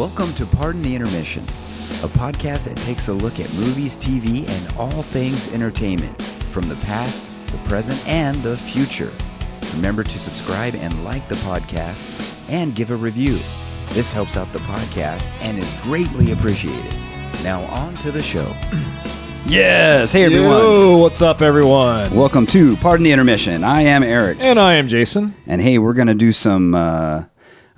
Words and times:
Welcome 0.00 0.32
to 0.36 0.46
Pardon 0.46 0.80
the 0.80 0.94
Intermission, 0.94 1.42
a 2.02 2.08
podcast 2.08 2.64
that 2.64 2.78
takes 2.78 3.08
a 3.08 3.12
look 3.12 3.38
at 3.38 3.52
movies, 3.52 3.96
TV, 3.96 4.48
and 4.48 4.76
all 4.78 5.02
things 5.02 5.52
entertainment 5.52 6.22
from 6.50 6.70
the 6.70 6.76
past, 6.76 7.30
the 7.52 7.58
present, 7.68 8.02
and 8.08 8.42
the 8.42 8.56
future. 8.56 9.12
Remember 9.74 10.02
to 10.02 10.18
subscribe 10.18 10.74
and 10.74 11.04
like 11.04 11.28
the 11.28 11.34
podcast 11.34 12.06
and 12.48 12.74
give 12.74 12.90
a 12.90 12.96
review. 12.96 13.38
This 13.90 14.10
helps 14.10 14.38
out 14.38 14.50
the 14.54 14.60
podcast 14.60 15.32
and 15.42 15.58
is 15.58 15.74
greatly 15.82 16.32
appreciated. 16.32 16.94
Now, 17.44 17.64
on 17.64 17.94
to 17.96 18.10
the 18.10 18.22
show. 18.22 18.56
Yes. 19.46 20.12
Hey, 20.12 20.24
everyone. 20.24 20.60
Yo, 20.60 20.98
what's 20.98 21.22
up, 21.22 21.40
everyone? 21.42 22.14
Welcome 22.14 22.46
to 22.48 22.76
Pardon 22.76 23.04
the 23.04 23.10
Intermission. 23.10 23.64
I 23.64 23.82
am 23.82 24.02
Eric. 24.02 24.38
And 24.38 24.60
I 24.60 24.74
am 24.74 24.86
Jason. 24.86 25.34
And 25.46 25.60
hey, 25.60 25.78
we're 25.78 25.94
going 25.94 26.08
to 26.08 26.14
do 26.14 26.30
some, 26.30 26.74
uh, 26.74 27.24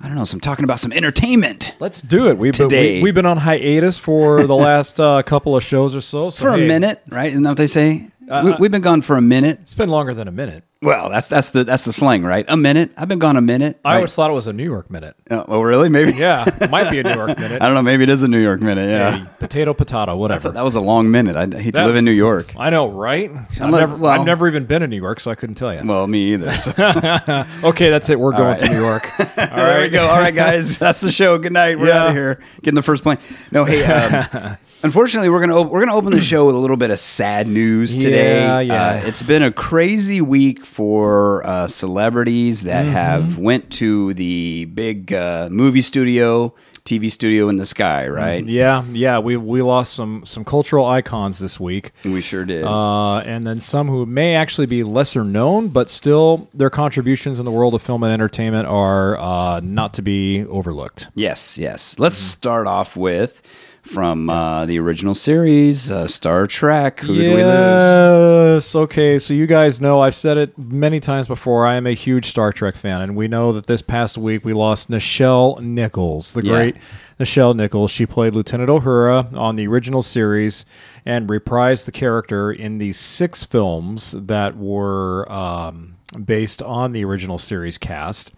I 0.03 0.07
don't 0.07 0.15
know, 0.15 0.25
some 0.25 0.41
talking 0.41 0.65
about 0.65 0.81
some 0.81 0.91
entertainment 0.91 1.75
Let's 1.79 2.01
do 2.01 2.27
it. 2.27 2.37
We've 2.37 2.53
Today. 2.53 2.95
Been, 2.95 3.03
we, 3.03 3.09
have 3.09 3.15
been 3.15 3.25
on 3.25 3.37
hiatus 3.37 3.97
for 3.97 4.43
the 4.43 4.55
last 4.69 4.99
uh, 4.99 5.23
couple 5.23 5.55
of 5.55 5.63
shows 5.63 5.95
or 5.95 6.01
so. 6.01 6.29
so 6.29 6.43
for 6.43 6.49
a 6.49 6.57
minute, 6.57 7.01
right? 7.07 7.31
Isn't 7.31 7.43
that 7.43 7.51
what 7.51 7.57
they 7.57 7.67
say? 7.67 8.09
Uh, 8.29 8.41
we, 8.45 8.53
we've 8.59 8.71
been 8.71 8.81
gone 8.81 9.01
for 9.01 9.15
a 9.15 9.21
minute. 9.21 9.59
It's 9.61 9.73
been 9.73 9.89
longer 9.89 10.13
than 10.13 10.27
a 10.27 10.31
minute. 10.31 10.65
Well, 10.83 11.09
that's 11.09 11.27
that's 11.29 11.49
the 11.51 11.63
that's 11.63 11.85
the 11.85 11.93
slang, 11.93 12.23
right? 12.23 12.45
A 12.47 12.57
minute. 12.57 12.91
I've 12.97 13.07
been 13.07 13.19
gone 13.19 13.37
a 13.37 13.41
minute. 13.41 13.79
I 13.85 13.89
right? 13.91 13.95
always 13.97 14.13
thought 14.15 14.29
it 14.29 14.33
was 14.33 14.47
a 14.47 14.53
New 14.53 14.63
York 14.65 14.89
minute. 14.91 15.15
Oh, 15.31 15.45
oh, 15.47 15.61
really? 15.61 15.89
Maybe. 15.89 16.11
Yeah, 16.13 16.45
might 16.69 16.91
be 16.91 16.99
a 16.99 17.03
New 17.03 17.13
York 17.13 17.37
minute. 17.39 17.61
I 17.61 17.65
don't 17.65 17.75
know. 17.75 17.81
Maybe 17.81 18.03
it 18.03 18.09
is 18.09 18.21
a 18.23 18.27
New 18.27 18.41
York 18.41 18.61
minute. 18.61 18.87
Yeah. 18.87 19.17
Hey, 19.17 19.25
potato, 19.39 19.73
potato, 19.73 20.15
whatever. 20.17 20.51
That 20.51 20.63
was 20.63 20.75
a 20.75 20.81
long 20.81 21.09
minute. 21.09 21.35
I 21.35 21.47
hate 21.59 21.75
to 21.75 21.85
live 21.85 21.95
in 21.95 22.05
New 22.05 22.11
York. 22.11 22.53
I 22.57 22.69
know, 22.69 22.87
right? 22.89 23.31
I've 23.31 23.59
never, 23.71 23.95
well- 23.95 24.11
I've 24.11 24.25
never 24.25 24.47
even 24.47 24.65
been 24.65 24.81
to 24.81 24.87
New 24.87 24.97
York, 25.01 25.19
so 25.19 25.31
I 25.31 25.35
couldn't 25.35 25.55
tell 25.55 25.73
you. 25.73 25.81
Well, 25.85 26.05
me 26.07 26.33
either. 26.33 26.51
So. 26.51 26.71
okay, 27.69 27.89
that's 27.89 28.09
it. 28.09 28.19
We're 28.19 28.31
going 28.31 28.43
right. 28.43 28.59
to 28.59 28.69
New 28.69 28.79
York. 28.81 29.03
All 29.19 29.25
there 29.55 29.81
we 29.81 29.89
go. 29.89 30.05
All 30.07 30.19
right, 30.19 30.35
guys, 30.35 30.77
that's 30.77 31.01
the 31.01 31.11
show. 31.11 31.37
Good 31.37 31.53
night. 31.53 31.79
We're 31.79 31.87
Yeah. 31.87 32.01
out 32.01 32.07
of 32.07 32.13
here. 32.13 32.39
Getting 32.61 32.75
the 32.75 32.81
first 32.83 33.03
plane. 33.03 33.17
No, 33.51 33.63
hey. 33.65 33.83
Um, 33.85 34.57
unfortunately, 34.83 35.29
we're 35.29 35.39
gonna 35.39 35.55
op- 35.57 35.69
we're 35.71 35.79
gonna 35.79 35.95
open 35.95 36.11
the 36.11 36.21
show 36.21 36.45
with 36.45 36.55
a 36.55 36.57
little 36.59 36.77
bit 36.77 36.91
of 36.91 36.99
sad 36.99 37.47
news 37.47 37.95
today. 37.95 38.41
Yeah, 38.41 38.59
yeah. 38.59 38.87
Uh, 39.03 39.07
it's 39.07 39.21
been 39.21 39.43
a 39.43 39.51
crazy 39.51 40.21
week 40.21 40.65
for 40.73 41.45
uh, 41.45 41.67
celebrities 41.67 42.63
that 42.63 42.83
Mm-hmm. 42.85 42.93
have 42.93 43.37
went 43.37 43.71
to 43.73 44.13
the 44.15 44.65
big 44.65 45.13
uh, 45.13 45.47
movie 45.51 45.81
studio, 45.81 46.53
TV 46.83 47.09
studio 47.09 47.47
in 47.49 47.57
the 47.57 47.65
sky. 47.65 48.07
Right? 48.07 48.43
Yeah, 48.45 48.83
yeah. 48.91 49.19
We 49.19 49.37
we 49.37 49.61
lost 49.61 49.93
some 49.93 50.25
some 50.25 50.43
cultural 50.43 50.85
icons 50.85 51.39
this 51.39 51.59
week. 51.59 51.91
We 52.03 52.19
sure 52.21 52.43
did. 52.45 52.63
uh, 52.65 53.17
and 53.19 53.45
then 53.47 53.59
some 53.59 53.87
who 53.87 54.05
may 54.05 54.35
actually 54.35 54.67
be 54.67 54.83
lesser 54.83 55.23
known, 55.23 55.69
but 55.69 55.89
still 55.89 56.49
their 56.53 56.69
contributions 56.69 57.39
in 57.39 57.45
the 57.45 57.51
world 57.51 57.73
of 57.73 57.81
film 57.81 58.03
and 58.03 58.11
entertainment 58.11 58.67
are 58.67 59.17
uh, 59.17 59.59
not 59.63 59.93
to 59.93 60.01
be 60.01 60.43
overlooked. 60.45 61.07
yes, 61.15 61.57
yes. 61.57 61.97
Let's 61.99 62.15
Mm-hmm. 62.19 62.37
start 62.37 62.67
off 62.67 62.97
with. 62.97 63.41
From 63.83 64.29
uh, 64.29 64.65
the 64.65 64.79
original 64.79 65.13
series, 65.13 65.91
uh, 65.91 66.07
Star 66.07 66.47
Trek. 66.47 67.01
Who 67.01 67.15
did 67.15 67.35
we 67.35 67.43
lose? 67.43 68.63
Yes. 68.63 68.75
Okay. 68.75 69.19
So 69.19 69.33
you 69.33 69.45
guys 69.45 69.81
know 69.81 69.99
I've 69.99 70.15
said 70.15 70.37
it 70.37 70.57
many 70.57 71.01
times 71.01 71.27
before. 71.27 71.67
I 71.67 71.75
am 71.75 71.85
a 71.85 71.93
huge 71.93 72.27
Star 72.27 72.53
Trek 72.53 72.77
fan, 72.77 73.01
and 73.01 73.13
we 73.17 73.27
know 73.27 73.51
that 73.51 73.65
this 73.67 73.81
past 73.81 74.17
week 74.17 74.45
we 74.45 74.53
lost 74.53 74.89
Nichelle 74.89 75.59
Nichols, 75.59 76.31
the 76.31 76.43
Yeah. 76.45 76.51
great 76.53 76.75
Nichelle 77.19 77.53
Nichols. 77.55 77.91
She 77.91 78.05
played 78.05 78.33
Lieutenant 78.33 78.69
Uhura 78.69 79.35
on 79.35 79.57
the 79.57 79.67
original 79.67 80.01
series 80.01 80.63
and 81.05 81.27
reprised 81.27 81.83
the 81.85 81.91
character 81.91 82.53
in 82.53 82.77
the 82.77 82.93
six 82.93 83.43
films 83.43 84.15
that 84.17 84.55
were 84.55 85.29
um, 85.29 85.95
based 86.23 86.61
on 86.63 86.93
the 86.93 87.03
original 87.03 87.37
series 87.37 87.77
cast. 87.77 88.31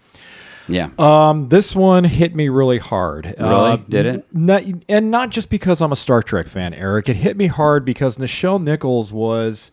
Yeah. 0.68 0.90
Um, 0.98 1.48
this 1.48 1.74
one 1.76 2.04
hit 2.04 2.34
me 2.34 2.48
really 2.48 2.78
hard. 2.78 3.34
Really? 3.38 3.76
Did 3.88 4.06
it? 4.06 4.26
Not, 4.34 4.62
and 4.88 5.10
not 5.10 5.30
just 5.30 5.48
because 5.50 5.80
I'm 5.80 5.92
a 5.92 5.96
Star 5.96 6.22
Trek 6.22 6.48
fan, 6.48 6.74
Eric. 6.74 7.08
It 7.08 7.16
hit 7.16 7.36
me 7.36 7.46
hard 7.46 7.84
because 7.84 8.16
Nichelle 8.18 8.62
Nichols 8.62 9.12
was 9.12 9.70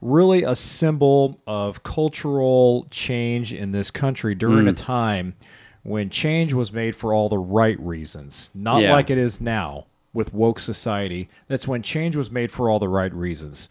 really 0.00 0.42
a 0.44 0.54
symbol 0.54 1.38
of 1.46 1.82
cultural 1.82 2.86
change 2.90 3.52
in 3.52 3.72
this 3.72 3.90
country 3.90 4.34
during 4.34 4.66
a 4.68 4.70
Hmm. 4.70 4.74
time 4.76 5.34
when 5.82 6.10
change 6.10 6.52
was 6.52 6.72
made 6.72 6.94
for 6.94 7.14
all 7.14 7.28
the 7.28 7.38
right 7.38 7.78
reasons, 7.80 8.50
not 8.54 8.82
Yeah. 8.82 8.92
like 8.92 9.08
it 9.10 9.18
is 9.18 9.40
now 9.40 9.86
with 10.12 10.32
woke 10.34 10.58
society. 10.58 11.28
That's 11.48 11.66
when 11.66 11.82
change 11.82 12.14
was 12.16 12.30
made 12.30 12.50
for 12.50 12.68
all 12.70 12.78
the 12.78 12.88
right 12.88 13.12
reasons. 13.14 13.68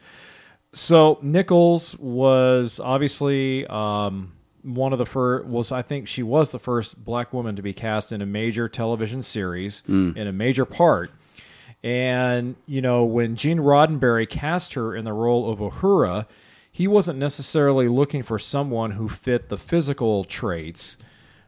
So 0.73 1.19
Nichols 1.21 1.95
was 1.99 2.79
obviously 2.83 3.65
um, 3.67 4.33
one 4.65 4.91
of 4.93 4.99
the 4.99 5.05
first. 5.05 5.45
Was 5.45 5.71
I 5.71 5.81
think 5.81 6.07
she 6.07 6.23
was 6.23 6.51
the 6.51 6.59
first 6.59 7.03
black 7.05 7.31
woman 7.33 7.55
to 7.55 7.61
be 7.61 7.71
cast 7.73 8.11
in 8.11 8.21
a 8.21 8.25
major 8.25 8.67
television 8.67 9.21
series 9.21 9.83
in 9.87 10.17
a 10.27 10.31
major 10.33 10.65
part. 10.65 11.11
And 11.83 12.55
you 12.65 12.81
know 12.81 13.03
when 13.05 13.35
Gene 13.35 13.59
Roddenberry 13.59 14.27
cast 14.29 14.73
her 14.73 14.95
in 14.95 15.05
the 15.05 15.13
role 15.13 15.51
of 15.51 15.59
Uhura, 15.59 16.25
he 16.71 16.87
wasn't 16.87 17.19
necessarily 17.19 17.87
looking 17.87 18.23
for 18.23 18.39
someone 18.39 18.91
who 18.91 19.07
fit 19.07 19.49
the 19.49 19.57
physical 19.57 20.23
traits 20.23 20.97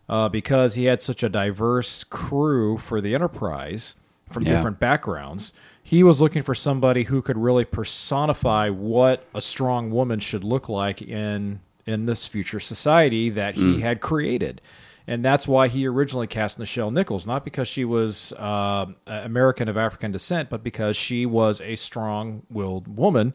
uh, 0.07 0.29
because 0.29 0.75
he 0.75 0.85
had 0.85 1.01
such 1.01 1.23
a 1.23 1.29
diverse 1.29 2.03
crew 2.03 2.78
for 2.78 3.01
the 3.01 3.13
Enterprise 3.16 3.95
from 4.29 4.44
Yeah. 4.44 4.55
different 4.55 4.79
backgrounds. 4.79 5.53
He 5.84 6.03
was 6.03 6.22
looking 6.22 6.44
for 6.44 6.53
somebody 6.53 7.03
who 7.03 7.22
could 7.22 7.38
really 7.38 7.66
personify 7.66 8.69
what 8.69 9.25
a 9.34 9.41
strong 9.41 9.89
woman 9.89 10.19
should 10.19 10.44
look 10.44 10.67
like 10.69 11.01
in 11.01 11.61
in 11.88 12.06
this 12.06 12.28
future 12.28 12.59
society 12.59 13.30
that 13.31 13.56
he 13.56 13.80
had 13.81 14.02
created. 14.02 14.62
And 15.09 15.24
that's 15.24 15.48
why 15.48 15.70
he 15.70 15.88
originally 15.88 16.28
cast 16.28 16.59
Nichelle 16.59 16.92
Nichols, 16.92 17.25
not 17.25 17.46
because 17.46 17.70
she 17.70 17.86
was 17.86 18.34
uh, 18.34 18.88
American 19.08 19.70
of 19.70 19.78
African 19.78 20.12
descent, 20.12 20.50
but 20.50 20.64
because 20.64 20.97
she 20.97 21.26
was 21.26 21.62
a 21.62 21.78
strong-willed 21.78 22.97
woman. 22.97 23.34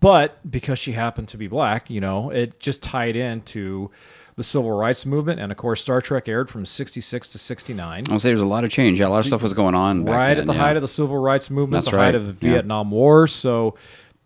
But 0.00 0.38
because 0.48 0.78
she 0.78 0.92
happened 0.92 1.28
to 1.28 1.36
be 1.36 1.46
black, 1.48 1.90
you 1.90 2.00
know, 2.00 2.30
it 2.30 2.58
just 2.60 2.82
tied 2.82 3.16
into 3.16 3.90
the 4.36 4.42
civil 4.44 4.70
rights 4.72 5.04
movement. 5.04 5.38
And 5.40 5.52
of 5.52 5.58
course, 5.58 5.80
Star 5.80 6.00
Trek 6.00 6.28
aired 6.28 6.48
from 6.48 6.64
66 6.64 7.32
to 7.32 7.38
69 7.38 8.04
I'll 8.08 8.18
say 8.18 8.30
there's 8.30 8.40
a 8.40 8.46
lot 8.46 8.64
of 8.64 8.70
change. 8.70 9.00
Yeah, 9.00 9.08
a 9.08 9.10
lot 9.10 9.18
of 9.18 9.26
stuff 9.26 9.42
was 9.42 9.52
going 9.54 9.74
on. 9.74 10.04
Back 10.04 10.14
right 10.14 10.28
then, 10.28 10.38
at 10.38 10.46
the 10.46 10.54
yeah. 10.54 10.58
height 10.60 10.76
of 10.76 10.82
the 10.82 10.88
civil 10.88 11.18
rights 11.18 11.50
movement, 11.50 11.84
That's 11.84 11.92
the 11.92 11.98
height 11.98 12.14
of 12.14 12.26
the 12.40 12.46
Yeah. 12.46 12.54
Vietnam 12.54 12.90
War. 12.90 13.26
So 13.26 13.74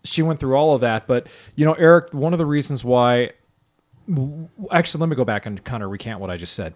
she 0.05 0.21
went 0.21 0.39
through 0.39 0.55
all 0.55 0.75
of 0.75 0.81
that. 0.81 1.07
But 1.07 1.27
you 1.55 1.65
know, 1.65 1.73
Eric, 1.73 2.13
one 2.13 2.33
of 2.33 2.39
the 2.39 2.45
reasons 2.45 2.83
why, 2.83 3.31
actually, 4.71 5.01
let 5.01 5.09
me 5.09 5.15
go 5.15 5.25
back 5.25 5.45
and 5.45 5.63
kind 5.63 5.83
of 5.83 5.89
recant 5.89 6.19
what 6.19 6.29
I 6.29 6.37
just 6.37 6.53
said. 6.53 6.73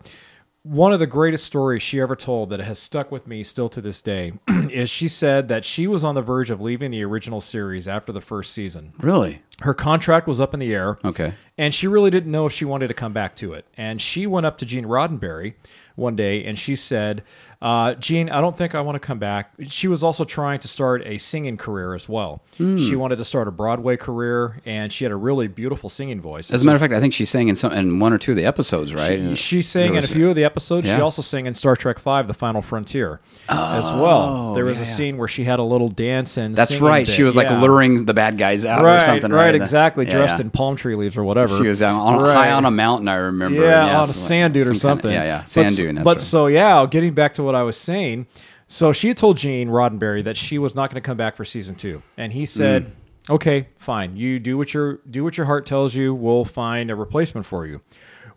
One 0.64 0.92
of 0.92 1.00
the 1.00 1.08
greatest 1.08 1.46
stories 1.46 1.82
she 1.82 2.02
ever 2.02 2.18
told 2.18 2.50
that 2.50 2.60
has 2.60 2.78
stuck 2.78 3.14
with 3.14 3.28
me 3.28 3.44
still 3.44 3.70
to 3.70 3.80
this 3.80 4.02
day 4.02 4.34
is 4.70 4.90
she 4.90 5.08
said 5.08 5.48
that 5.48 5.64
she 5.64 5.88
was 5.88 6.04
on 6.04 6.16
the 6.16 6.22
verge 6.22 6.52
of 6.52 6.60
leaving 6.60 6.92
the 6.92 7.04
original 7.06 7.40
series 7.40 7.88
after 7.88 8.12
the 8.12 8.20
first 8.20 8.52
season. 8.54 8.92
Really? 9.00 9.42
Her 9.62 9.74
contract 9.74 10.28
was 10.28 10.42
up 10.42 10.54
in 10.54 10.60
the 10.60 10.74
air. 10.76 11.00
Okay. 11.06 11.34
And 11.58 11.74
she 11.74 11.88
really 11.88 12.12
didn't 12.12 12.32
know 12.32 12.46
if 12.46 12.52
she 12.52 12.66
wanted 12.66 12.90
to 12.90 12.94
come 12.94 13.14
back 13.14 13.38
to 13.38 13.54
it. 13.54 13.66
And 13.78 14.02
she 14.02 14.28
went 14.28 14.46
up 14.46 14.58
to 14.58 14.66
Gene 14.66 14.86
Roddenberry 14.86 15.54
one 15.96 16.18
day 16.18 16.44
and 16.44 16.60
she 16.60 16.76
said, 16.76 17.24
uh, 17.62 17.94
Gene, 17.96 18.30
I 18.30 18.40
don't 18.40 18.58
think 18.58 18.74
I 18.74 18.80
want 18.82 18.96
to 18.96 19.00
come 19.00 19.20
back. 19.20 19.52
She 19.68 19.90
was 19.90 20.02
also 20.02 20.24
trying 20.24 20.60
to 20.60 20.68
start 20.70 21.02
a 21.06 21.18
singing 21.18 21.58
career 21.58 21.94
as 21.94 22.08
well. 22.08 22.42
Hmm. 22.58 22.78
She 22.78 22.96
wanted 22.96 23.18
to 23.18 23.26
start 23.26 23.50
a 23.50 23.52
Broadway 23.52 23.98
career 23.98 24.62
and 24.66 24.94
she 24.94 25.04
had 25.04 25.12
a 25.12 25.16
really 25.18 25.50
beautiful 25.50 25.90
singing 25.90 26.22
voice. 26.22 26.52
As 26.54 26.62
a 26.62 26.66
matter 26.66 26.78
of 26.78 26.82
fact, 26.82 26.94
I 26.94 27.02
think 27.02 27.14
she 27.14 27.26
sang 27.26 27.50
in 27.50 27.56
some 27.56 27.74
in 27.74 28.00
one 28.00 28.14
or 28.14 28.18
two 28.18 28.32
of 28.32 28.38
the 28.38 28.46
episodes, 28.46 28.94
right? 28.96 29.38
She 29.38 29.62
sang 29.62 29.90
There 29.92 29.98
in 30.00 30.04
a 30.06 30.08
few 30.08 30.30
of 30.30 30.36
the 30.38 30.46
episodes. 30.46 30.88
She 30.88 30.94
also 31.02 31.22
sang 31.22 31.48
in 31.48 31.54
Star 31.54 31.76
Trek 31.76 32.00
V, 32.00 32.22
The 32.28 32.34
Final 32.34 32.62
Frontier, 32.62 33.20
as 33.50 33.84
well. 33.84 34.54
There 34.54 34.64
was 34.64 34.78
Oh, 34.78 34.82
yeah, 34.82 34.84
a 34.84 34.86
scene 34.86 35.18
where 35.18 35.28
she 35.28 35.44
had 35.44 35.60
a 35.60 35.64
little 35.64 35.90
dance 35.90 36.38
and 36.38 36.56
That's 36.56 36.80
right. 36.80 37.06
She 37.08 37.24
was 37.24 37.36
like 37.36 37.50
Yeah. 37.50 37.62
luring 37.62 38.06
the 38.06 38.14
bad 38.14 38.38
guys 38.38 38.64
out 38.64 38.84
right, 38.86 38.96
or 38.96 39.00
something, 39.02 39.32
right? 39.32 39.46
right? 39.48 39.56
exactly. 39.56 40.06
Yeah, 40.06 40.12
dressed 40.12 40.36
yeah. 40.38 40.46
in 40.46 40.50
palm 40.52 40.78
tree 40.78 40.96
leaves 40.96 41.18
or 41.18 41.26
whatever. 41.26 41.58
She 41.58 41.68
was 41.68 41.82
on, 41.82 41.96
on 41.96 42.22
Right. 42.22 42.34
high 42.36 42.52
on 42.52 42.64
a 42.64 42.72
mountain. 42.72 43.10
I 43.10 43.16
remember. 43.16 43.64
Yeah, 43.64 44.00
on 44.00 44.10
a 44.10 44.14
sand 44.14 44.54
dune 44.54 44.64
or 44.70 44.74
some 44.76 44.90
kind 44.92 45.00
of- 45.00 45.02
something. 45.04 45.12
yeah, 45.12 45.24
yeah, 45.26 45.44
sand 45.46 45.68
s- 45.68 45.76
dune. 45.76 45.96
But 46.04 46.06
right. 46.06 46.20
so 46.20 46.48
yeah, 46.48 46.86
getting 46.90 47.14
back 47.14 47.34
to 47.34 47.49
what 47.50 47.56
I 47.56 47.64
was 47.64 47.78
saying. 47.78 48.28
So 48.68 48.94
she 48.94 49.08
had 49.08 49.18
told 49.18 49.38
Gene 49.38 49.70
Roddenberry 49.70 50.24
that 50.24 50.38
she 50.38 50.60
was 50.60 50.76
not 50.76 50.92
going 50.92 51.02
to 51.02 51.06
come 51.06 51.18
back 51.18 51.36
for 51.36 51.44
season 51.44 51.76
two, 51.76 52.04
and 52.18 52.32
he 52.32 52.46
said, 52.46 52.86
Mm. 52.86 53.34
"Okay, 53.36 53.68
fine. 53.78 54.16
You 54.16 54.40
do 54.40 54.58
what 54.58 54.74
your 54.74 55.00
do 55.10 55.24
what 55.24 55.38
your 55.38 55.48
heart 55.48 55.66
tells 55.66 55.96
you. 55.96 56.14
We'll 56.14 56.46
find 56.46 56.92
a 56.92 56.96
replacement 56.96 57.48
for 57.48 57.66
you." 57.66 57.82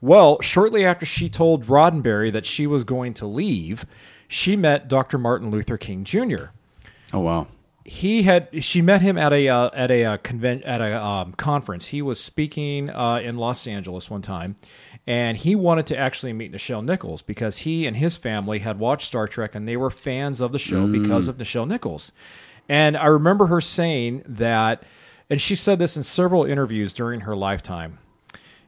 Well, 0.00 0.40
shortly 0.40 0.84
after 0.84 1.04
she 1.06 1.28
told 1.28 1.66
Roddenberry 1.66 2.32
that 2.32 2.46
she 2.46 2.66
was 2.66 2.82
going 2.84 3.14
to 3.14 3.26
leave, 3.26 3.84
she 4.26 4.56
met 4.56 4.88
Dr. 4.88 5.18
Martin 5.18 5.50
Luther 5.50 5.76
King 5.76 6.02
Jr 6.04 6.46
oh 7.12 7.20
wow. 7.20 7.46
he 7.84 8.22
had 8.22 8.48
she 8.64 8.82
met 8.82 9.02
him 9.02 9.18
at 9.18 9.32
a 9.32 9.48
uh, 9.48 9.70
at 9.74 9.90
a 9.90 10.04
uh, 10.04 10.16
convent 10.18 10.62
at 10.64 10.80
a 10.80 11.04
um, 11.04 11.32
conference. 11.32 11.88
He 11.88 12.02
was 12.02 12.20
speaking 12.20 12.90
uh, 12.90 13.20
in 13.22 13.36
Los 13.36 13.66
Angeles 13.66 14.10
one 14.10 14.22
time, 14.22 14.56
and 15.06 15.36
he 15.36 15.56
wanted 15.56 15.86
to 15.86 15.96
actually 15.98 16.32
meet 16.32 16.52
Nichelle 16.52 16.84
Nichols 16.84 17.22
because 17.22 17.58
he 17.58 17.86
and 17.86 17.96
his 17.96 18.16
family 18.16 18.60
had 18.60 18.78
watched 18.78 19.06
Star 19.06 19.26
Trek 19.26 19.54
and 19.54 19.66
they 19.66 19.76
were 19.76 19.90
fans 19.90 20.40
of 20.40 20.52
the 20.52 20.58
show 20.58 20.86
because 20.86 21.26
mm. 21.26 21.28
of 21.30 21.38
Nichelle 21.38 21.66
Nichols. 21.66 22.12
And 22.68 22.96
I 22.96 23.06
remember 23.06 23.46
her 23.46 23.60
saying 23.60 24.22
that, 24.26 24.84
and 25.28 25.40
she 25.40 25.54
said 25.54 25.78
this 25.78 25.96
in 25.96 26.02
several 26.02 26.44
interviews 26.44 26.92
during 26.92 27.20
her 27.20 27.34
lifetime. 27.34 27.98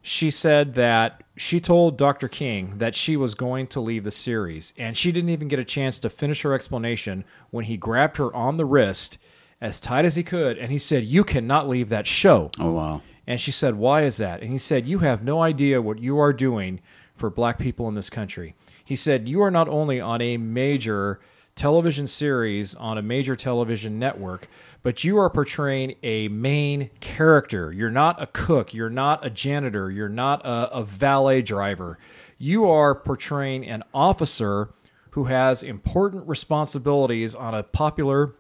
she 0.03 0.31
said 0.31 0.75
that 0.75 1.23
she 1.37 1.59
told 1.59 1.97
Dr. 1.97 2.29
King 2.29 2.77
that 2.77 2.95
she 2.95 3.17
was 3.17 3.35
going 3.35 3.67
to 3.69 3.81
leave 3.81 4.05
the 4.05 4.11
series, 4.11 4.75
and 4.77 4.99
she 4.99 5.11
didn't 5.11 5.31
even 5.31 5.49
get 5.49 5.59
a 5.59 5.65
chance 5.65 5.99
to 6.01 6.11
finish 6.11 6.43
her 6.43 6.53
explanation 6.53 7.25
when 7.51 7.65
he 7.65 7.77
grabbed 7.79 8.19
her 8.19 8.35
on 8.35 8.59
the 8.59 8.67
wrist 8.67 9.17
as 9.61 9.81
tight 9.81 10.05
as 10.05 10.15
he 10.15 10.23
could, 10.23 10.59
and 10.59 10.71
he 10.71 10.79
said, 10.79 11.05
"You 11.05 11.25
cannot 11.25 11.69
leave 11.69 11.89
that 11.89 12.07
show." 12.07 12.51
Oh 12.59 12.73
wow. 12.73 13.03
And 13.27 13.41
she 13.41 13.51
said, 13.51 13.75
Why 13.75 14.03
is 14.03 14.17
that? 14.19 14.43
And 14.43 14.53
he 14.53 14.59
said, 14.59 14.87
You 14.87 15.01
have 15.01 15.23
no 15.23 15.43
idea 15.43 15.83
what 15.83 15.99
you 15.99 16.19
are 16.19 16.33
doing 16.33 16.81
for 17.15 17.31
black 17.31 17.59
people 17.59 17.89
in 17.89 17.95
this 17.95 18.11
country. 18.11 18.55
He 18.85 18.97
said, 18.97 19.29
You 19.29 19.43
are 19.43 19.51
not 19.51 19.69
only 19.69 20.01
on 20.01 20.21
a 20.21 20.37
major 20.37 21.21
television 21.55 22.07
series 22.07 22.75
on 22.75 22.99
a 22.99 23.03
major 23.03 23.37
television 23.37 23.99
network, 23.99 24.49
but 24.83 25.05
you 25.05 25.19
are 25.19 25.31
portraying 25.31 25.95
a 26.03 26.29
main 26.29 26.91
character. 27.01 27.73
You're 27.73 27.91
not 27.91 28.21
a 28.21 28.27
cook, 28.27 28.75
you're 28.75 28.91
not 28.91 29.25
a 29.25 29.31
janitor, 29.31 29.91
you're 29.91 30.09
not 30.09 30.45
a, 30.45 30.73
a 30.73 30.85
valet 30.85 31.43
driver. 31.43 31.99
You 32.39 32.69
are 32.69 32.95
portraying 32.95 33.67
an 33.67 33.85
officer 33.95 34.71
who 35.11 35.25
has 35.25 35.63
important 35.63 36.27
responsibilities 36.27 37.37
on 37.37 37.55
a 37.55 37.63
popular 37.63 38.35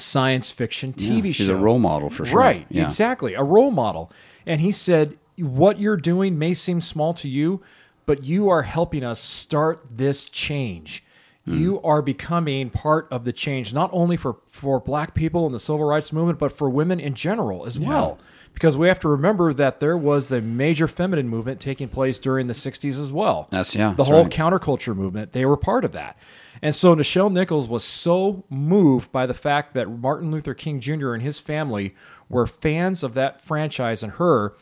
science 0.00 0.50
fiction 0.50 0.92
TV 0.92 1.26
Yeah, 1.26 1.32
show. 1.32 1.42
He's 1.44 1.48
a 1.48 1.56
role 1.56 1.78
model 1.78 2.10
for 2.10 2.24
sure. 2.24 2.38
Right, 2.38 2.66
Yeah. 2.70 2.84
exactly. 2.84 3.34
A 3.34 3.42
role 3.42 3.70
model. 3.70 4.10
And 4.46 4.60
he 4.60 4.72
said, 4.72 5.16
What 5.38 5.78
you're 5.80 5.96
doing 5.96 6.38
may 6.38 6.54
seem 6.54 6.80
small 6.80 7.14
to 7.14 7.28
you, 7.28 7.62
but 8.06 8.24
you 8.24 8.48
are 8.48 8.62
helping 8.62 9.04
us 9.04 9.20
start 9.20 9.86
this 9.90 10.28
change. 10.28 11.04
Hmm. 11.46 11.58
You 11.58 11.80
are 11.82 12.02
becoming 12.02 12.68
part 12.68 13.08
of 13.10 13.24
the 13.24 13.32
change, 13.32 13.72
not 13.72 13.88
only 13.92 14.16
for, 14.18 14.36
for 14.50 14.78
black 14.80 15.14
people 15.14 15.46
in 15.46 15.52
the 15.52 15.58
civil 15.58 15.84
rights 15.84 16.12
movement, 16.12 16.38
but 16.38 16.52
for 16.52 16.68
women 16.68 17.00
in 17.00 17.14
general 17.14 17.64
as 17.64 17.80
well. 17.80 18.18
Because 18.54 18.76
we 18.76 18.88
have 18.88 19.00
to 19.00 19.08
remember 19.08 19.54
that 19.54 19.80
there 19.80 19.96
was 19.96 20.30
a 20.32 20.40
major 20.42 20.86
feminine 20.86 21.28
movement 21.28 21.60
taking 21.60 21.88
place 21.88 22.18
during 22.18 22.46
the 22.46 22.52
60s 22.52 23.00
as 23.00 23.12
well. 23.12 23.48
That's- 23.50 23.74
yeah, 23.74 23.90
The 23.90 23.96
that's 23.96 24.08
whole 24.10 24.24
right. 24.24 24.32
counterculture 24.32 24.94
movement, 24.94 25.32
they 25.32 25.46
were 25.46 25.56
part 25.56 25.84
of 25.84 25.92
that. 25.92 26.18
And 26.60 26.74
so 26.74 26.94
Nichelle 26.94 27.32
Nichols 27.32 27.68
was 27.68 27.84
so 27.84 28.44
moved 28.50 29.10
by 29.12 29.24
the 29.24 29.32
fact 29.34 29.72
that 29.74 29.88
Martin 29.88 30.30
Luther 30.30 30.52
King 30.52 30.78
Jr. 30.80 31.14
and 31.14 31.22
his 31.22 31.38
family 31.38 31.94
were 32.28 32.46
fans 32.46 33.02
of 33.02 33.14
that 33.14 33.40
franchise 33.40 34.02
and 34.02 34.12
her, 34.14 34.52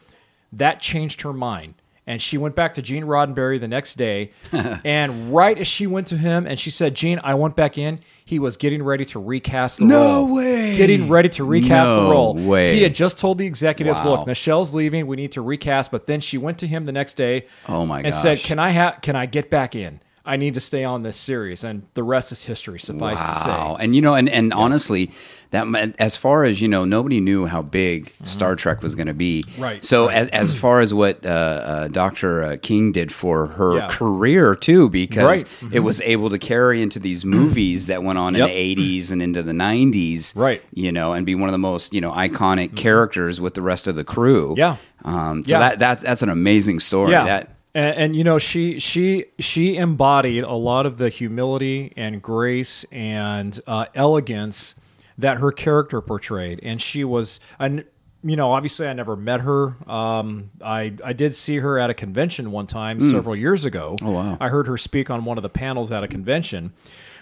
that 0.53 0.81
changed 0.81 1.23
her 1.23 1.33
mind. 1.33 1.75
And 2.09 2.23
she 2.23 2.39
went 2.39 2.55
back 2.57 2.73
to 2.75 2.83
Gene 2.83 3.05
Roddenberry 3.05 3.61
the 3.61 3.69
next 3.69 3.97
day. 3.97 4.31
and 4.53 5.35
right 5.35 5.59
as 5.59 5.67
she 5.67 5.87
went 5.87 6.07
to 6.07 6.17
him 6.17 6.47
and 6.47 6.59
she 6.59 6.71
said, 6.71 6.95
Gene, 6.95 7.21
I 7.23 7.35
went 7.35 7.55
back 7.55 7.77
in, 7.77 8.01
he 8.25 8.39
was 8.39 8.57
getting 8.57 8.83
ready 8.83 9.05
to 9.05 9.19
recast 9.21 9.79
the 9.79 9.85
No 9.85 10.01
role. 10.25 10.35
way. 10.35 10.75
Getting 10.75 11.11
ready 11.11 11.29
to 11.29 11.45
recast 11.45 11.91
No 11.91 12.05
the 12.05 12.11
role. 12.11 12.35
way. 12.35 12.75
He 12.77 12.83
had 12.83 12.95
just 12.95 13.19
told 13.19 13.37
the 13.37 13.45
executives, 13.47 14.01
Wow. 14.03 14.11
look, 14.17 14.27
Nichelle's 14.27 14.75
leaving. 14.75 15.07
We 15.07 15.17
need 15.17 15.33
to 15.33 15.43
recast. 15.43 15.91
But 15.91 16.07
then 16.07 16.21
she 16.23 16.39
went 16.39 16.57
to 16.61 16.67
him 16.67 16.87
the 16.87 16.93
next 16.93 17.15
day 17.19 17.45
Oh 17.69 17.85
my 17.85 18.01
and 18.01 18.15
said. 18.15 18.39
Can 18.39 18.59
I 18.59 18.71
ha- 18.71 18.97
can 19.03 19.15
I 19.15 19.27
get 19.27 19.51
back 19.51 19.77
in? 19.77 20.01
I 20.29 20.37
need 20.37 20.55
to 20.55 20.61
stay 20.61 20.85
on 20.85 21.03
this 21.03 21.17
series, 21.17 21.65
and 21.65 21.83
the 21.95 22.03
rest 22.03 22.31
is 22.33 22.45
history. 22.45 22.79
Suffice 22.79 23.23
to 23.23 23.35
say, 23.35 23.77
And 23.83 23.97
you 23.97 24.03
know, 24.03 24.15
and, 24.15 24.29
and 24.29 24.53
honestly, 24.53 25.11
that 25.51 25.95
as 25.99 26.17
far 26.17 26.45
as 26.45 26.61
you 26.61 26.69
know, 26.69 26.85
nobody 26.85 27.21
knew 27.21 27.47
how 27.47 27.63
big 27.63 28.13
Star 28.25 28.55
Trek 28.55 28.83
was 28.83 28.95
going 28.95 29.07
to 29.07 29.15
be. 29.15 29.45
Mm-hmm. 29.45 29.63
Right, 29.63 29.85
So 29.85 30.07
right. 30.07 30.29
as, 30.31 30.51
as 30.51 30.55
far 30.59 30.81
as 30.81 30.93
what 30.93 31.25
uh, 31.25 31.29
uh, 31.31 31.89
Doctor 31.89 32.45
uh, 32.45 32.57
King 32.61 32.93
did 32.93 33.11
for 33.11 33.47
her 33.47 33.77
Yeah. 33.79 33.89
career 33.89 34.55
too, 34.55 34.91
because 34.91 35.25
Right. 35.25 35.45
Mm-hmm. 35.63 35.75
it 35.75 35.79
was 35.81 36.03
able 36.03 36.29
to 36.31 36.39
carry 36.39 36.83
into 36.83 36.99
these 36.99 37.25
movies 37.39 37.87
that 37.87 38.03
went 38.03 38.19
on 38.19 38.35
Yep. 38.35 38.51
in 38.51 38.55
the 38.55 38.77
'80s 38.99 39.11
and 39.11 39.23
into 39.23 39.43
the 39.43 39.53
'90s. 39.53 40.37
Right. 40.37 40.63
You 40.75 40.93
know, 40.93 41.15
and 41.15 41.25
be 41.25 41.35
one 41.35 41.49
of 41.49 41.53
the 41.53 41.59
most 41.59 41.95
you 41.95 42.01
know 42.03 42.13
iconic 42.13 42.77
characters 42.77 43.41
with 43.41 43.55
the 43.55 43.63
rest 43.63 43.87
of 43.87 43.95
the 43.95 44.05
crew. 44.05 44.55
Yeah. 44.59 44.77
Um, 45.05 45.45
so 45.47 45.53
Yeah. 45.53 45.61
that 45.61 45.79
that's 45.79 46.03
that's 46.03 46.23
an 46.23 46.29
amazing 46.29 46.81
story. 46.81 47.13
yeah. 47.13 47.25
That 47.25 47.55
and, 47.79 47.97
and 47.97 48.17
you 48.17 48.25
know, 48.25 48.39
she 48.39 48.81
she 48.81 49.27
she 49.39 49.77
embodied 49.77 50.43
a 50.43 50.53
lot 50.55 50.85
of 50.85 50.99
the 50.99 51.09
humility 51.09 51.93
and 51.97 52.21
grace 52.21 52.85
and 52.91 53.59
uh, 53.69 53.87
elegance 53.95 54.75
that 55.17 55.39
her 55.39 55.53
character 55.53 56.01
portrayed, 56.01 56.61
and 56.63 56.83
she 56.83 57.05
was 57.05 57.41
and. 57.59 57.85
You 58.25 58.35
know, 58.35 58.51
obviously, 58.51 58.89
I 58.89 58.93
never 58.95 59.15
met 59.15 59.43
her. 59.43 59.77
Um, 59.89 60.51
I 60.61 60.93
I 61.05 61.13
did 61.13 61.37
see 61.37 61.59
her 61.59 61.79
at 61.79 61.89
a 61.89 61.95
convention 61.95 62.51
one 62.51 62.67
time 62.67 63.01
several 63.01 63.37
years 63.37 63.65
ago. 63.65 63.95
Oh 64.03 64.11
wow. 64.11 64.37
I 64.41 64.49
heard 64.49 64.67
her 64.67 64.77
speak 64.77 65.09
on 65.09 65.25
one 65.25 65.39
of 65.39 65.43
the 65.43 65.49
panels 65.49 65.93
at 65.93 66.03
a 66.03 66.09
convention, 66.09 66.73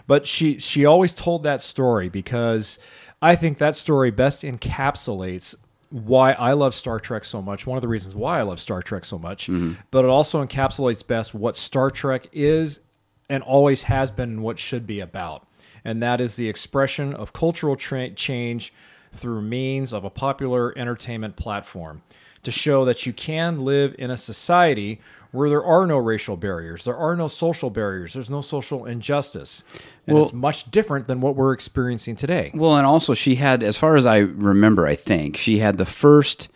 but 0.07 0.27
she 0.27 0.59
she 0.59 0.87
always 0.87 1.13
told 1.13 1.43
that 1.43 1.61
story 1.61 2.09
because 2.09 2.79
I 3.21 3.37
think 3.37 3.59
that 3.59 3.77
story 3.77 4.11
best 4.11 4.43
encapsulates 4.43 5.55
why 5.91 6.33
I 6.33 6.53
love 6.53 6.75
Star 6.75 6.99
Trek 6.99 7.25
so 7.25 7.41
much. 7.41 7.67
One 7.67 7.77
of 7.77 7.83
the 7.83 7.89
reasons 7.89 8.17
why 8.17 8.39
I 8.39 8.43
love 8.43 8.61
Star 8.61 8.83
Trek 8.83 9.05
so 9.05 9.19
much, 9.19 9.47
mm-hmm. 9.47 9.75
but 9.91 10.05
it 10.05 10.09
also 10.09 10.45
encapsulates 10.45 11.07
best 11.07 11.35
what 11.35 11.57
Star 11.57 11.91
Trek 11.91 12.29
is 12.33 12.81
and 13.29 13.43
always 13.43 13.83
has 13.85 14.11
been 14.11 14.31
and 14.31 14.43
what 14.43 14.59
should 14.59 14.87
be 14.87 15.01
about. 15.01 15.47
And 15.85 16.03
that 16.03 16.21
is 16.21 16.37
the 16.37 16.49
expression 16.49 17.15
of 17.15 17.33
cultural 17.33 17.77
tra- 17.77 18.11
change 18.11 18.73
through 19.13 19.43
means 19.43 19.93
of 19.93 20.05
a 20.05 20.11
popular 20.11 20.77
entertainment 20.77 21.37
platform 21.37 22.03
to 22.43 22.51
show 22.51 22.85
that 22.85 23.07
you 23.07 23.13
can 23.13 23.65
live 23.65 23.95
in 23.99 24.11
a 24.11 24.17
society 24.17 25.01
where 25.37 25.49
there 25.49 25.65
are 25.65 25.87
no 25.87 25.99
racial 25.99 26.37
barriers, 26.37 26.85
there 26.85 26.97
are 26.97 27.15
no 27.15 27.29
social 27.29 27.71
barriers, 27.71 28.15
there's 28.15 28.31
no 28.31 28.41
social 28.41 28.85
injustice. 28.87 29.63
And 30.07 30.15
Well- 30.17 30.25
it's 30.25 30.33
much 30.33 30.71
different 30.71 31.07
than 31.07 31.21
what 31.21 31.37
we're 31.37 31.53
experiencing 31.53 32.17
today. 32.17 32.51
Well, 32.55 32.77
and 32.77 32.87
also 32.87 33.15
she 33.15 33.37
had, 33.37 33.63
as 33.63 33.77
far 33.77 33.97
as 33.97 34.07
I 34.07 34.19
remember, 34.19 34.87
I 34.87 34.95
think 34.97 35.37
she 35.37 35.59
had 35.59 35.79
the 35.79 35.87
first 35.87 36.49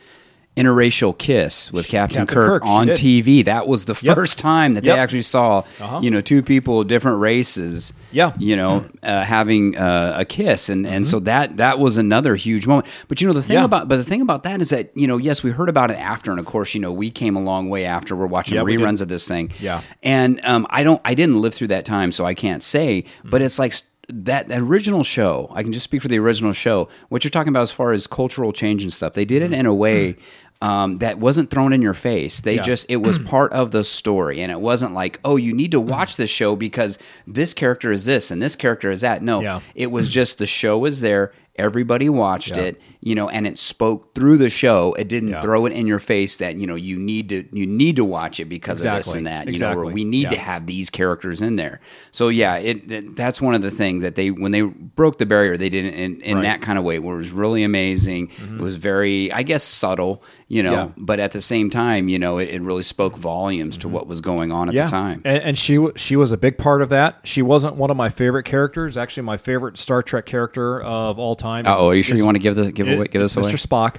interracial 0.64 1.16
kiss 1.16 1.72
with 1.72 1.88
Captain, 1.88 2.20
Captain 2.26 2.34
Kirk, 2.34 2.62
Kirk, 2.62 2.66
on. 2.66 2.88
TV. 2.88 3.44
That 3.44 3.66
was 3.66 3.84
the 3.86 3.96
Yep. 4.00 4.14
first 4.16 4.38
time 4.38 4.74
that 4.74 4.84
Yep. 4.84 4.94
they 4.94 5.00
actually 5.00 5.22
saw, 5.22 5.58
Uh-huh. 5.80 6.00
you 6.02 6.10
know, 6.10 6.20
two 6.20 6.42
people, 6.42 6.84
different 6.84 7.18
races, 7.18 7.92
Yeah. 8.12 8.32
you 8.38 8.56
know, 8.56 8.84
uh, 9.02 9.22
having 9.24 9.76
uh, 9.76 10.14
a 10.18 10.24
kiss, 10.24 10.68
and 10.68 10.86
and 10.86 11.06
so 11.06 11.20
that 11.20 11.56
that 11.56 11.78
was 11.78 11.96
another 11.98 12.34
huge 12.36 12.66
moment. 12.66 12.86
But 13.08 13.20
you 13.20 13.26
know, 13.26 13.32
the 13.32 13.42
thing 13.42 13.56
Mm-hmm. 13.56 13.60
Yeah. 13.62 13.64
about 13.64 13.88
but 13.88 13.96
the 13.96 14.04
thing 14.04 14.20
about 14.20 14.42
that 14.44 14.60
is 14.60 14.68
that 14.70 14.90
you 14.94 15.06
know, 15.06 15.16
yes, 15.16 15.42
we 15.42 15.50
heard 15.50 15.68
about 15.68 15.90
it 15.90 15.98
after, 15.98 16.30
and 16.30 16.38
of 16.40 16.46
course, 16.46 16.74
you 16.74 16.80
know, 16.80 16.92
we 16.92 17.10
came 17.10 17.36
a 17.36 17.42
long 17.42 17.68
way 17.68 17.84
after. 17.84 18.14
We're 18.14 18.26
watching 18.26 18.56
Yeah, 18.56 18.62
we 18.62 18.76
reruns 18.76 19.00
of 19.00 19.08
this 19.08 19.26
thing, 19.26 19.50
Yeah. 19.60 19.80
and 20.02 20.40
um, 20.44 20.66
I 20.70 20.82
don't, 20.82 21.00
I 21.04 21.14
didn't 21.14 21.40
live 21.40 21.54
through 21.54 21.68
that 21.68 21.84
time, 21.84 22.12
so 22.12 22.24
I 22.24 22.34
can't 22.34 22.62
say. 22.62 23.04
But 23.24 23.42
it's 23.42 23.58
like 23.58 23.74
that, 24.12 24.48
that 24.48 24.58
original 24.60 25.04
show. 25.04 25.48
I 25.54 25.62
can 25.62 25.72
just 25.72 25.84
speak 25.84 26.02
for 26.02 26.08
the 26.08 26.18
original 26.18 26.52
show. 26.52 26.88
What 27.10 27.22
you're 27.22 27.30
talking 27.30 27.50
about 27.50 27.62
as 27.62 27.70
far 27.70 27.92
as 27.92 28.06
cultural 28.08 28.52
change 28.52 28.82
and 28.82 28.92
stuff, 28.92 29.12
they 29.12 29.24
did 29.24 29.40
it 29.42 29.52
in 29.52 29.66
a 29.66 29.74
way. 29.74 30.16
Um, 30.62 30.98
that 30.98 31.18
wasn't 31.18 31.50
thrown 31.50 31.72
in 31.72 31.80
your 31.80 31.94
face. 31.94 32.42
They 32.42 32.56
Yeah. 32.56 32.60
just 32.62 32.84
it 32.90 32.96
was 32.96 33.18
part 33.34 33.52
of 33.54 33.70
the 33.70 33.82
story, 33.82 34.40
and 34.42 34.52
it 34.52 34.60
wasn't 34.60 34.92
like, 34.92 35.18
oh, 35.24 35.36
you 35.36 35.54
need 35.54 35.70
to 35.72 35.80
watch 35.80 36.16
this 36.16 36.28
show 36.28 36.54
because 36.54 36.98
this 37.26 37.54
character 37.54 37.90
is 37.90 38.04
this 38.04 38.30
and 38.30 38.42
this 38.42 38.56
character 38.56 38.90
is 38.90 39.00
that. 39.00 39.22
No, 39.22 39.40
Yeah. 39.40 39.60
it 39.74 39.90
was 39.90 40.10
just 40.10 40.36
the 40.36 40.44
show 40.46 40.76
was 40.76 41.00
there. 41.00 41.32
Everybody 41.56 42.10
watched 42.10 42.56
Yeah. 42.56 42.62
it, 42.64 42.80
you 43.02 43.14
know, 43.14 43.28
and 43.28 43.46
it 43.46 43.58
spoke 43.58 44.14
through 44.14 44.36
the 44.36 44.50
show. 44.50 44.94
It 44.94 45.08
didn't 45.08 45.30
Yeah. 45.30 45.40
throw 45.40 45.64
it 45.66 45.72
in 45.72 45.86
your 45.86 45.98
face 45.98 46.36
that 46.38 46.56
you 46.60 46.66
know 46.66 46.74
you 46.74 46.98
need 46.98 47.28
to 47.30 47.44
you 47.52 47.66
need 47.66 47.96
to 47.96 48.04
watch 48.04 48.40
it 48.40 48.44
because 48.46 48.84
of 48.84 48.92
this 48.96 49.14
and 49.14 49.26
that. 49.26 49.48
You 49.48 49.58
know, 49.58 49.72
or 49.72 49.86
we 49.86 50.04
need 50.04 50.30
to 50.30 50.36
have 50.36 50.66
these 50.66 50.90
characters 50.90 51.40
in 51.40 51.56
there. 51.56 51.80
So 52.10 52.28
yeah, 52.28 52.56
it, 52.56 52.90
it 52.90 53.16
that's 53.16 53.40
one 53.40 53.54
of 53.54 53.62
the 53.62 53.70
things 53.70 54.02
that 54.02 54.14
they 54.16 54.30
when 54.30 54.52
they 54.52 54.62
broke 54.62 55.18
the 55.18 55.26
barrier, 55.26 55.56
they 55.56 55.68
did 55.68 55.84
it 55.86 55.94
in, 55.94 56.20
in 56.20 56.36
Right. 56.36 56.42
that 56.44 56.60
kind 56.62 56.78
of 56.78 56.84
way 56.84 56.98
where 56.98 57.14
it 57.14 57.18
was 57.18 57.30
really 57.30 57.62
amazing. 57.62 58.28
Mm-hmm. 58.28 58.60
It 58.60 58.62
was 58.62 58.76
very, 58.76 59.32
I 59.32 59.42
guess, 59.42 59.62
subtle, 59.64 60.22
you 60.48 60.62
know, 60.62 60.72
Yeah. 60.72 60.88
but 60.96 61.20
at 61.20 61.32
the 61.32 61.40
same 61.40 61.70
time, 61.70 62.08
you 62.08 62.18
know, 62.18 62.38
it, 62.38 62.48
it 62.50 62.60
really 62.62 62.82
spoke 62.82 63.16
volumes 63.16 63.78
to 63.78 63.86
mm-hmm. 63.86 63.94
what 63.94 64.06
was 64.06 64.20
going 64.20 64.52
on 64.52 64.68
at 64.68 64.74
yeah. 64.74 64.84
the 64.84 64.90
time. 64.90 65.22
And, 65.24 65.42
and 65.42 65.58
she 65.58 65.78
she 65.96 66.16
was 66.16 66.32
a 66.32 66.36
big 66.36 66.58
part 66.58 66.82
of 66.82 66.88
that. 66.90 67.20
She 67.24 67.40
wasn't 67.42 67.76
one 67.76 67.90
of 67.90 67.96
my 67.96 68.08
favorite 68.10 68.44
characters. 68.44 68.96
Actually, 68.96 69.22
my 69.22 69.36
favorite 69.38 69.78
Star 69.78 70.02
Trek 70.02 70.26
character 70.26 70.82
of 70.82 71.18
all 71.18 71.34
time. 71.34 71.64
Oh, 71.66 71.88
are 71.88 71.94
you 71.94 72.02
sure 72.02 72.14
is- 72.14 72.20
you 72.20 72.26
want 72.26 72.34
to 72.36 72.42
give 72.42 72.56
the 72.56 72.70
give 72.72 72.89
It- 72.92 73.10
give 73.10 73.22
this 73.22 73.36
away? 73.36 73.52
Mr. 73.52 73.66
Spock. 73.66 73.96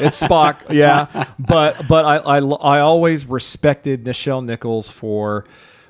It's 0.00 0.20
Spock, 0.20 0.56
yeah. 0.70 1.26
But 1.38 1.86
but 1.88 2.04
I, 2.04 2.16
I 2.16 2.38
I 2.38 2.80
always 2.80 3.26
respected 3.26 4.04
Nichelle 4.04 4.44
Nichols 4.44 4.90
for 4.90 5.44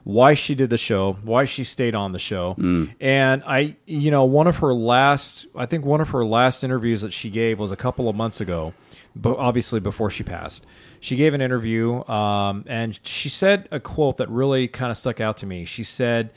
why 0.04 0.34
she 0.34 0.56
did 0.56 0.68
the 0.68 0.76
show, 0.78 1.12
why 1.22 1.44
she 1.44 1.62
stayed 1.62 1.94
on 1.94 2.10
the 2.12 2.18
show, 2.18 2.56
Mm. 2.58 2.92
and 3.00 3.42
I 3.46 3.76
you 3.86 4.10
know 4.10 4.24
one 4.24 4.46
of 4.48 4.56
her 4.58 4.74
last 4.74 5.46
I 5.54 5.66
think 5.66 5.84
one 5.84 6.00
of 6.00 6.08
her 6.10 6.24
last 6.24 6.64
interviews 6.64 7.02
that 7.02 7.12
she 7.12 7.30
gave 7.30 7.58
was 7.58 7.70
a 7.70 7.76
couple 7.76 8.08
of 8.08 8.16
months 8.16 8.40
ago, 8.40 8.74
but 9.14 9.36
obviously 9.38 9.78
before 9.80 10.10
she 10.10 10.24
passed. 10.24 10.66
She 11.00 11.16
gave 11.16 11.34
an 11.34 11.40
interview, 11.40 12.04
um, 12.08 12.64
and 12.68 12.98
she 13.04 13.28
said 13.28 13.68
a 13.72 13.80
quote 13.80 14.18
that 14.18 14.28
really 14.28 14.68
kind 14.68 14.90
of 14.92 14.96
stuck 14.96 15.20
out 15.20 15.36
to 15.38 15.46
me. 15.46 15.64
She 15.64 15.82
said 15.84 16.32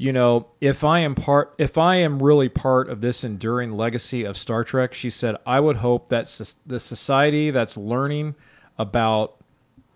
you 0.00 0.14
know, 0.14 0.46
if 0.62 0.82
I 0.82 1.00
am 1.00 1.14
part, 1.14 1.52
if 1.58 1.76
I 1.76 1.96
am 1.96 2.22
really 2.22 2.48
part 2.48 2.88
of 2.88 3.02
this 3.02 3.22
enduring 3.22 3.72
legacy 3.72 4.24
of 4.24 4.34
Star 4.34 4.64
Trek, 4.64 4.94
she 4.94 5.10
said, 5.10 5.36
I 5.44 5.60
would 5.60 5.76
hope 5.76 6.08
that 6.08 6.24
the 6.64 6.80
society 6.80 7.50
that's 7.50 7.76
learning 7.76 8.34
about 8.78 9.36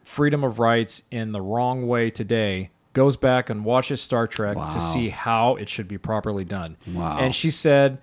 freedom 0.03 0.45
of 0.45 0.59
rights 0.59 1.05
in 1.11 1.33
the 1.33 1.41
wrong 1.41 1.87
way 1.87 2.11
today 2.11 2.69
goes 2.93 3.17
back 3.17 3.49
and 3.49 3.65
watches 3.65 4.03
Star 4.03 4.27
Trek 4.27 4.59
Wow. 4.59 4.69
to 4.69 4.79
see 4.79 5.09
how 5.09 5.57
it 5.57 5.71
should 5.71 5.89
be 5.89 5.97
properly 5.97 6.45
done. 6.45 6.77
Wow. 6.93 7.17
And 7.19 7.35
she 7.35 7.51
said, 7.51 7.97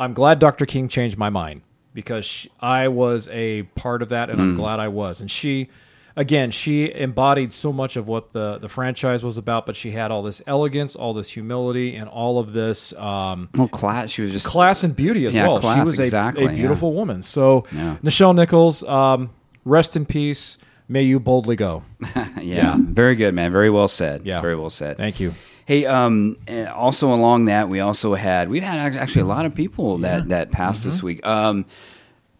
I'm 0.00 0.12
glad 0.12 0.40
Dr. 0.40 0.66
King 0.66 0.88
changed 0.88 1.16
my 1.16 1.30
mind 1.30 1.62
because 1.94 2.26
she, 2.26 2.50
I 2.58 2.88
was 2.88 3.28
a 3.28 3.62
part 3.76 4.02
of 4.02 4.08
that 4.08 4.28
and 4.28 4.40
I'm 4.40 4.54
mm. 4.54 4.56
glad 4.56 4.80
I 4.80 4.88
was. 4.88 5.20
And 5.20 5.30
she, 5.30 5.68
again, 6.16 6.50
she 6.50 6.90
embodied 6.92 7.52
so 7.52 7.72
much 7.72 7.96
of 7.96 8.06
what 8.08 8.32
the 8.32 8.58
the 8.58 8.68
franchise 8.68 9.22
was 9.24 9.38
about, 9.38 9.66
but 9.66 9.76
she 9.76 9.90
had 9.90 10.10
all 10.10 10.22
this 10.22 10.42
elegance, 10.46 10.96
all 10.96 11.12
this 11.14 11.30
humility, 11.30 11.94
and 11.96 12.08
all 12.08 12.38
of 12.38 12.52
this 12.52 12.92
um, 12.94 13.48
Well, 13.54 13.68
class. 13.68 14.10
She 14.10 14.22
was 14.22 14.32
just 14.32 14.46
class 14.46 14.82
and 14.84 14.96
beauty 14.96 15.26
as 15.26 15.34
Yeah, 15.34 15.48
well. 15.48 15.58
class, 15.58 15.76
she 15.76 15.80
was 15.80 15.98
a, 15.98 16.02
exactly, 16.02 16.46
a 16.46 16.48
beautiful 16.50 16.92
woman. 16.94 17.22
So, 17.22 17.66
Yeah. 17.72 17.96
Nichelle 18.02 18.34
Nichols, 18.34 18.82
um, 18.84 19.30
rest 19.64 19.96
in 19.96 20.06
peace. 20.06 20.58
May 20.88 21.02
you 21.02 21.18
boldly 21.18 21.56
go. 21.56 21.82
yeah, 22.40 22.76
very 22.78 23.16
good, 23.16 23.34
man. 23.34 23.50
Very 23.50 23.70
well 23.70 23.88
said. 23.88 24.24
Yeah. 24.24 24.40
very 24.40 24.54
well 24.56 24.70
said. 24.70 24.96
Thank 24.96 25.18
you. 25.18 25.34
Hey, 25.64 25.84
um, 25.84 26.36
also 26.72 27.12
along 27.12 27.46
that, 27.46 27.68
we 27.68 27.80
also 27.80 28.14
had 28.14 28.48
we've 28.48 28.62
had 28.62 28.94
actually 28.94 29.22
a 29.22 29.26
lot 29.26 29.46
of 29.46 29.54
people 29.56 29.98
that 29.98 30.28
that 30.28 30.52
passed 30.52 30.84
this 30.84 30.98
Mm-hmm. 30.98 31.06
week. 31.06 31.26
Um, 31.26 31.64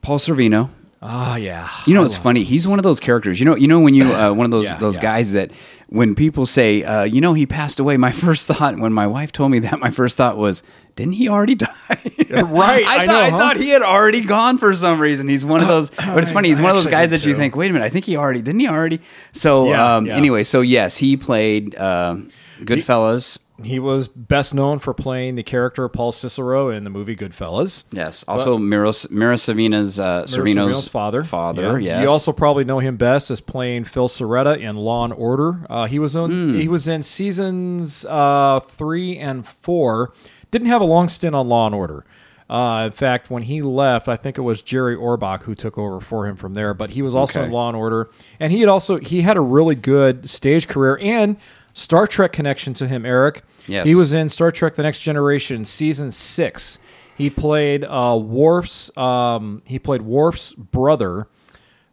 Paul 0.00 0.20
Sorvino. 0.20 0.70
Oh 1.08 1.36
yeah. 1.36 1.70
You 1.86 1.94
know, 1.94 2.04
it's 2.04 2.16
funny. 2.16 2.42
He's 2.42 2.66
one 2.66 2.78
of 2.78 2.82
those 2.82 2.98
characters. 2.98 3.38
You 3.38 3.46
know, 3.46 3.54
you 3.54 3.68
know 3.68 3.80
when 3.80 3.94
you 3.94 4.04
uh, 4.04 4.32
one 4.32 4.44
of 4.44 4.50
those 4.50 4.64
Yeah, 4.66 4.78
those 4.78 4.96
yeah. 4.96 5.02
guys 5.02 5.32
that 5.32 5.52
when 5.88 6.14
people 6.16 6.46
say, 6.46 6.82
uh, 6.82 7.04
you 7.04 7.20
know, 7.20 7.34
he 7.34 7.46
passed 7.46 7.78
away. 7.78 7.96
My 7.96 8.10
first 8.24 8.46
thought 8.48 8.76
when 8.78 8.92
my 8.92 9.06
wife 9.06 9.30
told 9.32 9.52
me 9.52 9.60
that, 9.60 9.78
my 9.78 9.90
first 9.90 10.16
thought 10.16 10.36
was, 10.36 10.62
didn't 10.96 11.14
he 11.14 11.28
already 11.28 11.54
die? 11.66 11.70
Right, 12.30 12.84
I, 12.86 13.04
I 13.04 13.06
thought, 13.06 13.06
know, 13.06 13.20
I 13.20 13.30
huh? 13.30 13.38
thought 13.38 13.56
he 13.56 13.68
had 13.68 13.82
already 13.82 14.22
gone 14.22 14.58
for 14.58 14.74
some 14.74 15.00
reason. 15.00 15.28
He's 15.28 15.44
one 15.44 15.60
of 15.60 15.68
those. 15.74 15.90
But 15.90 16.18
it's 16.18 16.32
funny. 16.32 16.48
He's 16.48 16.60
one 16.60 16.70
of 16.70 16.76
those 16.76 16.88
guys 16.88 17.10
that 17.10 17.24
you 17.24 17.34
think, 17.34 17.54
wait 17.54 17.70
a 17.70 17.72
minute, 17.72 17.84
I 17.84 17.88
think 17.88 18.04
he 18.04 18.16
already 18.16 18.42
didn't 18.42 18.60
he 18.60 18.68
already? 18.68 19.00
So 19.32 19.68
Yeah, 19.68 19.96
um, 19.96 20.08
anyway, 20.08 20.42
so 20.44 20.60
yes, 20.60 20.96
he 20.96 21.16
played 21.16 21.76
uh, 21.76 22.16
Goodfellas. 22.60 23.38
He 23.64 23.78
was 23.78 24.06
best 24.08 24.54
known 24.54 24.78
for 24.80 24.92
playing 24.92 25.36
the 25.36 25.42
character 25.42 25.88
Paul 25.88 26.12
Cicero 26.12 26.68
in 26.68 26.84
the 26.84 26.90
movie 26.90 27.16
Goodfellas. 27.16 27.84
Yes. 27.90 28.22
Also, 28.28 28.58
Mira, 28.58 28.90
Savina's 28.90 29.98
uh, 29.98 30.24
Sorvino's, 30.24 30.88
father. 30.88 31.24
Father. 31.24 31.80
Yeah. 31.80 32.00
Yes. 32.00 32.02
You 32.02 32.08
also 32.10 32.32
probably 32.32 32.64
know 32.64 32.80
him 32.80 32.96
best 32.96 33.30
as 33.30 33.40
playing 33.40 33.84
Phil 33.84 34.08
Cerreta 34.08 34.58
in 34.58 34.76
Law 34.76 35.04
and 35.04 35.14
Order. 35.14 35.66
Uh, 35.70 35.86
he 35.86 35.98
was 35.98 36.14
on. 36.14 36.30
Hmm. 36.30 36.54
He 36.56 36.68
was 36.68 36.86
in 36.86 37.02
seasons 37.02 38.04
uh, 38.04 38.60
three 38.60 39.16
and 39.18 39.46
four. 39.46 40.12
Didn't 40.50 40.68
have 40.68 40.82
a 40.82 40.86
long 40.86 41.08
stint 41.08 41.34
on 41.34 41.48
Law 41.48 41.66
and 41.66 41.74
Order. 41.74 42.04
Uh, 42.48 42.84
in 42.86 42.92
fact, 42.92 43.28
when 43.30 43.42
he 43.42 43.60
left, 43.62 44.06
I 44.06 44.16
think 44.16 44.38
it 44.38 44.42
was 44.42 44.62
Jerry 44.62 44.94
Orbach 44.94 45.42
who 45.42 45.54
took 45.56 45.76
over 45.78 46.00
for 46.00 46.26
him 46.28 46.36
from 46.36 46.54
there. 46.54 46.74
But 46.74 46.90
he 46.90 47.02
was 47.02 47.14
also 47.14 47.40
Okay. 47.40 47.46
in 47.46 47.52
Law 47.52 47.68
and 47.68 47.76
Order, 47.76 48.08
and 48.38 48.52
he 48.52 48.60
had 48.60 48.68
also 48.68 48.98
he 48.98 49.22
had 49.22 49.36
a 49.36 49.40
really 49.40 49.74
good 49.74 50.28
stage 50.28 50.68
career 50.68 50.98
and 51.00 51.36
Star 51.76 52.06
Trek 52.06 52.32
connection 52.32 52.72
to 52.74 52.88
him. 52.88 53.04
Eric, 53.04 53.42
Yes. 53.66 53.84
he 53.86 53.94
was 53.94 54.14
in 54.14 54.30
Star 54.30 54.50
Trek: 54.50 54.76
The 54.76 54.82
Next 54.82 55.00
Generation, 55.00 55.64
season 55.66 56.10
six. 56.10 56.78
He 57.18 57.28
played 57.28 57.84
uh, 57.84 58.18
Worf's. 58.20 58.96
Um, 58.96 59.60
he 59.66 59.78
played 59.78 60.00
Worf's 60.02 60.54
brother 60.54 61.28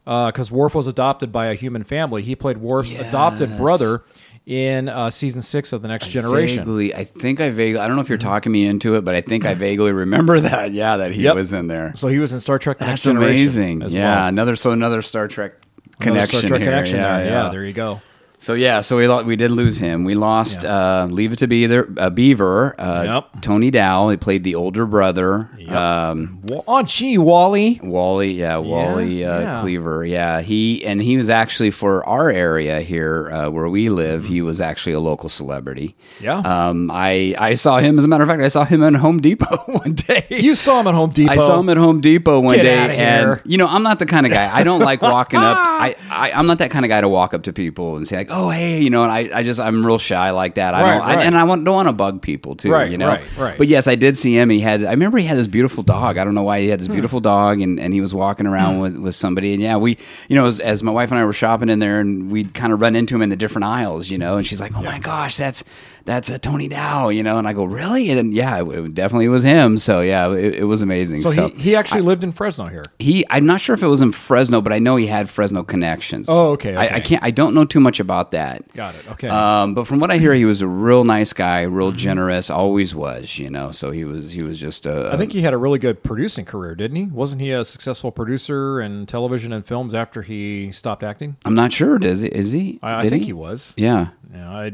because 0.05 0.51
Worf 0.51 0.73
was 0.73 0.87
adopted 0.87 1.31
by 1.33 1.47
a 1.47 1.53
human 1.53 1.83
family. 1.83 2.21
He 2.23 2.35
played 2.35 2.57
Worf's 2.59 2.93
adopted 2.93 3.57
brother 3.57 4.03
in 4.45 4.87
uh, 4.89 5.09
season 5.09 5.41
six 5.41 5.71
of 5.73 5.81
The 5.81 5.87
Next 5.89 6.07
Generation. 6.09 6.63
Vaguely, 6.65 6.93
I 6.95 7.03
think 7.03 7.41
I 7.41 7.49
vaguely. 7.49 7.79
I 7.79 7.87
don't 7.87 7.95
know 7.97 8.01
if 8.01 8.09
you're 8.09 8.17
talking 8.17 8.51
me 8.53 8.65
into 8.65 8.95
it, 8.95 9.03
but 9.03 9.15
I 9.15 9.21
think 9.21 9.45
I 9.45 9.53
vaguely 9.53 9.91
remember 9.91 10.39
that. 10.41 10.71
Yeah, 10.71 10.97
that 10.97 11.11
he 11.11 11.23
Yep. 11.23 11.35
was 11.35 11.51
in 11.53 11.67
there. 11.67 11.93
So 11.93 12.07
he 12.07 12.19
was 12.19 12.31
in 12.33 12.39
Star 12.39 12.57
Trek: 12.57 12.77
The 12.77 12.85
That's 12.85 13.05
Next 13.05 13.19
Generation. 13.19 13.31
amazing. 13.35 13.81
As 13.83 13.93
yeah, 13.93 14.15
well. 14.15 14.27
another 14.27 14.55
so 14.55 14.71
another 14.71 15.01
Star 15.01 15.27
Trek 15.27 15.53
Another 15.99 16.11
connection 16.21 16.39
Star 16.39 16.47
Trek 16.49 16.61
here. 16.61 16.69
connection 16.71 16.95
yeah, 16.97 17.17
there. 17.19 17.25
yeah. 17.29 17.43
Yeah, 17.43 17.49
there 17.49 17.65
you 17.65 17.73
go. 17.73 18.01
So 18.43 18.55
yeah, 18.55 18.81
so 18.81 18.97
we 18.97 19.07
lo- 19.07 19.23
we 19.23 19.37
did 19.37 19.51
lose 19.51 19.77
him. 19.77 20.03
We 20.03 20.15
lost 20.15 20.65
uh, 20.65 21.07
Leave 21.09 21.31
It 21.31 21.37
to 21.39 21.47
Beaver, 21.47 21.87
uh, 21.97 22.09
Beaver 22.09 22.75
uh, 22.77 23.03
Yep. 23.03 23.41
Tony 23.41 23.71
Dow. 23.71 24.09
He 24.09 24.17
played 24.17 24.43
the 24.43 24.55
older 24.55 24.85
brother. 24.85 25.49
Um, 25.69 26.41
Oh, 26.67 26.83
gee, 26.83 27.17
Wally. 27.17 27.79
Wally, 27.81 28.33
yeah, 28.33 28.57
Wally 28.57 29.23
uh, 29.23 29.39
yeah. 29.39 29.61
Cleaver, 29.61 30.03
yeah. 30.03 30.41
He 30.41 30.83
and 30.85 31.01
he 31.01 31.15
was 31.15 31.29
actually 31.29 31.71
for 31.71 32.05
our 32.05 32.29
area 32.29 32.81
here 32.81 33.31
uh, 33.31 33.49
where 33.49 33.69
we 33.69 33.87
live. 33.87 34.23
Mm-hmm. 34.23 34.33
He 34.33 34.41
was 34.41 34.59
actually 34.59 34.91
a 34.91 34.99
local 34.99 35.29
celebrity. 35.29 35.95
Yeah. 36.19 36.39
Um, 36.39 36.91
I 36.91 37.35
I 37.39 37.53
saw 37.53 37.79
him. 37.79 37.97
As 37.97 38.03
a 38.03 38.09
matter 38.09 38.23
of 38.23 38.29
fact, 38.29 38.41
I 38.43 38.49
saw 38.49 38.65
him 38.65 38.83
in 38.83 38.95
Home 38.95 39.21
Depot 39.21 39.55
one 39.67 39.93
day. 39.93 40.27
You 40.29 40.55
saw 40.55 40.81
him 40.81 40.87
at 40.87 40.95
Home 40.95 41.11
Depot. 41.11 41.31
I 41.31 41.37
saw 41.37 41.61
him 41.61 41.69
at 41.69 41.77
Home 41.77 42.01
Depot 42.01 42.41
one 42.41 42.57
Get 42.57 42.63
day, 42.63 42.77
outta 42.77 42.93
and 42.93 43.25
here. 43.25 43.41
you 43.45 43.57
know 43.57 43.67
I'm 43.67 43.83
not 43.83 43.99
the 43.99 44.05
kind 44.05 44.25
of 44.25 44.33
guy. 44.33 44.53
I 44.53 44.65
don't 44.65 44.81
like 44.81 45.01
walking 45.01 45.39
up. 45.39 45.57
I, 45.59 45.95
I 46.11 46.33
I'm 46.33 46.45
not 46.45 46.57
that 46.57 46.71
kind 46.71 46.83
of 46.83 46.89
guy 46.89 46.99
to 46.99 47.07
walk 47.07 47.33
up 47.33 47.43
to 47.43 47.53
people 47.53 47.95
and 47.95 48.05
say 48.05 48.17
like, 48.17 48.32
"Oh, 48.33 48.49
hey," 48.49 48.81
you 48.81 48.89
know. 48.89 49.03
And 49.03 49.11
I, 49.11 49.29
I 49.39 49.43
just 49.43 49.59
I'm 49.59 49.85
real 49.85 49.97
shy 49.99 50.31
like 50.31 50.55
that. 50.55 50.73
I 50.73 50.81
Right, 50.81 50.91
don't, 50.97 51.01
I, 51.01 51.15
right. 51.15 51.25
and 51.25 51.37
I 51.37 51.43
want, 51.43 51.63
don't 51.65 51.75
want 51.75 51.87
to 51.89 51.93
bug 51.93 52.21
people 52.21 52.55
too. 52.55 52.71
Right, 52.71 52.91
you 52.91 52.97
know. 52.97 53.07
right, 53.07 53.37
right. 53.37 53.57
But 53.57 53.67
yes, 53.67 53.87
I 53.87 53.95
did 53.95 54.17
see 54.17 54.37
him. 54.37 54.49
He 54.49 54.59
had. 54.59 54.83
I 54.83 54.91
remember 54.91 55.17
he 55.19 55.25
had 55.25 55.37
this 55.37 55.47
beautiful 55.47 55.83
dog. 55.83 56.17
I 56.17 56.23
don't 56.23 56.33
know 56.35 56.43
why 56.43 56.59
he 56.61 56.67
had 56.67 56.79
Hmm. 56.79 56.85
this 56.87 56.91
beautiful 56.93 57.19
dog, 57.19 57.61
and, 57.61 57.79
and 57.79 57.93
he 57.93 58.01
was 58.01 58.13
walking 58.13 58.47
around 58.47 58.79
with, 58.79 58.97
with 58.97 59.15
somebody. 59.15 59.53
And 59.53 59.61
yeah, 59.61 59.77
we, 59.77 59.97
you 60.27 60.35
know, 60.35 60.47
as, 60.47 60.59
as 60.59 60.81
my 60.83 60.91
wife 60.91 61.11
and 61.11 61.19
I 61.19 61.25
were 61.25 61.33
shopping 61.33 61.69
in 61.69 61.79
there, 61.79 61.99
and 61.99 62.31
we'd 62.31 62.53
kind 62.53 62.73
of 62.73 62.81
run 62.81 62.95
into 62.95 63.15
him 63.15 63.21
in 63.21 63.29
the 63.29 63.35
different 63.35 63.65
aisles, 63.65 64.09
you 64.09 64.17
know. 64.17 64.37
And 64.37 64.45
she's 64.47 64.59
like, 64.59 64.73
"Oh 64.75 64.81
my 64.83 64.99
gosh, 64.99 65.37
that's." 65.37 65.63
That's 66.05 66.29
a 66.29 66.37
Tony 66.37 66.67
Dow, 66.67 67.07
you 67.09 67.23
know, 67.23 67.37
and 67.37 67.47
I 67.47 67.53
go, 67.53 67.63
really? 67.63 68.09
And 68.09 68.17
then, 68.17 68.31
yeah, 68.33 68.61
it, 68.61 68.67
it 68.67 68.93
definitely 68.93 69.29
was 69.29 69.43
him. 69.43 69.77
So 69.77 70.01
yeah, 70.01 70.31
it, 70.33 70.55
it 70.55 70.63
was 70.65 70.81
amazing. 70.81 71.19
So, 71.19 71.31
he, 71.49 71.55
he 71.61 71.75
actually 71.77 72.01
lived 72.01 72.25
in 72.25 72.31
Fresno 72.33 72.67
here. 72.67 72.83
He, 72.99 73.25
I'm 73.29 73.45
not 73.45 73.61
sure 73.61 73.73
if 73.73 73.81
it 73.81 73.87
was 73.87 74.01
in 74.01 74.11
Fresno, 74.11 74.59
but 74.61 74.73
I 74.73 74.79
know 74.79 74.97
he 74.97 75.07
had 75.07 75.29
Fresno 75.29 75.63
connections. 75.63 76.27
Oh, 76.29 76.51
okay, 76.51 76.75
I, 76.75 76.95
I 76.95 76.99
can't. 76.99 77.23
I 77.23 77.31
don't 77.31 77.53
know 77.55 77.63
too 77.63 77.79
much 77.79 78.01
about 78.01 78.31
that. 78.31 78.71
Got 78.73 78.95
it, 78.95 79.09
okay. 79.11 79.29
Um, 79.29 79.73
but 79.75 79.85
from 79.87 79.99
what 80.01 80.11
I 80.11 80.17
hear, 80.17 80.33
he 80.33 80.43
was 80.45 80.61
a 80.61 80.67
real 80.67 81.03
nice 81.05 81.31
guy, 81.31 81.61
real 81.61 81.91
Mm-hmm. 81.91 81.97
generous. 81.99 82.49
Always 82.49 82.93
was, 82.95 83.37
you 83.37 83.49
know. 83.49 83.71
So 83.71 83.91
he 83.91 84.03
was. 84.03 84.31
He 84.31 84.43
was 84.43 84.59
just 84.59 84.85
a. 84.85 85.09
I 85.13 85.17
think 85.17 85.31
he 85.31 85.41
had 85.41 85.53
a 85.53 85.57
really 85.57 85.79
good 85.79 86.01
producing 86.03 86.43
career, 86.45 86.75
didn't 86.75 86.95
he? 86.97 87.05
Wasn't 87.07 87.39
he 87.41 87.51
a 87.51 87.63
successful 87.63 88.11
producer 88.11 88.81
in 88.81 89.05
television 89.05 89.53
and 89.53 89.65
films 89.65 89.93
after 89.93 90.21
he 90.21 90.71
stopped 90.71 91.03
acting? 91.03 91.37
I'm 91.45 91.53
not 91.55 91.71
sure. 91.71 91.97
Is 92.03 92.21
he? 92.21 92.27
Is 92.29 92.51
he? 92.51 92.79
I, 92.81 93.05
I 93.05 93.09
think 93.09 93.23
he? 93.25 93.33
was. 93.33 93.73
Yeah. 93.77 94.07
Yeah, 94.33 94.51
I 94.51 94.71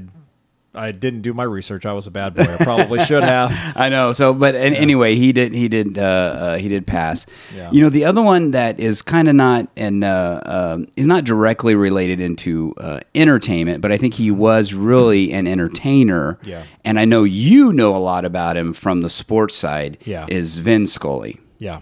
I 0.74 0.92
didn't 0.92 1.22
do 1.22 1.34
my 1.34 1.44
research. 1.44 1.86
I 1.86 1.94
was 1.94 2.06
a 2.06 2.12
bad 2.12 2.36
boy. 2.36 2.44
I 2.44 2.58
probably 2.64 3.04
should 3.06 3.24
have. 3.24 3.52
I 3.76 3.90
know. 3.90 4.12
So, 4.12 4.34
but 4.34 4.56
an 4.56 4.76
anyway, 4.76 5.16
he 5.16 5.32
did. 5.32 5.54
He 5.54 5.68
did. 5.68 5.98
Uh, 5.98 6.02
uh, 6.02 6.58
he 6.58 6.68
did 6.68 6.86
pass. 6.86 7.26
Yeah. 7.56 7.72
You 7.72 7.82
know, 7.82 7.90
the 7.90 8.06
other 8.06 8.22
one 8.22 8.52
that 8.52 8.80
is 8.80 9.02
kind 9.02 9.28
of 9.28 9.36
not 9.36 9.68
and 9.76 10.04
uh, 10.04 10.42
um 10.46 10.88
is 10.96 11.08
not 11.08 11.24
directly 11.24 11.74
related 11.76 12.22
into 12.22 12.74
uh, 12.78 13.00
entertainment, 13.16 13.82
but 13.82 13.92
I 13.92 13.98
think 13.98 14.14
he 14.14 14.30
was 14.30 14.74
really 14.74 15.34
an 15.34 15.48
entertainer. 15.48 16.38
Yeah. 16.44 16.64
And 16.86 17.00
I 17.00 17.06
know 17.06 17.24
you 17.24 17.74
know 17.74 17.96
a 17.96 17.98
lot 17.98 18.24
about 18.24 18.56
him 18.56 18.74
from 18.74 19.02
the 19.02 19.10
sports 19.10 19.56
side. 19.56 19.98
Yeah. 20.06 20.28
Is 20.30 20.58
Vin 20.58 20.86
Scully. 20.86 21.40
Yeah. 21.58 21.80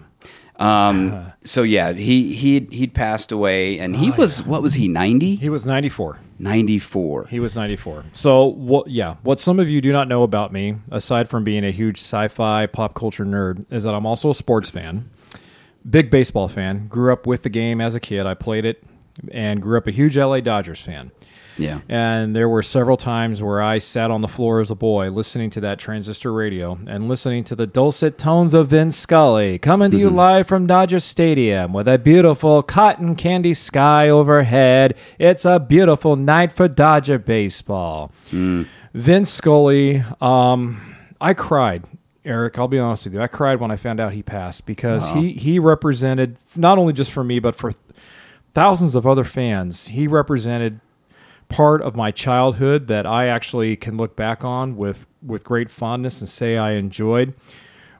Um. 0.58 1.32
So 1.44 1.62
yeah, 1.62 1.92
he 1.92 2.34
he 2.34 2.66
he'd 2.70 2.92
passed 2.92 3.32
away, 3.32 3.78
and 3.78 3.96
Oh, 3.96 3.98
he 3.98 4.10
was 4.10 4.42
what 4.42 4.60
was 4.60 4.74
he 4.74 4.86
ninety? 4.86 5.34
He 5.36 5.48
was 5.48 5.64
94. 5.64 6.18
Ninety 6.38 6.78
four. 6.78 7.24
He 7.26 7.40
was 7.40 7.56
94. 7.56 8.04
So, 8.12 8.44
what 8.44 8.88
yeah, 8.88 9.14
what 9.22 9.40
some 9.40 9.58
of 9.58 9.66
you 9.70 9.80
do 9.80 9.92
not 9.92 10.08
know 10.08 10.24
about 10.24 10.52
me, 10.52 10.76
aside 10.90 11.30
from 11.30 11.44
being 11.44 11.64
a 11.64 11.70
huge 11.70 11.96
sci-fi 11.96 12.66
pop 12.66 12.92
culture 12.94 13.24
nerd, 13.24 13.64
is 13.72 13.84
that 13.84 13.94
I'm 13.94 14.04
also 14.04 14.28
a 14.28 14.34
sports 14.34 14.68
fan. 14.68 15.08
Big 15.88 16.10
baseball 16.10 16.48
fan. 16.48 16.86
Grew 16.88 17.14
up 17.14 17.26
with 17.26 17.44
the 17.44 17.50
game 17.50 17.80
as 17.80 17.94
a 17.94 18.00
kid. 18.00 18.26
I 18.26 18.34
played 18.34 18.66
it 18.66 18.84
and 19.32 19.62
grew 19.62 19.78
up 19.78 19.86
a 19.86 19.90
huge 19.90 20.18
LA 20.18 20.40
Dodgers 20.40 20.82
fan. 20.82 21.12
Yeah. 21.58 21.80
And 21.88 22.34
there 22.34 22.48
were 22.48 22.62
several 22.62 22.96
times 22.96 23.42
where 23.42 23.60
I 23.60 23.78
sat 23.78 24.10
on 24.10 24.20
the 24.20 24.28
floor 24.28 24.60
as 24.60 24.70
a 24.70 24.74
boy 24.74 25.10
listening 25.10 25.50
to 25.50 25.60
that 25.62 25.78
transistor 25.78 26.32
radio 26.32 26.78
and 26.86 27.08
listening 27.08 27.44
to 27.44 27.56
the 27.56 27.66
dulcet 27.66 28.16
tones 28.16 28.54
of 28.54 28.68
Vin 28.68 28.90
Scully 28.90 29.58
coming 29.58 29.90
to 29.90 29.98
you 29.98 30.08
live 30.10 30.46
from 30.46 30.66
Dodger 30.66 31.00
Stadium 31.00 31.72
with 31.72 31.88
a 31.88 31.98
beautiful 31.98 32.62
cotton 32.62 33.16
candy 33.16 33.54
sky 33.54 34.08
overhead. 34.08 34.94
It's 35.18 35.44
a 35.44 35.58
beautiful 35.58 36.16
night 36.16 36.52
for 36.52 36.68
Dodger 36.68 37.18
baseball. 37.18 38.12
Vin 38.94 39.24
Scully, 39.24 40.02
um, 40.20 40.96
I 41.20 41.34
cried. 41.34 41.84
Eric, 42.24 42.58
I'll 42.58 42.68
be 42.68 42.78
honest 42.78 43.06
with 43.06 43.14
you. 43.14 43.22
I 43.22 43.26
cried 43.26 43.58
when 43.58 43.70
I 43.70 43.76
found 43.76 44.00
out 44.00 44.12
he 44.12 44.22
passed 44.22 44.66
because 44.66 45.08
he, 45.10 45.32
he 45.32 45.58
represented, 45.58 46.36
not 46.54 46.76
only 46.76 46.92
just 46.92 47.10
for 47.10 47.24
me, 47.24 47.38
but 47.38 47.54
for 47.54 47.72
thousands 48.52 48.94
of 48.94 49.06
other 49.06 49.24
fans, 49.24 49.88
he 49.88 50.06
represented 50.06 50.80
part 51.48 51.82
of 51.82 51.96
my 51.96 52.10
childhood 52.10 52.86
that 52.88 53.06
I 53.06 53.26
actually 53.26 53.76
can 53.76 53.96
look 53.96 54.16
back 54.16 54.44
on 54.44 54.76
with 54.76 55.06
with 55.22 55.44
great 55.44 55.70
fondness 55.70 56.20
and 56.20 56.28
say 56.28 56.56
I 56.56 56.72
enjoyed. 56.72 57.34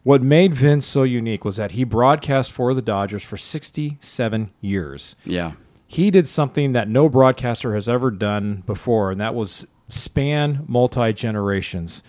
What 0.03 0.23
made 0.23 0.55
Vince 0.55 0.87
so 0.87 1.03
unique 1.03 1.45
was 1.45 1.57
that 1.57 1.73
he 1.73 1.85
broadcast 1.85 2.53
for 2.53 2.73
the 2.73 2.81
Dodgers 2.81 3.23
for 3.23 3.37
67 3.37 4.51
years. 4.61 5.17
Yeah. 5.25 5.53
He 5.87 6.11
did 6.11 6.27
something 6.27 6.73
that 6.73 6.89
no 6.89 7.09
broadcaster 7.09 7.75
has 7.75 7.89
ever 7.89 8.11
done 8.11 8.63
before, 8.67 9.11
and 9.11 9.21
that 9.21 9.35
was 9.35 9.67
span 9.89 10.65
multi 10.67 11.13
generations. 11.13 12.03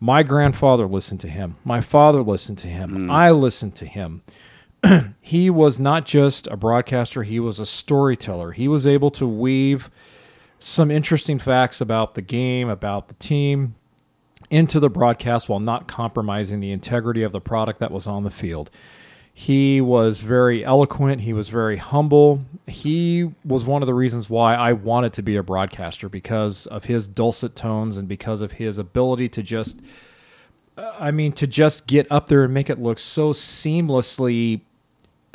My 0.00 0.22
grandfather 0.22 0.86
listened 0.86 1.20
to 1.20 1.28
him. 1.28 1.56
My 1.64 1.80
father 1.80 2.22
listened 2.22 2.58
to 2.58 2.68
him. 2.68 2.90
Mm. 2.90 3.12
I 3.12 3.30
listened 3.30 3.74
to 3.76 3.86
him 3.86 4.22
he 5.20 5.50
was 5.50 5.78
not 5.78 6.04
just 6.04 6.46
a 6.48 6.56
broadcaster, 6.56 7.22
he 7.22 7.40
was 7.40 7.60
a 7.60 7.66
storyteller. 7.66 8.52
He 8.52 8.68
was 8.68 8.86
able 8.86 9.10
to 9.10 9.26
weave 9.26 9.90
some 10.58 10.90
interesting 10.90 11.38
facts 11.38 11.80
about 11.80 12.14
the 12.14 12.22
game, 12.22 12.68
about 12.68 13.08
the 13.08 13.14
team 13.14 13.74
into 14.50 14.80
the 14.80 14.90
broadcast 14.90 15.48
while 15.48 15.60
not 15.60 15.88
compromising 15.88 16.60
the 16.60 16.72
integrity 16.72 17.22
of 17.22 17.32
the 17.32 17.40
product 17.40 17.80
that 17.80 17.90
was 17.90 18.06
on 18.06 18.24
the 18.24 18.30
field. 18.30 18.70
He 19.38 19.82
was 19.82 20.20
very 20.20 20.64
eloquent. 20.64 21.20
He 21.20 21.34
was 21.34 21.50
very 21.50 21.76
humble. 21.76 22.46
He 22.66 23.30
was 23.44 23.64
one 23.64 23.82
of 23.82 23.86
the 23.86 23.92
reasons 23.92 24.30
why 24.30 24.54
I 24.54 24.72
wanted 24.72 25.12
to 25.14 25.22
be 25.22 25.36
a 25.36 25.42
broadcaster 25.42 26.08
because 26.08 26.66
of 26.66 26.84
his 26.84 27.06
dulcet 27.06 27.54
tones 27.54 27.98
and 27.98 28.08
because 28.08 28.40
of 28.40 28.52
his 28.52 28.78
ability 28.78 29.28
to 29.30 29.42
just, 29.42 29.78
uh, 30.78 30.94
I 30.98 31.10
mean, 31.10 31.32
to 31.32 31.46
just 31.46 31.86
get 31.86 32.10
up 32.10 32.28
there 32.28 32.44
and 32.44 32.54
make 32.54 32.70
it 32.70 32.80
look 32.80 32.98
so 32.98 33.34
seamlessly 33.34 34.62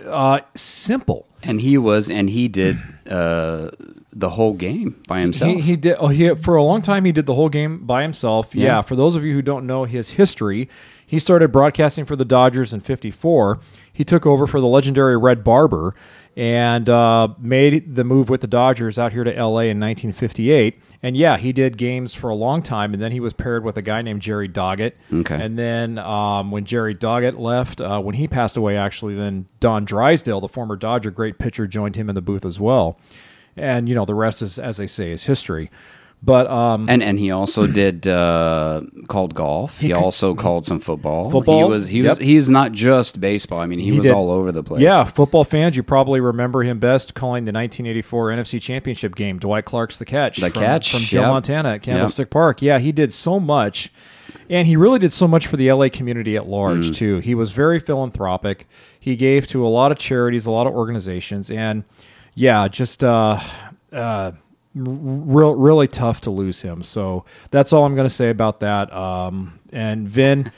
uh, 0.06 0.42
simple. 0.56 1.28
And 1.44 1.62
he 1.62 1.78
was, 1.78 2.10
and 2.10 2.30
he 2.30 2.48
did 2.48 2.78
uh, 3.10 3.72
the 4.14 4.30
whole 4.30 4.54
game 4.54 5.02
by 5.08 5.22
himself. 5.22 5.52
He, 5.52 5.62
he 5.62 5.76
did. 5.76 5.98
Oh, 6.00 6.10
he 6.10 6.36
for 6.36 6.56
a 6.56 6.64
long 6.64 6.82
time 6.82 7.06
he 7.06 7.12
did 7.12 7.26
the 7.26 7.34
whole 7.34 7.50
game 7.50 7.86
by 7.86 8.04
himself. 8.04 8.54
Yeah. 8.54 8.82
For 8.82 8.96
those 8.96 9.16
of 9.16 9.24
you 9.24 9.34
who 9.34 9.42
don't 9.42 9.66
know 9.66 9.86
his 9.86 10.12
history, 10.12 10.70
he 11.04 11.18
started 11.18 11.52
broadcasting 11.52 12.06
for 12.06 12.16
the 12.16 12.26
Dodgers 12.26 12.74
in 12.74 12.80
'54. 12.80 13.60
He 13.92 14.04
took 14.04 14.26
over 14.26 14.46
for 14.46 14.60
the 14.60 14.68
legendary 14.68 15.18
Red 15.18 15.44
Barber 15.44 15.96
and 16.38 16.88
uh, 16.88 17.30
made 17.40 17.96
the 17.96 18.04
move 18.04 18.30
with 18.30 18.42
the 18.42 18.48
Dodgers 18.48 18.98
out 18.98 19.12
here 19.12 19.24
to 19.24 19.32
LA 19.32 19.62
in 19.62 19.80
1958. 19.80 20.82
And 21.04 21.18
yeah, 21.18 21.38
he 21.38 21.52
did 21.52 21.78
games 21.78 22.14
for 22.14 22.30
a 22.30 22.36
long 22.36 22.62
time, 22.62 22.94
and 22.94 23.02
then 23.02 23.12
he 23.12 23.20
was 23.20 23.34
paired 23.34 23.64
with 23.64 23.78
a 23.78 23.82
guy 23.82 24.02
named 24.02 24.22
Jerry 24.22 24.48
Doggett. 24.48 24.94
Okay. 25.14 25.36
And 25.36 25.60
then 25.60 25.98
um, 25.98 26.52
when 26.52 26.64
Jerry 26.66 26.96
Doggett 26.96 27.38
left, 27.38 27.82
uh, 27.82 28.00
when 28.00 28.16
he 28.16 28.28
passed 28.28 28.56
away, 28.56 28.78
actually, 28.78 29.16
then 29.16 29.48
Don 29.60 29.84
Drysdale, 29.84 30.40
the 30.40 30.48
former 30.48 30.76
Dodger 30.76 31.12
great 31.12 31.38
pitcher, 31.38 31.68
joined 31.68 31.96
him 31.96 32.08
in 32.08 32.16
the 32.16 32.22
booth 32.22 32.46
as 32.46 32.60
well. 32.60 33.00
And 33.58 33.90
you 33.90 33.96
know 33.96 34.06
the 34.06 34.16
rest 34.16 34.42
is, 34.42 34.58
as 34.58 34.78
they 34.78 34.88
say, 34.88 35.12
is 35.12 35.26
history. 35.26 35.70
But 36.24 36.46
um, 36.48 36.88
and 36.88 37.02
and 37.02 37.18
he 37.18 37.32
also 37.32 37.66
did 37.82 38.06
uh, 38.06 38.82
called 39.08 39.34
golf. 39.34 39.80
He, 39.80 39.92
also 39.92 40.36
called 40.36 40.66
some 40.66 40.80
football. 40.80 41.32
Football, 41.32 41.66
He 41.66 41.72
was 41.72 41.88
he 41.88 41.98
yep. 42.02 42.10
was 42.10 42.18
he's 42.20 42.50
not 42.50 42.74
just 42.74 43.20
baseball. 43.20 43.60
I 43.60 43.66
mean, 43.66 43.80
he, 43.80 43.92
was 43.92 44.04
did. 44.04 44.12
all 44.12 44.30
over 44.30 44.52
the 44.52 44.62
place. 44.62 44.82
Yeah, 44.84 45.04
football 45.04 45.44
fans, 45.44 45.76
you 45.76 45.82
probably 45.82 46.20
remember 46.20 46.62
him 46.62 46.78
best 46.80 47.16
calling 47.16 47.46
the 47.46 47.52
1984 47.52 48.30
NFC 48.30 48.62
Championship 48.62 49.16
game. 49.16 49.40
Dwight 49.40 49.66
Clark's 49.66 49.98
the 49.98 50.06
catch. 50.06 50.38
The 50.38 50.52
from, 50.52 50.62
catch, 50.62 50.92
from 50.92 51.02
Joe 51.02 51.22
yep. 51.22 51.30
Montana 51.30 51.70
at 51.70 51.82
Candlestick 51.82 52.30
Park. 52.30 52.62
Yeah, 52.62 52.78
he 52.78 52.92
did 52.92 53.12
so 53.12 53.40
much, 53.40 53.92
and 54.48 54.68
he 54.68 54.76
really 54.76 55.00
did 55.00 55.12
so 55.12 55.28
much 55.28 55.48
for 55.48 55.58
the 55.58 55.72
LA 55.72 55.90
community 55.90 56.38
at 56.38 56.48
large 56.48 56.92
Mm. 56.92 56.96
too. 56.96 57.18
He 57.18 57.34
was 57.34 57.50
very 57.52 57.80
philanthropic. 57.80 58.68
He 59.00 59.16
gave 59.16 59.48
to 59.48 59.66
a 59.66 59.70
lot 59.70 59.92
of 59.92 59.98
charities, 59.98 60.46
a 60.46 60.52
lot 60.52 60.68
of 60.68 60.74
organizations, 60.74 61.50
and 61.50 61.84
yeah, 62.36 62.68
just 62.68 63.04
uh, 63.04 63.40
uh, 63.92 64.34
real 64.74 65.56
really 65.56 65.88
tough 65.88 66.22
to 66.22 66.32
lose 66.32 66.62
him. 66.62 66.82
So 66.84 67.26
that's 67.50 67.74
all 67.74 67.86
I'm 67.86 67.96
going 67.96 68.08
to 68.08 68.14
say 68.14 68.30
about 68.30 68.62
that. 68.62 68.92
Um, 68.94 69.60
and 69.72 70.08
Vin, 70.08 70.52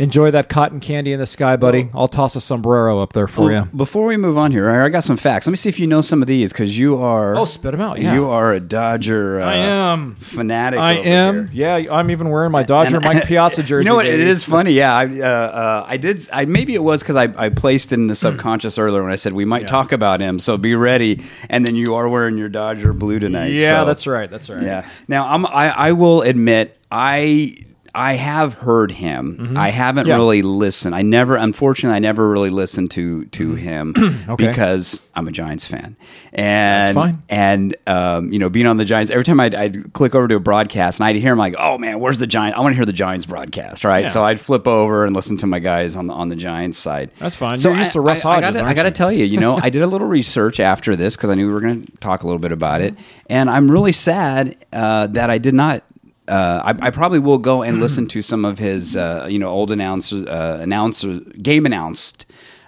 enjoy 0.00 0.30
that 0.32 0.48
cotton 0.48 0.80
candy 0.80 1.12
in 1.12 1.18
the 1.20 1.26
sky, 1.26 1.56
buddy. 1.56 1.90
I'll 1.94 2.08
toss 2.08 2.34
a 2.34 2.40
sombrero 2.40 3.00
up 3.00 3.12
there 3.12 3.28
for 3.28 3.42
Well, 3.42 3.50
you. 3.66 3.70
Before 3.76 4.06
we 4.06 4.16
move 4.16 4.36
on 4.38 4.50
here, 4.50 4.70
I 4.70 4.88
got 4.88 5.04
some 5.04 5.16
facts. 5.16 5.46
Let 5.46 5.50
me 5.52 5.56
see 5.56 5.68
if 5.68 5.78
you 5.78 5.86
know 5.86 6.00
some 6.00 6.22
of 6.22 6.26
these 6.28 6.52
because 6.52 6.78
you 6.78 6.96
are. 7.00 7.36
Oh, 7.36 7.44
spit 7.44 7.74
'em 7.74 7.80
out, 7.80 8.00
yeah. 8.00 8.14
You 8.14 8.28
are 8.30 8.52
a 8.52 8.60
Dodger. 8.60 9.40
Uh, 9.40 9.44
I 9.46 9.54
am. 9.56 10.14
fanatic. 10.16 10.78
I 10.80 10.98
over 10.98 11.08
am. 11.08 11.48
here. 11.48 11.80
Yeah, 11.82 11.92
I'm 11.94 12.10
even 12.10 12.30
wearing 12.30 12.50
my 12.52 12.62
Dodger 12.62 12.96
And- 12.96 13.04
Mike 13.04 13.26
Piazza 13.26 13.62
jersey. 13.62 13.84
You 13.84 13.90
know 13.90 13.96
what? 13.96 14.06
It 14.06 14.12
baby. 14.18 14.30
is 14.30 14.42
funny. 14.42 14.72
Yeah, 14.72 14.94
I, 14.96 15.06
uh, 15.06 15.24
uh, 15.24 15.84
I 15.88 15.96
did. 15.96 16.26
I 16.32 16.44
maybe 16.46 16.74
it 16.74 16.82
was 16.82 17.02
because 17.02 17.16
I, 17.16 17.28
I 17.36 17.48
placed 17.50 17.92
in 17.92 18.06
the 18.06 18.14
subconscious 18.14 18.78
earlier 18.78 19.02
when 19.02 19.12
I 19.12 19.16
said 19.16 19.32
we 19.34 19.44
might 19.44 19.68
talk 19.68 19.92
about 19.92 20.20
him. 20.20 20.38
So 20.38 20.56
be 20.56 20.74
ready. 20.74 21.22
And 21.48 21.66
then 21.66 21.74
you 21.76 21.94
are 21.94 22.08
wearing 22.08 22.38
your 22.38 22.48
Dodger 22.48 22.92
blue 22.92 23.18
tonight. 23.18 23.48
Yeah, 23.52 23.82
so- 23.82 23.86
that's 23.86 24.06
right. 24.06 24.30
That's 24.30 24.48
right. 24.48 24.62
Yeah. 24.62 24.88
Now 25.08 25.28
I'm. 25.28 25.44
I, 25.46 25.68
I 25.70 25.92
will 25.92 26.22
admit 26.22 26.78
I. 26.90 27.66
I 27.94 28.14
have 28.14 28.54
heard 28.54 28.92
him. 28.92 29.54
I 29.56 29.70
haven't 29.70 30.02
Mm-hmm. 30.02 30.08
Yeah. 30.10 30.16
really 30.16 30.42
listened. 30.42 30.94
I 30.94 31.02
never, 31.02 31.36
unfortunately, 31.36 31.96
I 31.96 31.98
never 31.98 32.28
really 32.28 32.50
listened 32.50 32.90
to 32.92 33.24
to 33.26 33.54
him 33.54 33.94
Mm-hmm. 33.94 34.30
Okay. 34.32 34.46
because 34.46 35.00
I'm 35.14 35.26
a 35.28 35.32
Giants 35.32 35.66
fan. 35.66 35.96
And 36.32 36.94
fine. 36.94 37.22
and 37.28 37.76
um, 37.86 38.32
you 38.32 38.38
know, 38.38 38.48
being 38.48 38.66
on 38.66 38.76
the 38.76 38.84
Giants, 38.84 39.10
every 39.10 39.24
time 39.24 39.40
I'd, 39.40 39.54
I'd 39.54 39.92
click 39.92 40.14
over 40.14 40.28
to 40.28 40.36
a 40.36 40.40
broadcast 40.40 41.00
and 41.00 41.06
I'd 41.06 41.16
hear 41.16 41.32
him 41.32 41.38
like, 41.38 41.56
"Oh 41.58 41.76
man, 41.76 41.98
where's 41.98 42.18
the 42.18 42.26
Giants? 42.28 42.56
I 42.56 42.60
want 42.60 42.72
to 42.72 42.76
hear 42.76 42.84
the 42.84 42.92
Giants 42.92 43.26
broadcast." 43.26 43.84
Right? 43.84 44.02
Yeah. 44.04 44.08
So 44.08 44.24
I'd 44.24 44.38
flip 44.38 44.68
over 44.68 45.04
and 45.04 45.14
listen 45.14 45.36
to 45.38 45.46
my 45.48 45.58
guys 45.58 45.96
on 45.96 46.06
the 46.06 46.14
on 46.14 46.28
the 46.28 46.36
Giants 46.36 46.78
side. 46.78 47.10
That's 47.18 47.34
fine. 47.34 47.58
So 47.58 47.70
You're 47.70 47.78
used 47.78 47.90
I- 47.90 47.92
to 47.94 48.00
Russ 48.00 48.24
I, 48.24 48.40
Hodges, 48.40 48.60
I 48.62 48.74
gotta 48.74 48.92
tell 48.92 49.10
you, 49.10 49.24
you 49.24 49.40
know, 49.40 49.58
I 49.62 49.70
did 49.70 49.82
a 49.82 49.86
little 49.88 50.06
research 50.06 50.60
after 50.60 50.94
this 50.94 51.16
because 51.16 51.30
I 51.30 51.34
knew 51.34 51.48
we 51.48 51.52
were 51.52 51.60
going 51.60 51.84
to 51.84 51.92
talk 51.98 52.22
a 52.22 52.26
little 52.26 52.38
bit 52.38 52.52
about 52.52 52.80
it, 52.80 52.94
and 53.28 53.50
I'm 53.50 53.68
really 53.70 53.92
sad 53.92 54.56
uh, 54.72 55.08
that 55.08 55.30
I 55.30 55.38
did 55.38 55.54
not. 55.54 55.82
Uh, 56.30 56.62
I, 56.80 56.86
I 56.86 56.90
probably 56.90 57.18
will 57.18 57.38
go 57.38 57.62
and 57.62 57.80
listen 57.80 58.06
to 58.08 58.22
some 58.22 58.44
of 58.44 58.58
his, 58.58 58.96
uh, 58.96 59.26
you 59.28 59.38
know, 59.38 59.48
old 59.48 59.70
announcer, 59.72 60.24
uh, 60.28 60.58
announcer 60.60 61.20
game 61.42 61.66
announced, 61.66 62.24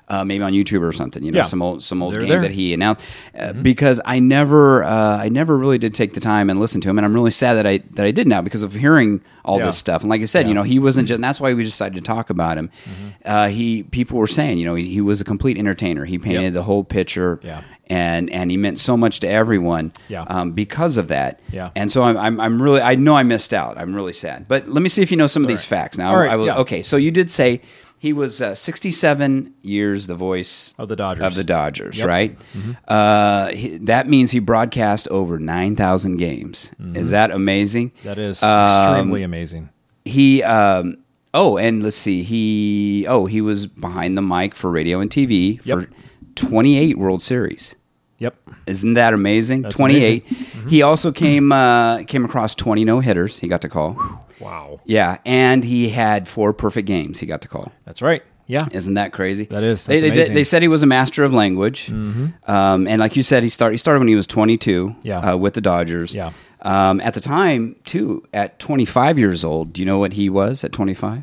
uh, 0.09 0.25
maybe 0.25 0.43
on 0.45 0.53
YouTube 0.53 0.83
or 0.83 0.93
something. 0.93 1.23
You 1.25 1.31
know, 1.31 1.39
Yeah. 1.39 1.45
some 1.45 1.63
old 1.63 1.83
some 1.83 2.03
old 2.03 2.13
They're 2.13 2.21
games 2.21 2.31
there. 2.31 2.39
Mm-hmm. 2.41 2.49
that 2.49 2.53
he 2.53 2.75
announced 2.75 3.01
uh, 3.39 3.53
because 3.55 4.01
I 4.05 4.19
never 4.19 4.83
uh, 4.85 5.17
I 5.19 5.29
never 5.31 5.57
really 5.57 5.79
did 5.79 5.95
take 5.95 6.13
the 6.15 6.21
time 6.21 6.51
and 6.51 6.61
listen 6.61 6.81
to 6.83 6.91
him, 6.91 6.99
and 6.99 7.05
I'm 7.07 7.15
really 7.15 7.31
sad 7.31 7.55
that 7.55 7.67
I 7.67 7.79
that 7.93 8.05
I 8.05 8.11
did 8.11 8.27
now 8.27 8.43
because 8.43 8.63
of 8.63 8.75
hearing 8.75 9.21
all 9.45 9.59
Yeah. 9.59 9.67
this 9.67 9.79
stuff. 9.79 10.03
And 10.03 10.11
like 10.11 10.21
I 10.21 10.27
said, 10.27 10.49
you 10.49 10.55
know, 10.55 10.65
he 10.65 10.79
wasn't 10.79 11.09
just. 11.09 11.17
And 11.17 11.25
that's 11.25 11.41
why 11.41 11.55
we 11.55 11.63
decided 11.65 11.95
to 11.95 12.03
talk 12.03 12.31
about 12.31 12.59
him. 12.59 12.69
Mm-hmm. 12.85 13.09
Uh, 13.25 13.49
he 13.49 13.85
people 13.85 14.19
were 14.19 14.27
saying, 14.27 14.59
you 14.59 14.65
know, 14.65 14.75
he, 14.75 14.89
he 14.89 15.01
was 15.01 15.21
a 15.21 15.25
complete 15.25 15.57
entertainer. 15.57 16.05
He 16.05 16.19
painted 16.19 16.43
Yep. 16.43 16.53
the 16.55 16.63
whole 16.65 16.85
picture. 16.85 17.41
Yeah. 17.43 17.63
And, 17.93 18.31
and 18.31 18.51
he 18.51 18.57
meant 18.57 18.79
so 18.79 18.97
much 18.97 19.21
to 19.21 19.29
everyone 19.29 19.93
Yeah. 20.09 20.23
um, 20.29 20.53
because 20.53 20.97
of 20.97 21.09
that. 21.09 21.41
Yeah. 21.51 21.71
And 21.77 21.91
so 21.93 22.03
I'm, 22.03 22.17
I'm, 22.17 22.41
I'm 22.41 22.63
really, 22.63 22.81
I 22.81 22.95
know 22.95 23.15
I 23.17 23.23
missed 23.23 23.53
out. 23.53 23.77
I'm 23.79 23.95
really 23.95 24.13
sad. 24.15 24.47
But 24.49 24.69
let 24.69 24.83
me 24.83 24.89
see 24.89 25.03
if 25.03 25.11
you 25.11 25.17
know 25.17 25.27
some 25.27 25.43
of 25.45 25.49
these 25.49 25.61
right. 25.65 25.79
facts. 25.81 25.99
Now, 25.99 26.11
All 26.13 26.21
right, 26.21 26.31
I 26.31 26.37
will, 26.37 26.47
yeah. 26.47 26.59
okay, 26.65 26.81
so 26.83 26.97
you 26.97 27.11
did 27.11 27.31
say 27.31 27.61
he 27.99 28.13
was 28.13 28.41
uh, 28.41 28.55
67 28.55 29.55
years 29.63 30.07
the 30.07 30.15
voice 30.15 30.75
Of 30.79 30.89
the 30.89 30.97
Dodgers. 30.97 31.25
Of 31.25 31.35
the 31.35 31.45
Dodgers, 31.45 31.99
Yep. 31.99 32.07
Mm-hmm. 32.09 32.71
right? 32.71 32.77
Uh, 32.89 33.47
he, 33.49 33.77
that 33.79 34.09
means 34.09 34.31
he 34.33 34.39
broadcast 34.41 35.07
over 35.09 35.39
9,000 35.39 36.17
games. 36.17 36.71
Is 36.95 37.11
that 37.11 37.31
amazing? 37.31 37.91
Mm-hmm. 37.91 38.09
That 38.09 38.19
is 38.19 38.43
Um, 38.43 38.65
extremely 38.65 39.23
amazing. 39.23 39.69
he 40.05 40.43
um 40.43 40.99
oh 41.35 41.57
and 41.57 41.83
let's 41.83 41.97
see 41.97 42.23
he 42.25 43.07
oh 43.09 43.27
he 43.27 43.41
was 43.41 43.67
behind 43.67 44.19
the 44.19 44.23
mic 44.23 44.55
for 44.55 44.69
radio 44.71 44.99
and 45.01 45.11
tv 45.11 45.61
Yep. 45.65 45.79
for 45.79 45.89
28 46.35 46.99
world 46.99 47.23
series 47.23 47.75
Yep. 48.23 48.35
isn't 48.67 48.95
that 48.95 49.13
amazing 49.15 49.63
That's 49.63 49.75
28 49.75 50.25
amazing. 50.31 50.69
he 50.69 50.83
also 50.83 51.13
came 51.13 51.53
uh 51.53 52.03
came 52.05 52.25
across 52.25 52.55
20 52.55 52.85
no 52.85 53.01
hitters 53.01 53.39
he 53.41 53.49
got 53.49 53.61
to 53.63 53.69
call 53.69 53.97
Wow. 54.41 54.81
yeah 54.85 55.19
and 55.27 55.63
he 55.65 55.89
had 55.91 56.27
four 56.29 56.53
perfect 56.53 56.87
games 56.87 57.21
he 57.21 57.27
got 57.27 57.41
to 57.43 57.49
call 57.49 57.71
That's 57.85 58.01
right. 58.03 58.23
Yeah. 58.47 58.67
isn't 58.73 58.95
that 58.95 59.13
crazy? 59.13 59.45
That 59.47 59.63
is. 59.63 59.87
They, 59.87 60.01
they. 60.01 60.11
Mm-hmm. 60.11 60.35
they 60.35 60.45
said 60.45 60.61
he 60.63 60.69
was 60.69 60.83
a 60.83 60.87
master 60.87 61.25
of 61.25 61.33
language, 61.33 61.89
um, 61.91 62.87
and 62.89 62.99
like 62.99 63.17
you 63.17 63.23
said, 63.23 63.43
he 63.45 63.49
started. 63.49 63.75
He 63.75 63.79
started 63.79 64.01
when 64.01 64.09
he 64.09 64.17
was 64.17 64.27
22. 64.27 64.95
Yeah. 65.03 65.19
Uh, 65.21 65.37
with 65.39 65.55
the 65.55 65.61
Dodgers. 65.63 66.13
Yeah. 66.15 66.33
Um, 66.61 67.01
at 67.01 67.15
the 67.15 67.21
time, 67.21 67.77
too, 67.85 68.27
at 68.35 68.59
25 68.59 69.19
years 69.19 69.43
old, 69.45 69.73
do 69.73 69.81
you 69.81 69.87
know 69.87 69.99
what 69.99 70.13
he 70.15 70.29
was 70.29 70.65
at 70.65 70.73
25? 70.73 71.23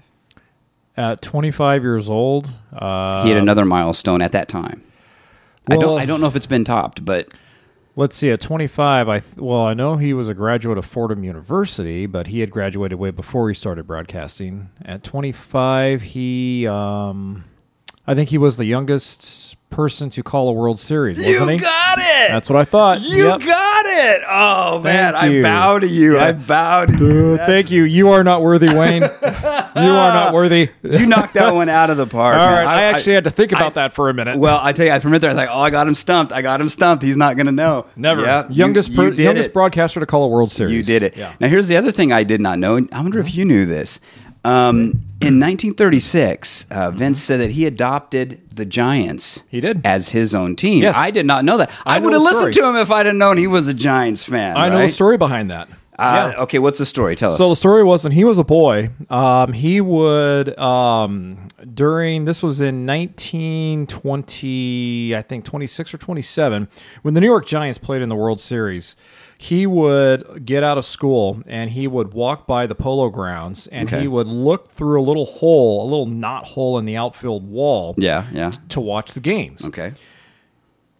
At 0.97 1.21
25 1.21 1.83
years 1.83 2.09
old, 2.09 2.57
uh, 2.73 3.23
he 3.23 3.29
had 3.29 3.37
another 3.37 3.65
milestone 3.65 4.21
at 4.21 4.31
that 4.31 4.47
time. 4.49 4.81
I 5.71 5.77
don't. 5.77 5.99
I 5.99 6.05
don't 6.05 6.21
know 6.21 6.27
if 6.27 6.35
it's 6.35 6.45
been 6.45 6.63
topped, 6.63 7.03
but 7.05 7.29
let's 7.95 8.15
see. 8.15 8.29
At 8.31 8.41
25, 8.41 9.09
I 9.09 9.21
well, 9.37 9.61
I 9.63 9.73
know 9.73 9.97
he 9.97 10.13
was 10.13 10.27
a 10.29 10.33
graduate 10.33 10.77
of 10.77 10.85
Fordham 10.85 11.23
University, 11.23 12.05
but 12.05 12.27
he 12.27 12.39
had 12.39 12.51
graduated 12.51 12.97
way 12.99 13.11
before 13.11 13.47
he 13.49 13.55
started 13.55 13.85
broadcasting. 13.87 14.69
At 14.85 15.03
25, 15.03 16.01
he, 16.01 16.67
um, 16.67 17.43
I 18.07 18.15
think 18.15 18.29
he 18.29 18.37
was 18.37 18.57
the 18.57 18.65
youngest 18.65 19.55
person 19.69 20.09
to 20.09 20.23
call 20.23 20.49
a 20.49 20.51
World 20.51 20.79
Series, 20.79 21.19
wasn't 21.19 21.49
he? 21.51 21.55
You 21.57 21.61
got 21.61 21.97
it. 21.99 22.31
That's 22.31 22.49
what 22.49 22.57
I 22.59 22.65
thought. 22.65 23.01
you 23.01 23.27
Yep. 23.27 23.41
got 23.41 23.85
it. 23.85 24.21
Oh 24.27 24.79
man, 24.83 25.13
I 25.15 25.41
bow 25.41 25.77
to 25.79 25.87
you. 25.87 26.17
I 26.19 26.31
bow 26.31 26.85
to 26.85 26.93
you. 26.97 27.37
thank 27.37 27.69
you. 27.69 27.83
You 27.83 28.09
are 28.09 28.23
not 28.23 28.41
worthy, 28.41 28.73
Wayne. 28.73 29.03
you 29.75 29.89
are 29.89 30.13
not 30.13 30.33
worthy. 30.39 30.69
You 30.83 31.05
knocked 31.05 31.33
that 31.33 31.53
one 31.53 31.69
out 31.69 31.89
of 31.89 31.97
the 31.97 32.07
park. 32.07 32.37
All 32.37 32.47
right, 32.47 32.65
I, 32.65 32.83
actually 32.83 33.13
had 33.13 33.23
to 33.25 33.31
think 33.31 33.51
about 33.51 33.75
that 33.75 33.93
for 33.93 34.09
a 34.09 34.13
minute. 34.13 34.37
Well, 34.37 34.59
I 34.61 34.73
tell 34.73 34.85
you, 34.85 34.91
I 34.91 34.99
from 34.99 35.11
right 35.11 35.21
there, 35.21 35.29
I 35.29 35.33
was 35.33 35.37
like, 35.37 35.49
"Oh, 35.51 35.59
I 35.59 35.69
got 35.69 35.87
him 35.87 35.95
stumped. 35.95 36.33
I 36.33 36.41
got 36.41 36.61
him 36.61 36.69
stumped. 36.69 37.03
He's 37.03 37.17
not 37.17 37.35
going 37.35 37.45
to 37.45 37.51
know." 37.51 37.85
Never. 37.95 38.21
Yeah, 38.21 38.47
youngest 38.49 38.91
you 38.91 38.95
per- 38.95 39.13
youngest 39.13 39.49
it. 39.49 39.53
broadcaster 39.53 39.99
to 39.99 40.05
call 40.05 40.23
a 40.23 40.27
World 40.27 40.51
Series. 40.51 40.73
You 40.73 40.83
did 40.83 41.03
it. 41.03 41.17
Yeah. 41.17 41.33
Now, 41.39 41.47
here's 41.47 41.67
the 41.67 41.77
other 41.77 41.91
thing 41.91 42.11
I 42.11 42.23
did 42.23 42.41
not 42.41 42.59
know. 42.59 42.75
and 42.75 42.89
I 42.91 43.01
wonder 43.01 43.19
if 43.19 43.33
you 43.33 43.45
knew 43.45 43.65
this. 43.65 43.99
Um, 44.45 45.03
in 45.21 45.37
1936, 45.37 46.67
uh, 46.71 46.91
Vince 46.91 47.21
said 47.21 47.41
that 47.41 47.51
he 47.51 47.65
adopted 47.65 48.41
the 48.55 48.63
Giants. 48.65 49.43
He 49.49 49.59
did. 49.59 49.85
as 49.85 50.09
his 50.09 50.33
own 50.33 50.55
team. 50.55 50.81
Yes. 50.81 50.95
I 50.97 51.11
did 51.11 51.25
not 51.25 51.43
know 51.43 51.57
that. 51.57 51.69
I, 51.85 51.97
I 51.97 51.99
would 51.99 52.13
have 52.13 52.21
listened 52.21 52.53
to 52.53 52.65
him 52.65 52.77
if 52.77 52.89
I'd 52.89 53.05
have 53.05 53.15
known 53.15 53.37
he 53.37 53.47
was 53.47 53.67
a 53.67 53.73
Giants 53.73 54.23
fan. 54.23 54.55
I 54.55 54.69
know 54.69 54.75
right? 54.75 54.83
the 54.83 54.89
story 54.89 55.17
behind 55.17 55.51
that. 55.51 55.69
Uh, 55.99 56.31
Yeah. 56.35 56.43
Okay, 56.43 56.59
what's 56.59 56.77
the 56.79 56.85
story? 56.85 57.15
Tell 57.15 57.31
us. 57.31 57.37
So 57.37 57.49
the 57.49 57.55
story 57.55 57.83
was 57.83 58.03
when 58.03 58.13
he 58.13 58.23
was 58.23 58.37
a 58.37 58.43
boy, 58.43 58.89
um, 59.09 59.53
he 59.53 59.81
would 59.81 60.57
um, 60.57 61.47
during 61.73 62.25
this 62.25 62.41
was 62.41 62.61
in 62.61 62.85
1920, 62.85 65.15
I 65.15 65.21
think 65.21 65.45
26 65.45 65.93
or 65.93 65.97
27, 65.97 66.67
when 67.01 67.13
the 67.13 67.21
New 67.21 67.27
York 67.27 67.45
Giants 67.45 67.77
played 67.77 68.01
in 68.01 68.09
the 68.09 68.15
World 68.15 68.39
Series. 68.39 68.95
He 69.41 69.65
would 69.65 70.45
get 70.45 70.65
out 70.65 70.77
of 70.77 70.83
school 70.83 71.41
and 71.47 71.69
he 71.69 71.87
would 71.87 72.13
walk 72.13 72.45
by 72.45 72.67
the 72.67 72.75
polo 72.75 73.07
grounds 73.09 73.67
and 73.67 73.87
Okay. 73.87 74.01
he 74.01 74.07
would 74.09 74.27
look 74.27 74.67
through 74.69 74.99
a 74.99 75.05
little 75.05 75.23
hole, 75.25 75.81
a 75.81 75.87
little 75.87 76.07
knot 76.07 76.43
hole 76.45 76.77
in 76.77 76.83
the 76.83 76.97
outfield 76.97 77.49
wall 77.49 77.95
yeah, 77.97 78.25
yeah. 78.33 78.51
to 78.67 78.81
watch 78.81 79.13
the 79.13 79.21
games. 79.21 79.65
Okay. 79.65 79.93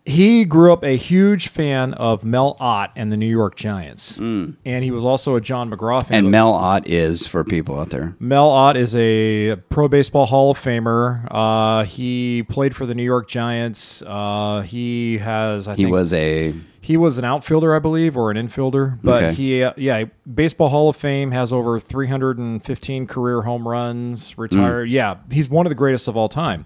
He 0.09 0.43
grew 0.43 0.73
up 0.73 0.83
a 0.83 0.97
huge 0.97 1.47
fan 1.49 1.93
of 1.93 2.23
Mel 2.23 2.57
Ott 2.59 2.91
and 2.95 3.11
the 3.11 3.17
New 3.17 3.27
York 3.29 3.55
Giants. 3.55 4.17
And 4.17 4.55
he 4.65 4.89
was 4.91 5.05
also 5.05 5.35
a 5.35 5.41
John 5.41 5.69
McGraw 5.69 6.03
fan. 6.05 6.17
And 6.17 6.31
Mel 6.31 6.51
Ott 6.51 6.87
is 6.87 7.27
for 7.27 7.43
people 7.43 7.79
out 7.79 7.91
there. 7.91 8.15
Mel 8.19 8.49
Ott 8.49 8.75
is 8.75 8.95
a 8.95 9.55
Pro 9.69 9.87
Baseball 9.87 10.25
Hall 10.25 10.51
of 10.51 10.57
Famer. 10.57 11.27
Uh, 11.29 11.83
he 11.83 12.43
played 12.43 12.75
for 12.75 12.85
the 12.85 12.95
New 12.95 13.03
York 13.03 13.27
Giants. 13.27 14.01
Uh, 14.01 14.61
he 14.61 15.19
has, 15.19 15.67
I 15.67 15.75
He 15.75 15.83
think, 15.83 15.93
was 15.93 16.13
a 16.13 16.55
he 16.81 16.97
was 16.97 17.19
an 17.19 17.25
outfielder, 17.25 17.75
I 17.75 17.79
believe, 17.79 18.17
or 18.17 18.31
an 18.31 18.37
infielder. 18.37 18.97
But 19.03 19.23
Okay. 19.23 19.33
he, 19.35 19.63
uh, 19.63 19.73
yeah, 19.77 20.05
Baseball 20.33 20.69
Hall 20.69 20.89
of 20.89 20.95
Fame 20.95 21.29
has 21.31 21.53
over 21.53 21.79
315 21.79 23.05
career 23.05 23.43
home 23.43 23.67
runs. 23.67 24.35
Retired, 24.39 24.85
yeah, 24.89 25.17
he's 25.29 25.49
one 25.49 25.67
of 25.67 25.69
the 25.69 25.75
greatest 25.75 26.07
of 26.07 26.17
all 26.17 26.29
time. 26.29 26.65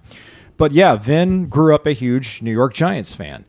But 0.57 0.71
yeah, 0.71 0.95
Vin 0.95 1.47
grew 1.47 1.73
up 1.73 1.85
a 1.85 1.93
huge 1.93 2.41
New 2.41 2.51
York 2.51 2.73
Giants 2.73 3.13
fan, 3.13 3.45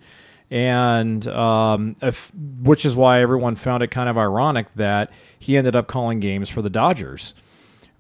and 0.51 1.27
um, 1.29 1.97
if, 2.03 2.33
which 2.35 2.85
is 2.85 2.97
why 2.97 3.21
everyone 3.21 3.57
found 3.57 3.83
it 3.83 3.89
kind 3.89 4.09
of 4.09 4.17
ironic 4.17 4.73
that 4.75 5.13
he 5.39 5.57
ended 5.57 5.77
up 5.77 5.87
calling 5.87 6.21
games 6.21 6.49
for 6.49 6.63
the 6.63 6.71
Dodgers. 6.71 7.35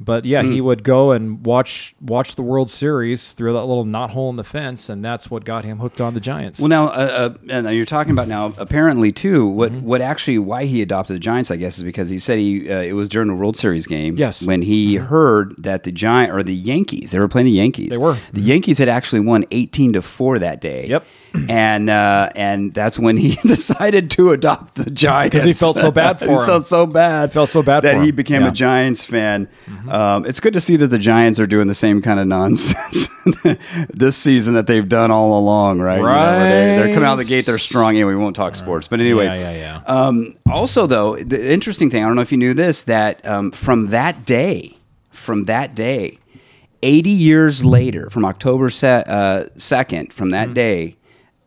But 0.01 0.25
yeah, 0.25 0.43
he 0.43 0.61
would 0.61 0.83
go 0.83 1.13
and 1.13 1.47
watch 1.47 1.95
watch 2.01 2.35
the 2.35 2.43
World 2.43 2.69
Series 2.69 3.33
through 3.33 3.53
that 3.53 3.61
little 3.65 3.85
knot 3.85 4.11
hole 4.11 4.29
in 4.29 4.35
the 4.37 4.43
fence, 4.45 4.89
and 4.89 5.05
that's 5.05 5.31
what 5.31 5.45
got 5.45 5.65
him 5.65 5.79
hooked 5.79 6.01
on 6.01 6.15
the 6.15 6.21
Giants. 6.21 6.59
Well, 6.59 6.69
now, 6.69 6.89
uh, 6.89 6.91
uh, 6.91 7.35
and 7.49 7.69
you're 7.77 7.85
talking 7.85 8.11
about 8.11 8.27
now. 8.27 8.53
Apparently, 8.59 9.13
too, 9.13 9.47
what 9.47 9.71
Mm-hmm. 9.73 9.87
what 9.87 10.01
actually 10.01 10.39
why 10.41 10.65
he 10.65 10.83
adopted 10.83 11.15
the 11.15 11.21
Giants, 11.21 11.51
I 11.51 11.57
guess, 11.57 11.79
is 11.79 11.85
because 11.85 12.09
he 12.09 12.19
said 12.19 12.39
he 12.41 12.69
uh, 12.71 12.81
it 12.83 12.95
was 12.95 13.09
during 13.09 13.31
a 13.31 13.37
World 13.37 13.57
Series 13.57 13.87
game. 13.87 14.17
Yes. 14.17 14.39
Mm-hmm. 14.41 14.47
when 14.49 14.63
he 14.63 14.97
heard 14.97 15.55
that 15.59 15.85
the 15.85 15.93
Giant 15.93 16.33
or 16.33 16.43
the 16.43 16.55
Yankees, 16.55 17.13
they 17.13 17.19
were 17.21 17.29
playing 17.29 17.47
the 17.47 17.53
Yankees. 17.53 17.91
They 17.91 17.99
were. 17.99 18.19
The 18.33 18.41
Yankees 18.43 18.79
had 18.79 18.89
actually 18.89 19.21
won 19.21 19.45
18 19.53 19.93
to 19.93 20.03
four 20.03 20.41
that 20.41 20.61
day. 20.61 20.89
Yep. 20.89 21.07
And 21.49 21.89
uh, 21.91 22.31
and 22.37 22.75
that's 22.75 22.99
when 22.99 23.17
he 23.17 23.35
decided 23.47 24.11
to 24.13 24.31
adopt 24.33 24.75
the 24.77 24.91
Giants 24.91 25.35
'Cause 25.35 25.45
he 25.45 25.53
felt 25.53 25.77
so 25.77 25.91
bad 25.91 26.19
for 26.19 26.27
he 26.27 26.33
him. 26.33 26.39
felt 26.41 26.67
so 26.67 26.87
bad. 26.87 27.33
Felt 27.33 27.49
so 27.49 27.63
bad 27.63 27.83
that 27.85 28.03
he 28.05 28.11
became 28.11 28.43
Yeah. 28.43 28.49
Mm-hmm. 28.49 28.53
a 28.53 28.57
Giants 28.57 29.05
fan. 29.05 29.49
Um, 29.89 30.25
it's 30.27 30.41
good 30.41 30.53
to 30.55 30.61
see 30.61 30.77
that 30.77 30.89
the 30.89 30.99
Giants 30.99 31.39
are 31.41 31.47
doing 31.47 31.67
the 31.69 31.75
same 31.75 32.01
kind 32.03 32.19
of 32.21 32.27
nonsense 32.27 33.09
this 33.93 34.17
season 34.17 34.55
that 34.55 34.67
they've 34.67 34.89
done 34.89 35.11
all 35.11 35.39
along, 35.39 35.81
right? 35.81 35.97
You 35.99 36.03
know, 36.03 36.49
they're, 36.49 36.79
they're 36.79 36.95
coming 36.95 37.09
out 37.09 37.15
of 37.15 37.19
the 37.19 37.25
gate, 37.29 37.47
they're 37.47 37.59
strong. 37.59 37.95
Anyway, 37.95 38.13
we 38.15 38.17
won't 38.21 38.37
talk 38.37 38.55
sports, 38.57 38.89
but 38.89 39.01
anyway, 39.01 39.27
Yeah, 39.27 39.35
yeah, 39.35 39.53
yeah. 39.53 39.83
Um, 39.87 40.37
also, 40.51 40.87
though, 40.87 41.17
the 41.17 41.53
interesting 41.53 41.91
thing 41.91 42.05
I 42.05 42.07
don't 42.07 42.17
know 42.17 42.23
if 42.23 42.33
you 42.33 42.39
knew 42.39 42.55
this 42.55 42.83
that 42.85 43.25
um, 43.27 43.51
from 43.51 43.89
that 43.89 44.25
day, 44.25 44.77
from 45.11 45.45
that 45.45 45.75
day, 45.75 46.19
eighty 46.83 47.11
years 47.11 47.65
later, 47.65 48.11
from 48.11 48.25
October 48.25 48.71
uh, 48.83 49.45
second, 49.57 50.13
from 50.13 50.31
that 50.31 50.47
Mm-hmm. 50.47 50.55
day. 50.55 50.97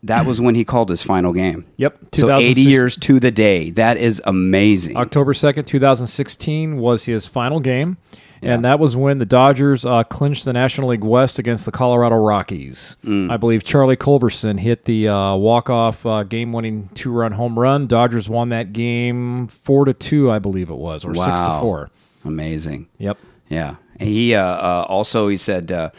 That 0.04 0.28
was 0.28 0.40
when 0.40 0.54
he 0.54 0.64
called 0.64 0.90
his 0.90 1.02
final 1.02 1.34
game. 1.34 1.66
Yep, 1.78 1.98
So 2.14 2.38
80 2.38 2.62
years 2.62 2.96
to 2.98 3.20
the 3.20 3.32
day. 3.32 3.72
That 3.72 3.98
is 3.98 4.22
amazing. 4.26 4.96
October 4.96 5.34
2nd, 5.34 5.66
2016 5.66 6.78
was 6.78 7.06
his 7.06 7.26
final 7.28 7.60
game. 7.60 7.98
And 8.42 8.66
that 8.66 8.80
was 8.80 8.96
when 8.96 9.20
the 9.20 9.26
Dodgers 9.26 9.86
uh, 9.86 10.04
clinched 10.04 10.46
the 10.46 10.54
National 10.54 10.90
League 10.90 11.04
West 11.04 11.40
against 11.40 11.66
the 11.66 11.72
Colorado 11.72 12.16
Rockies. 12.16 12.98
Mm. 13.04 13.32
I 13.32 13.38
believe 13.38 13.64
Charlie 13.64 13.98
Culberson 13.98 14.60
hit 14.60 14.86
the 14.86 15.08
uh, 15.08 15.36
walk-off 15.36 16.06
uh, 16.06 16.24
game-winning 16.24 16.90
two-run 16.94 17.32
home 17.34 17.58
run. 17.58 17.88
Dodgers 17.88 18.30
won 18.30 18.50
that 18.50 18.74
game 18.74 19.48
four 19.48 19.86
to 19.86 19.94
two, 19.94 20.32
I 20.32 20.40
believe 20.40 20.70
it 20.70 20.78
was, 20.78 21.04
or 21.04 21.16
six 21.16 21.42
to 21.42 21.60
four. 21.60 21.90
Amazing. 22.24 22.88
Yep. 22.98 23.18
Yeah, 23.50 23.78
and 23.98 24.10
he 24.10 24.36
uh, 24.36 24.44
uh, 24.44 24.86
also 24.90 25.30
he 25.30 25.38
said, 25.38 25.72
uh, 25.72 25.92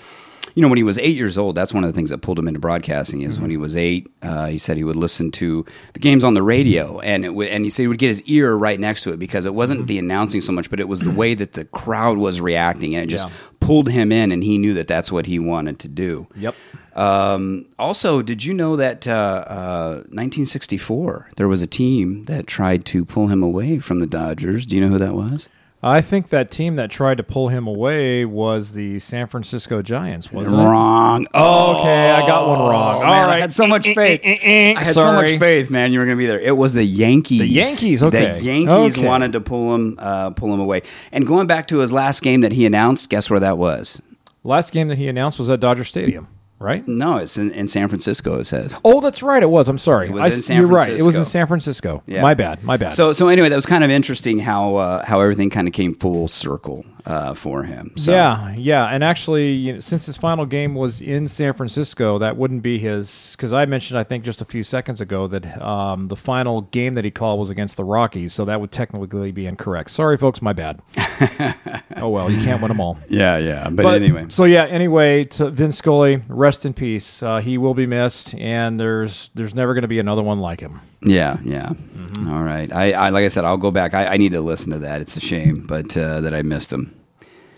you 0.58 0.62
know, 0.62 0.68
when 0.68 0.76
he 0.76 0.82
was 0.82 0.98
eight 0.98 1.16
years 1.16 1.38
old, 1.38 1.54
that's 1.54 1.72
one 1.72 1.84
of 1.84 1.88
the 1.88 1.94
things 1.94 2.10
that 2.10 2.18
pulled 2.18 2.36
him 2.36 2.48
into 2.48 2.58
broadcasting. 2.58 3.20
Is 3.22 3.38
when 3.38 3.48
he 3.48 3.56
was 3.56 3.76
eight, 3.76 4.10
uh, 4.22 4.46
he 4.46 4.58
said 4.58 4.76
he 4.76 4.82
would 4.82 4.96
listen 4.96 5.30
to 5.32 5.64
the 5.92 6.00
games 6.00 6.24
on 6.24 6.34
the 6.34 6.42
radio, 6.42 6.98
and 6.98 7.24
it 7.24 7.32
would, 7.34 7.46
and 7.46 7.64
he 7.64 7.70
said 7.70 7.82
he 7.82 7.86
would 7.86 7.98
get 7.98 8.08
his 8.08 8.22
ear 8.22 8.56
right 8.56 8.80
next 8.80 9.04
to 9.04 9.12
it 9.12 9.18
because 9.20 9.46
it 9.46 9.54
wasn't 9.54 9.86
the 9.86 9.98
announcing 9.98 10.40
so 10.40 10.50
much, 10.50 10.68
but 10.68 10.80
it 10.80 10.88
was 10.88 10.98
the 11.00 11.12
way 11.12 11.34
that 11.34 11.52
the 11.52 11.64
crowd 11.66 12.18
was 12.18 12.40
reacting, 12.40 12.96
and 12.96 13.04
it 13.04 13.06
just 13.06 13.28
Yeah. 13.28 13.32
pulled 13.60 13.88
him 13.90 14.10
in, 14.10 14.32
and 14.32 14.42
he 14.42 14.58
knew 14.58 14.74
that 14.74 14.88
that's 14.88 15.12
what 15.12 15.26
he 15.26 15.38
wanted 15.38 15.78
to 15.78 15.88
do. 15.88 16.26
Yep. 16.36 16.56
Um, 16.96 17.66
also, 17.78 18.20
did 18.22 18.42
you 18.44 18.52
know 18.52 18.74
that 18.74 19.06
uh, 19.06 19.44
uh, 19.46 19.94
1964 20.10 21.28
there 21.36 21.46
was 21.46 21.62
a 21.62 21.66
team 21.68 22.24
that 22.24 22.46
tried 22.48 22.84
to 22.86 23.04
pull 23.04 23.28
him 23.28 23.42
away 23.42 23.78
from 23.78 24.00
the 24.00 24.06
Dodgers? 24.06 24.66
Do 24.66 24.74
you 24.76 24.82
know 24.82 24.88
who 24.88 24.98
that 24.98 25.14
was? 25.14 25.48
I 25.80 26.00
think 26.00 26.30
that 26.30 26.50
team 26.50 26.74
that 26.74 26.90
tried 26.90 27.18
to 27.18 27.22
pull 27.22 27.48
him 27.48 27.68
away 27.68 28.24
was 28.24 28.72
the 28.72 28.98
San 28.98 29.28
Francisco 29.28 29.80
Giants, 29.80 30.32
wasn't 30.32 30.60
it? 30.60 30.64
Wrong. 30.64 31.24
Okay, 31.32 32.10
I 32.10 32.26
got 32.26 32.48
one 32.48 32.58
wrong. 32.58 32.96
Oh, 32.96 33.04
All 33.06 33.10
man, 33.12 33.28
I 33.28 33.38
had 33.38 33.52
so 33.52 33.64
much 33.64 33.86
Eh, 33.86 33.90
eh, 33.90 33.94
faith. 33.94 34.20
eh, 34.24 34.28
eh, 34.30 34.38
eh. 34.42 34.74
I 34.74 34.78
had 34.78 34.86
so 34.88 35.12
much 35.12 35.38
faith, 35.38 35.70
man. 35.70 35.92
You 35.92 36.00
were 36.00 36.04
going 36.04 36.16
to 36.16 36.20
be 36.20 36.26
there. 36.26 36.40
It 36.40 36.56
was 36.56 36.74
the 36.74 36.82
Yankees. 36.84 37.38
The 37.38 37.46
Yankees, 37.46 38.02
okay. 38.02 38.38
The 38.40 38.42
Yankees 38.44 38.98
Okay. 38.98 39.06
wanted 39.06 39.32
to 39.34 39.40
pull 39.40 39.72
him, 39.76 39.94
uh, 40.00 40.30
pull 40.30 40.52
him 40.52 40.58
away. 40.58 40.82
And 41.12 41.24
going 41.28 41.46
back 41.46 41.68
to 41.68 41.78
his 41.78 41.92
last 41.92 42.22
game 42.22 42.40
that 42.40 42.52
he 42.52 42.66
announced, 42.66 43.08
guess 43.08 43.30
where 43.30 43.38
that 43.38 43.56
was? 43.56 44.02
Last 44.42 44.72
game 44.72 44.88
that 44.88 44.98
he 44.98 45.06
announced 45.06 45.38
was 45.38 45.48
at 45.48 45.60
Dodger 45.60 45.84
Stadium, 45.84 46.26
right? 46.58 46.86
No, 46.86 47.18
it's 47.18 47.36
in, 47.36 47.50
in 47.52 47.68
San 47.68 47.88
Francisco. 47.88 48.38
It 48.38 48.46
says. 48.46 48.78
Oh, 48.84 49.00
that's 49.00 49.22
right. 49.22 49.42
It 49.42 49.50
was. 49.50 49.68
I'm 49.68 49.78
sorry. 49.78 50.08
It 50.08 50.12
was 50.12 50.22
I, 50.22 50.26
in 50.36 50.42
San 50.42 50.56
you're 50.56 50.66
right. 50.66 50.90
It 50.90 51.02
was 51.02 51.16
in 51.16 51.24
San 51.24 51.46
Francisco. 51.46 52.02
Yeah. 52.06 52.22
My 52.22 52.34
bad. 52.34 52.62
My 52.62 52.76
bad. 52.76 52.94
So, 52.94 53.12
so 53.12 53.28
anyway, 53.28 53.48
that 53.48 53.56
was 53.56 53.66
kind 53.66 53.84
of 53.84 53.90
interesting 53.90 54.38
how 54.38 54.76
uh, 54.76 55.04
how 55.04 55.20
everything 55.20 55.50
kind 55.50 55.68
of 55.68 55.74
came 55.74 55.94
full 55.94 56.28
circle 56.28 56.84
uh, 57.08 57.32
for 57.32 57.62
him. 57.62 57.90
So, 57.96 58.12
yeah, 58.12 58.54
yeah, 58.56 58.84
and 58.84 59.02
actually, 59.02 59.52
you 59.52 59.72
know, 59.72 59.80
since 59.80 60.04
his 60.04 60.18
final 60.18 60.44
game 60.44 60.74
was 60.74 61.00
in 61.00 61.26
San 61.26 61.54
Francisco, 61.54 62.18
that 62.18 62.36
wouldn't 62.36 62.62
be 62.62 62.78
his. 62.78 63.34
Because 63.34 63.54
I 63.54 63.64
mentioned, 63.64 63.98
I 63.98 64.04
think, 64.04 64.24
just 64.24 64.42
a 64.42 64.44
few 64.44 64.62
seconds 64.62 65.00
ago 65.00 65.26
that 65.26 65.60
um, 65.62 66.08
the 66.08 66.16
final 66.16 66.60
game 66.60 66.92
that 66.92 67.06
he 67.06 67.10
called 67.10 67.38
was 67.38 67.48
against 67.48 67.78
the 67.78 67.84
Rockies, 67.84 68.34
so 68.34 68.44
that 68.44 68.60
would 68.60 68.70
technically 68.70 69.32
be 69.32 69.46
incorrect. 69.46 69.90
Sorry, 69.90 70.18
folks, 70.18 70.42
my 70.42 70.52
bad. 70.52 70.82
oh 71.96 72.10
well, 72.10 72.30
you 72.30 72.44
can't 72.44 72.60
win 72.60 72.68
them 72.68 72.80
all. 72.80 72.98
yeah, 73.08 73.38
yeah. 73.38 73.70
But, 73.70 73.86
anyway, 73.86 74.26
so 74.28 74.44
yeah. 74.44 74.66
Anyway, 74.66 75.24
to 75.24 75.50
Vince 75.50 75.78
Scully, 75.78 76.22
rest 76.28 76.66
in 76.66 76.74
peace. 76.74 77.22
Uh, 77.22 77.40
he 77.40 77.56
will 77.56 77.74
be 77.74 77.86
missed, 77.86 78.34
and 78.34 78.78
there's 78.78 79.30
there's 79.34 79.54
never 79.54 79.72
going 79.72 79.82
to 79.82 79.88
be 79.88 79.98
another 79.98 80.22
one 80.22 80.40
like 80.40 80.60
him. 80.60 80.78
Yeah, 81.00 81.38
yeah. 81.44 81.68
Mm-hmm. 81.68 82.32
All 82.32 82.42
right. 82.42 82.72
I, 82.72 82.92
I 82.92 83.08
like 83.10 83.24
I 83.24 83.28
said, 83.28 83.44
I'll 83.44 83.56
go 83.56 83.70
back. 83.70 83.94
I, 83.94 84.06
I 84.06 84.16
need 84.16 84.32
to 84.32 84.40
listen 84.40 84.72
to 84.72 84.78
that. 84.80 85.00
It's 85.00 85.16
a 85.16 85.20
shame, 85.20 85.64
but 85.66 85.96
uh, 85.96 86.20
that 86.22 86.34
I 86.34 86.42
missed 86.42 86.72
him. 86.72 86.94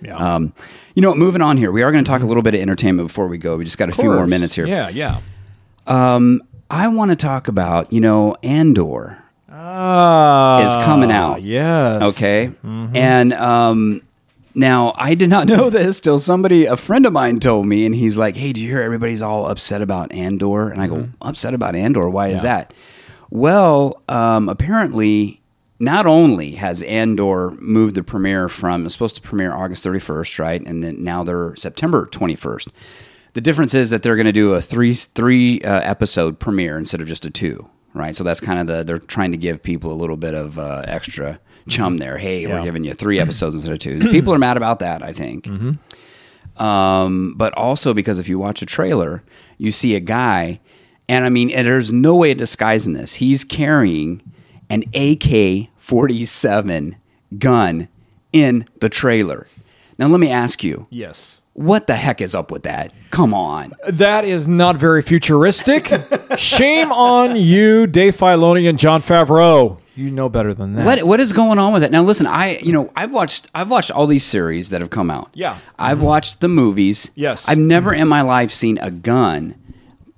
Yeah. 0.02 0.16
Um, 0.16 0.52
you 0.94 1.02
know, 1.02 1.14
moving 1.14 1.42
on 1.42 1.56
here, 1.56 1.70
we 1.72 1.82
are 1.82 1.92
going 1.92 2.04
to 2.04 2.08
talk 2.10 2.22
a 2.22 2.26
little 2.26 2.42
bit 2.42 2.54
of 2.54 2.60
entertainment 2.60 3.08
before 3.08 3.28
we 3.28 3.38
go. 3.38 3.56
We 3.56 3.64
just 3.64 3.78
got 3.78 3.88
a 3.88 3.92
few 3.92 4.04
more 4.10 4.26
minutes 4.26 4.54
here. 4.54 4.66
Yeah, 4.66 4.88
yeah. 4.88 5.20
Um, 5.86 6.42
I 6.70 6.88
want 6.88 7.10
to 7.10 7.16
talk 7.16 7.48
about 7.48 7.92
you 7.92 8.00
know 8.00 8.36
Andor. 8.42 9.18
Ah, 9.50 10.62
Is 10.64 10.74
coming 10.84 11.10
out. 11.10 11.42
Yes. 11.42 12.02
Okay, 12.16 12.50
Mm-hmm. 12.64 12.96
and 12.96 13.32
um, 13.34 14.02
now 14.54 14.92
I 14.96 15.14
did 15.14 15.28
not 15.30 15.46
know 15.52 15.70
this 15.70 16.00
till 16.00 16.18
somebody, 16.18 16.64
a 16.66 16.76
friend 16.76 17.04
of 17.06 17.12
mine, 17.12 17.40
told 17.40 17.66
me, 17.66 17.84
and 17.86 17.94
he's 17.94 18.16
like, 18.16 18.36
"Hey, 18.36 18.52
do 18.52 18.60
you 18.60 18.68
hear 18.68 18.82
everybody's 18.82 19.22
all 19.22 19.46
upset 19.46 19.82
about 19.82 20.12
Andor?" 20.12 20.70
And 20.70 20.80
I 20.80 20.86
go, 20.86 21.08
"Upset 21.22 21.52
about 21.54 21.74
Andor? 21.74 22.08
Why 22.08 22.28
is 22.28 22.38
Mm-hmm. 22.38 22.46
That?" 22.46 22.72
Well, 23.30 24.02
um, 24.08 24.48
apparently, 24.48 25.40
not 25.78 26.06
only 26.06 26.52
has 26.52 26.82
Andor 26.82 27.52
moved 27.52 27.94
the 27.94 28.02
premiere 28.02 28.48
from 28.48 28.84
it's 28.84 28.94
supposed 28.94 29.16
to 29.16 29.22
premiere 29.22 29.52
August 29.52 29.82
thirty 29.84 30.00
first, 30.00 30.38
right, 30.38 30.60
and 30.60 30.82
then 30.84 31.02
now 31.02 31.24
they're 31.24 31.54
September 31.56 32.06
twenty 32.06 32.34
first. 32.36 32.68
The 33.32 33.40
difference 33.40 33.74
is 33.74 33.90
that 33.90 34.02
they're 34.02 34.16
going 34.16 34.26
to 34.26 34.32
do 34.32 34.54
a 34.54 34.60
three 34.60 34.94
three 34.94 35.60
uh, 35.62 35.80
episode 35.80 36.38
premiere 36.40 36.76
instead 36.76 37.00
of 37.00 37.06
just 37.06 37.24
a 37.24 37.30
two, 37.30 37.70
right? 37.94 38.16
So 38.16 38.24
that's 38.24 38.40
kind 38.40 38.58
of 38.60 38.66
the 38.66 38.82
they're 38.82 38.98
trying 38.98 39.30
to 39.30 39.38
give 39.38 39.62
people 39.62 39.92
a 39.92 39.94
little 39.94 40.16
bit 40.16 40.34
of 40.34 40.58
uh, 40.58 40.82
extra 40.86 41.38
chum 41.68 41.98
there. 41.98 42.18
Hey, 42.18 42.46
we're 42.46 42.64
giving 42.64 42.82
you 42.84 42.92
three 42.94 43.20
episodes 43.20 43.54
instead 43.54 43.72
of 43.72 43.78
two. 43.78 44.10
people 44.10 44.34
are 44.34 44.38
mad 44.38 44.56
about 44.56 44.80
that, 44.80 45.02
I 45.04 45.12
think. 45.12 45.46
Um, 46.56 47.34
but 47.36 47.54
also 47.54 47.94
because 47.94 48.18
if 48.18 48.28
you 48.28 48.38
watch 48.38 48.60
a 48.60 48.66
trailer, 48.66 49.22
you 49.56 49.70
see 49.70 49.94
a 49.94 50.00
guy, 50.00 50.60
and 51.10 51.24
I 51.24 51.28
mean, 51.28 51.50
and 51.50 51.66
there's 51.66 51.92
no 51.92 52.14
way 52.14 52.30
of 52.30 52.38
disguising 52.38 52.94
this. 52.94 53.14
He's 53.14 53.42
carrying 53.44 54.22
an 54.70 54.84
AK 54.94 55.68
47 55.76 56.96
gun 57.38 57.88
in 58.32 58.66
the 58.80 58.88
trailer. 58.88 59.46
Now, 59.98 60.06
let 60.06 60.20
me 60.20 60.30
ask 60.30 60.62
you, 60.64 60.86
Yes. 60.90 61.42
what 61.52 61.86
the 61.86 61.96
heck 61.96 62.20
is 62.20 62.34
up 62.34 62.50
with 62.50 62.62
that? 62.62 62.92
Come 63.10 63.34
on. 63.34 63.74
That 63.86 64.24
is 64.24 64.48
not 64.48 64.76
very 64.76 65.02
futuristic. 65.02 65.90
Shame 66.38 66.90
on 66.92 67.36
you, 67.36 67.86
Dave 67.86 68.16
Filoni 68.16 68.68
and 68.68 68.78
Jon 68.78 69.02
Favreau. 69.02 69.78
You 69.96 70.10
know 70.10 70.28
better 70.30 70.54
than 70.54 70.74
that. 70.76 70.86
What 70.86 71.02
what 71.02 71.20
is 71.20 71.32
going 71.34 71.58
on 71.58 71.74
with 71.74 71.82
it 71.82 71.90
now? 71.90 72.02
Listen, 72.02 72.26
I 72.26 72.56
you 72.62 72.72
know 72.72 72.90
I've 72.96 73.12
watched 73.12 73.50
I've 73.54 73.68
watched 73.70 73.90
all 73.90 74.06
these 74.06 74.24
series 74.24 74.70
that 74.70 74.80
have 74.80 74.88
come 74.88 75.10
out. 75.10 75.28
Yeah. 75.34 75.58
I've 75.78 76.00
watched 76.00 76.40
the 76.40 76.48
movies. 76.48 77.10
Yes. 77.14 77.48
I've 77.50 77.58
never 77.58 77.92
in 77.92 78.08
my 78.08 78.22
life 78.22 78.50
seen 78.52 78.78
a 78.78 78.90
gun 78.90 79.56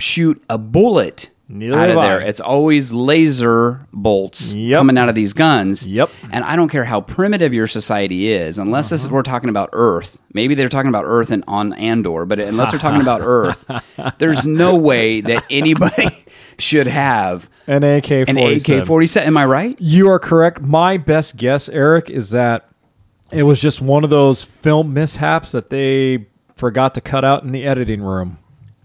shoot 0.03 0.43
a 0.51 0.59
bullet 0.59 1.31
Neither 1.49 1.77
out 1.79 1.91
of 1.91 1.99
I. 1.99 2.09
there. 2.09 2.21
It's 2.21 2.41
always 2.41 2.93
laser 2.93 3.87
bolts 3.93 4.53
Yep. 4.55 4.79
coming 4.79 4.97
out 4.99 5.09
of 5.11 5.15
these 5.15 5.33
guns. 5.35 5.87
Yep. 5.87 6.11
And 6.31 6.45
I 6.45 6.57
don't 6.57 6.69
care 6.71 6.85
how 6.85 7.01
primitive 7.03 7.53
your 7.53 7.67
society 7.67 8.29
is, 8.33 8.59
unless 8.59 8.88
this 8.91 9.01
is 9.03 9.07
Uh-huh. 9.07 9.17
we're 9.17 9.23
talking 9.23 9.51
about 9.51 9.69
Earth. 9.73 10.19
Maybe 10.33 10.55
they're 10.55 10.71
talking 10.71 10.88
about 10.88 11.05
Earth 11.07 11.31
and 11.31 11.45
on 11.47 11.75
Andor, 11.75 12.25
but 12.25 12.41
unless 12.41 12.71
they're 12.71 12.81
talking 12.81 13.03
about 13.03 13.21
Earth, 13.25 13.65
there's 14.19 14.47
no 14.47 14.77
way 14.77 15.21
that 15.21 15.45
anybody 15.51 16.09
should 16.59 16.87
have 16.87 17.51
An 17.67 17.83
AK 17.85 18.11
an 18.29 18.38
AK 18.38 18.87
forty 18.87 19.07
seven. 19.07 19.27
Am 19.29 19.37
I 19.37 19.45
right? 19.45 19.77
You 19.81 20.09
are 20.11 20.19
correct. 20.19 20.61
My 20.62 20.97
best 20.97 21.37
guess, 21.37 21.69
Eric, 21.69 22.09
is 22.09 22.31
that 22.31 22.69
it 23.31 23.43
was 23.43 23.61
just 23.61 23.81
one 23.83 24.05
of 24.05 24.11
those 24.11 24.43
film 24.43 24.95
mishaps 24.95 25.53
that 25.53 25.71
they 25.71 26.27
forgot 26.55 26.95
to 26.95 27.01
cut 27.01 27.25
out 27.25 27.43
in 27.45 27.53
the 27.53 27.65
editing 27.65 28.01
room. 28.03 28.38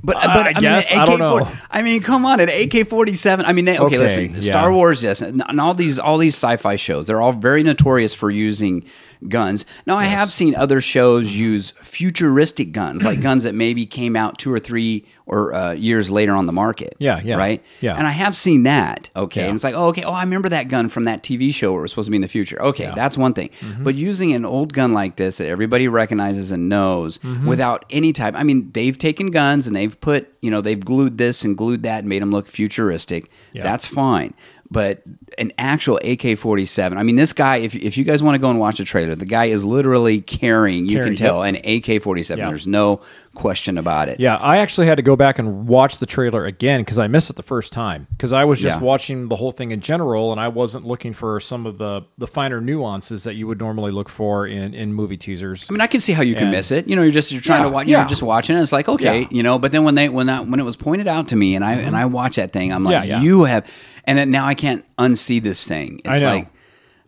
But, 0.08 0.16
I 0.16 0.28
but 0.28 0.48
I, 0.48 0.54
mean, 0.54 0.62
guess, 0.62 0.90
an 0.90 1.00
I 1.00 1.06
don't 1.06 1.22
AK-40 1.22 1.40
know. 1.42 1.52
I 1.70 1.82
mean, 1.82 2.02
come 2.02 2.26
on, 2.26 2.40
an 2.40 2.48
AK 2.48 2.88
forty 2.88 3.14
seven. 3.14 3.46
I 3.46 3.52
mean, 3.52 3.66
they, 3.66 3.74
okay, 3.74 3.84
Okay, 3.84 3.98
listen, 3.98 4.36
yeah. 4.36 4.40
Star 4.40 4.72
Wars, 4.72 5.04
yes, 5.04 5.22
and, 5.22 5.44
and 5.46 5.60
all 5.60 5.74
these 5.74 6.00
all 6.00 6.18
these 6.18 6.34
sci 6.34 6.56
fi 6.56 6.78
shows, 6.78 7.08
they're 7.08 7.22
all 7.22 7.34
very 7.34 7.62
notorious 7.62 8.14
for 8.14 8.32
using 8.32 8.86
guns. 9.28 9.66
Now, 9.86 9.98
I 9.98 10.06
have 10.06 10.32
seen 10.32 10.56
other 10.56 10.80
shows 10.80 11.34
use 11.34 11.72
futuristic 11.72 12.72
guns, 12.72 13.04
like 13.04 13.20
guns 13.30 13.44
that 13.44 13.54
maybe 13.54 13.86
came 13.86 14.16
out 14.16 14.38
two 14.38 14.54
or 14.54 14.60
three 14.60 15.06
or 15.28 15.54
uh, 15.54 15.74
years 15.74 16.10
later 16.10 16.34
on 16.34 16.46
the 16.46 16.54
market. 16.54 16.96
Yeah, 17.00 17.22
yeah, 17.24 17.36
right. 17.36 17.64
yeah. 17.82 17.96
and 17.98 18.08
I 18.08 18.12
have 18.12 18.36
seen 18.36 18.64
that. 18.64 19.10
Okay, 19.16 19.42
Yeah. 19.42 19.48
and 19.48 19.56
it's 19.56 19.64
like, 19.64 19.76
oh, 19.76 19.90
okay, 19.90 20.04
oh, 20.04 20.12
I 20.12 20.24
remember 20.24 20.50
that 20.50 20.70
gun 20.70 20.90
from 20.90 21.04
that 21.04 21.22
TV 21.22 21.54
show 21.54 21.74
where 21.74 21.82
it 21.82 21.84
was 21.84 21.92
supposed 21.92 22.08
to 22.08 22.12
be 22.12 22.16
in 22.18 22.22
the 22.22 22.28
future. 22.28 22.60
Okay, 22.62 22.84
Yeah. 22.86 22.90
Mm-hmm. 22.92 22.96
that's 22.96 23.18
one 23.18 23.34
thing. 23.34 23.50
But 23.80 23.96
using 23.96 24.32
an 24.34 24.46
old 24.46 24.74
gun 24.74 24.94
like 24.94 25.18
this 25.18 25.38
that 25.38 25.48
everybody 25.48 25.88
recognizes 25.88 26.52
and 26.52 26.70
knows 26.70 27.18
Mm-hmm. 27.20 27.46
without 27.48 27.86
any 27.90 28.14
type, 28.14 28.36
I 28.36 28.44
mean, 28.44 28.72
they've 28.74 28.98
taken 28.98 29.30
guns 29.32 29.68
and 29.68 29.76
they've 29.76 30.00
put, 30.00 30.28
you 30.42 30.50
know, 30.50 30.62
they've 30.62 30.80
glued 30.84 31.18
this 31.18 31.44
and 31.44 31.58
glued 31.58 31.84
that 31.84 32.00
and 32.00 32.08
made 32.10 32.22
them 32.22 32.32
look 32.32 32.48
futuristic. 32.48 33.30
Yeah. 33.54 33.64
That's 33.64 33.86
fine. 33.86 34.34
But 34.70 35.02
an 35.38 35.54
actual 35.58 35.98
AK 36.04 36.38
47, 36.38 36.98
I 36.98 37.04
mean, 37.04 37.16
this 37.16 37.32
guy, 37.32 37.58
if, 37.58 37.74
if 37.74 37.96
you 37.98 38.04
guys 38.04 38.22
want 38.22 38.36
to 38.36 38.40
go 38.40 38.50
and 38.50 38.60
watch 38.60 38.82
a 38.82 38.84
trailer, 38.84 39.16
the 39.16 39.26
guy 39.26 39.46
is 39.46 39.64
literally 39.64 40.20
carrying, 40.20 40.86
you 40.86 40.98
Carrying, 40.98 41.16
can 41.16 41.16
tell, 41.16 41.46
yep. 41.46 41.64
an 41.64 41.94
AK 41.96 42.02
47. 42.04 42.40
Yeah. 42.44 42.50
There's 42.50 42.68
no 42.68 43.00
question 43.34 43.78
about 43.78 44.10
it. 44.10 44.20
Yeah, 44.20 44.36
I 44.36 44.58
actually 44.58 44.88
had 44.88 44.96
to 44.96 45.04
go 45.04 45.16
back 45.16 45.40
and 45.40 45.68
watch 45.68 46.00
the 46.00 46.06
trailer 46.06 46.46
again 46.46 46.82
because 46.82 46.98
I 46.98 47.08
missed 47.08 47.30
it 47.30 47.36
the 47.38 47.44
first 47.44 47.72
time 47.72 48.08
because 48.12 48.34
I 48.34 48.44
was 48.46 48.60
just 48.60 48.80
Yeah. 48.80 48.84
watching 48.84 49.30
the 49.30 49.36
whole 49.38 49.52
thing 49.52 49.72
in 49.72 49.80
general 49.80 50.32
and 50.32 50.42
I 50.42 50.48
wasn't 50.50 50.86
looking 50.86 51.14
for 51.14 51.40
some 51.40 51.66
of 51.66 51.78
the 51.78 52.02
the 52.18 52.28
finer 52.28 52.60
nuances 52.60 53.24
that 53.26 53.36
you 53.36 53.46
would 53.48 53.60
normally 53.60 53.92
look 53.92 54.10
for 54.10 54.48
in 54.48 54.74
in 54.74 54.92
movie 54.94 55.18
teasers. 55.18 55.68
I 55.70 55.74
mean, 55.74 55.82
I 55.82 55.88
can 55.88 56.00
see 56.02 56.14
how 56.14 56.24
you 56.24 56.34
can 56.34 56.46
And- 56.46 56.52
miss 56.52 56.72
it. 56.72 56.88
You 56.88 56.96
know, 56.96 57.04
you're 57.04 57.12
just 57.12 57.32
you're 57.32 57.40
trying 57.42 57.60
Yeah, 57.62 57.70
to 57.70 57.70
watch. 57.70 57.88
You're 57.88 58.00
yeah. 58.02 58.08
just 58.08 58.24
watching. 58.24 58.58
it. 58.58 58.62
It's 58.62 58.72
like 58.72 58.90
okay, 58.90 59.28
you 59.30 59.44
know. 59.44 59.60
But 59.60 59.72
then 59.72 59.84
when 59.84 59.94
they 59.96 60.10
when 60.10 60.26
that 60.28 60.48
when 60.48 60.60
it 60.60 60.64
was 60.64 60.76
pointed 60.76 61.08
out 61.08 61.28
to 61.30 61.36
me, 61.36 61.56
and 61.56 61.64
I 61.64 61.74
and 61.74 61.96
I 61.96 62.06
watch 62.06 62.36
that 62.38 62.52
thing, 62.52 62.74
I'm 62.74 62.84
like, 62.84 62.98
Mm-hmm. 63.08 63.24
You 63.24 63.44
have, 63.44 63.72
and 64.06 64.18
then 64.18 64.32
now 64.32 64.48
I 64.48 64.56
can't 64.58 64.86
unsee 64.98 65.42
this 65.42 65.68
thing. 65.68 66.00
It's 66.04 66.18
I 66.18 66.20
know. 66.20 66.36
like, 66.36 66.48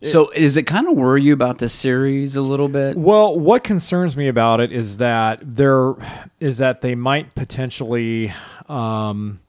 so 0.02 0.30
is 0.30 0.56
it 0.56 0.62
kind 0.62 0.88
of 0.88 0.96
worry 0.96 1.22
you 1.22 1.34
about 1.34 1.58
this 1.58 1.74
series 1.74 2.34
a 2.36 2.40
little 2.40 2.68
bit? 2.68 2.96
Well, 2.96 3.38
what 3.38 3.64
concerns 3.64 4.16
me 4.16 4.28
about 4.28 4.60
it 4.60 4.72
is 4.72 4.96
that 4.96 5.40
there 5.42 5.94
is 6.38 6.58
that 6.58 6.80
they 6.80 6.94
might 6.94 7.34
potentially 7.34 8.32
um, 8.68 9.40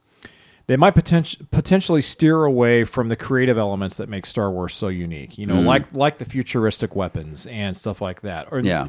they 0.72 0.78
might 0.78 0.96
potent- 0.96 1.52
potentially 1.52 2.02
steer 2.02 2.46
away 2.46 2.86
from 2.86 3.10
the 3.10 3.18
creative 3.18 3.58
elements 3.58 3.98
that 3.98 4.08
make 4.08 4.26
Star 4.26 4.50
Wars 4.50 4.74
so 4.74 4.88
unique. 4.88 5.38
You 5.38 5.46
know, 5.46 5.56
Mm. 5.56 5.66
like 5.66 5.94
like 5.94 6.18
the 6.18 6.24
futuristic 6.26 6.96
weapons 6.96 7.46
and 7.48 7.76
stuff 7.76 8.00
like 8.02 8.22
that. 8.22 8.48
Or 8.52 8.60
Yeah. 8.62 8.88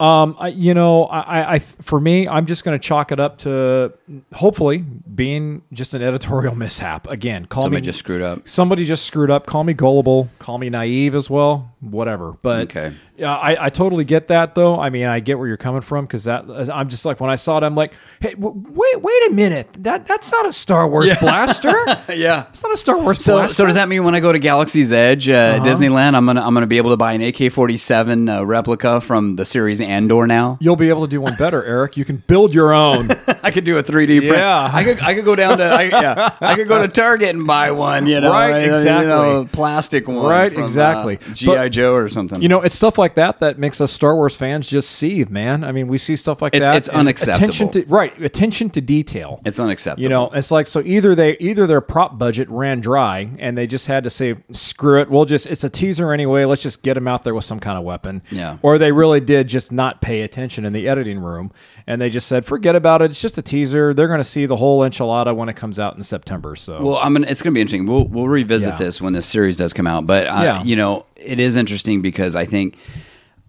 Um, 0.00 0.36
I, 0.38 0.48
you 0.48 0.72
know, 0.72 1.04
I, 1.04 1.20
I, 1.20 1.52
I, 1.54 1.58
for 1.58 2.00
me, 2.00 2.26
I'm 2.26 2.46
just 2.46 2.64
going 2.64 2.78
to 2.80 2.82
chalk 2.82 3.12
it 3.12 3.20
up 3.20 3.36
to 3.38 3.92
hopefully 4.32 4.78
being 4.78 5.60
just 5.74 5.92
an 5.92 6.02
editorial 6.02 6.54
mishap. 6.64 7.06
Again, 7.10 7.44
call 7.44 7.64
Somebody 7.64 7.82
me 7.82 7.84
just 7.84 7.98
screwed 7.98 8.22
up. 8.22 8.48
Somebody 8.48 8.86
just 8.86 9.04
screwed 9.04 9.30
up. 9.30 9.46
Call 9.46 9.64
me 9.64 9.74
gullible. 9.74 10.30
Call 10.38 10.56
me 10.56 10.70
naive 10.70 11.14
as 11.14 11.28
well. 11.28 11.70
Whatever. 11.80 12.32
But 12.40 12.62
Okay. 12.74 12.94
yeah, 13.18 13.36
I, 13.36 13.66
I 13.66 13.68
totally 13.68 14.04
get 14.04 14.28
that 14.28 14.54
though. 14.54 14.80
I 14.80 14.88
mean, 14.88 15.04
I 15.04 15.20
get 15.20 15.38
where 15.38 15.46
you're 15.46 15.58
coming 15.58 15.82
from 15.82 16.06
because 16.06 16.24
that 16.24 16.46
I'm 16.72 16.88
just 16.88 17.04
like 17.04 17.20
when 17.20 17.28
I 17.28 17.34
saw 17.36 17.58
it, 17.58 17.62
I'm 17.64 17.74
like, 17.74 17.92
hey, 18.20 18.32
w- 18.32 18.54
wait, 18.70 19.02
wait 19.02 19.26
a 19.28 19.30
minute. 19.32 19.68
That 19.80 20.06
that's 20.06 20.32
not 20.32 20.46
a 20.46 20.52
Star 20.54 20.88
Wars 20.88 21.11
blaster. 21.20 21.74
Yeah. 22.12 22.44
It's 22.50 22.62
not 22.62 22.72
a 22.72 22.76
Star 22.76 22.98
Wars 22.98 23.24
So, 23.24 23.36
blaster. 23.38 23.54
so 23.54 23.66
does 23.66 23.74
that 23.76 23.88
mean 23.88 24.04
when 24.04 24.14
I 24.14 24.20
go 24.20 24.32
to 24.32 24.38
Galaxy's 24.38 24.92
Edge, 24.92 25.28
uh, 25.28 25.32
Uh-huh. 25.32 25.64
Disneyland, 25.64 26.14
I'm 26.14 26.26
gonna 26.26 26.42
I'm 26.42 26.52
gonna 26.54 26.66
be 26.66 26.76
able 26.76 26.90
to 26.90 26.96
buy 26.96 27.12
an 27.12 27.22
AK-47 27.22 28.38
uh, 28.40 28.44
replica 28.46 29.00
from 29.00 29.36
the 29.36 29.44
series 29.44 29.80
Andor 29.80 30.26
now? 30.26 30.58
You'll 30.60 30.76
be 30.76 30.88
able 30.88 31.02
to 31.02 31.08
do 31.10 31.20
one 31.20 31.34
better, 31.36 31.64
Eric. 31.64 31.96
You 31.96 32.04
can 32.04 32.16
build 32.26 32.52
your 32.54 32.72
own. 32.72 33.08
I 33.42 33.50
could 33.50 33.64
do 33.64 33.78
a 33.78 33.82
3D 33.82 34.18
print. 34.20 34.24
Yeah. 34.36 34.70
I 34.72 34.84
could 34.84 35.00
I 35.00 35.14
could 35.14 35.24
go 35.24 35.34
down 35.34 35.58
to 35.58 35.64
I, 35.64 35.82
yeah, 35.84 36.36
I 36.40 36.54
could 36.54 36.68
go 36.68 36.80
to 36.82 36.88
Target 36.88 37.34
and 37.34 37.46
buy 37.46 37.70
one. 37.70 38.06
You 38.06 38.20
know, 38.20 38.30
Right, 38.30 38.64
exactly. 38.68 39.02
You 39.02 39.08
know, 39.08 39.48
plastic 39.50 40.06
one. 40.06 40.18
Right, 40.26 40.52
from, 40.52 40.62
exactly. 40.62 41.16
Uh, 41.18 41.34
GI 41.34 41.46
But- 41.46 41.68
Joe 41.72 41.94
or 41.94 42.08
something. 42.08 42.42
You 42.42 42.48
know, 42.48 42.60
it's 42.60 42.74
stuff 42.74 42.98
like 42.98 43.14
that 43.14 43.38
that 43.38 43.58
makes 43.58 43.80
us 43.80 43.90
Star 43.92 44.14
Wars 44.14 44.36
fans 44.36 44.66
just 44.68 44.90
seethe, 44.90 45.30
man. 45.30 45.64
I 45.64 45.72
mean, 45.72 45.88
we 45.88 45.98
see 45.98 46.16
stuff 46.16 46.42
like 46.42 46.54
It's- 46.54 46.68
that. 46.68 46.76
it's 46.76 46.88
unacceptable. 46.88 47.36
Attention 47.36 47.68
to 47.70 47.84
right, 47.88 48.16
attention 48.20 48.70
to 48.70 48.80
detail. 48.80 49.40
it's 49.44 49.58
unacceptable. 49.58 50.02
You 50.02 50.08
know, 50.08 50.30
it's 50.30 50.50
like 50.50 50.66
so 50.66 50.80
either 50.84 51.01
they 51.14 51.36
either 51.38 51.66
their 51.66 51.80
prop 51.80 52.18
budget 52.18 52.48
ran 52.48 52.80
dry 52.80 53.28
and 53.38 53.58
they 53.58 53.66
just 53.66 53.86
had 53.86 54.04
to 54.04 54.10
say 54.10 54.36
screw 54.52 55.00
it, 55.00 55.10
we'll 55.10 55.24
just 55.24 55.46
it's 55.46 55.64
a 55.64 55.68
teaser 55.70 56.12
anyway, 56.12 56.44
let's 56.44 56.62
just 56.62 56.82
get 56.82 56.94
them 56.94 57.06
out 57.08 57.22
there 57.24 57.34
with 57.34 57.44
some 57.44 57.60
kind 57.60 57.76
of 57.76 57.84
weapon. 57.84 58.22
Yeah. 58.30 58.58
Or 58.62 58.78
they 58.78 58.92
really 58.92 59.20
did 59.20 59.48
just 59.48 59.72
not 59.72 60.00
pay 60.00 60.22
attention 60.22 60.64
in 60.64 60.72
the 60.72 60.88
editing 60.88 61.18
room 61.18 61.52
and 61.86 62.00
they 62.00 62.08
just 62.10 62.26
said 62.28 62.44
forget 62.44 62.74
about 62.76 63.02
it, 63.02 63.06
it's 63.10 63.20
just 63.20 63.36
a 63.38 63.42
teaser. 63.42 63.92
They're 63.92 64.06
going 64.08 64.18
to 64.20 64.24
see 64.24 64.46
the 64.46 64.56
whole 64.56 64.80
enchilada 64.80 65.34
when 65.36 65.48
it 65.48 65.56
comes 65.56 65.78
out 65.78 65.96
in 65.96 66.02
September. 66.02 66.56
So 66.56 66.82
Well, 66.82 66.96
I'm 66.98 67.12
gonna, 67.14 67.26
it's 67.28 67.42
going 67.42 67.52
to 67.52 67.56
be 67.56 67.60
interesting. 67.60 67.86
We'll 67.86 68.06
we'll 68.08 68.28
revisit 68.28 68.70
Yeah. 68.72 68.76
this 68.78 69.00
when 69.00 69.12
the 69.12 69.22
series 69.22 69.56
does 69.56 69.72
come 69.72 69.86
out. 69.86 70.06
But 70.06 70.26
uh, 70.28 70.40
Yeah. 70.42 70.62
you 70.62 70.76
know, 70.76 71.06
it 71.16 71.40
is 71.40 71.56
interesting 71.56 72.02
because 72.02 72.34
I 72.34 72.44
think. 72.46 72.76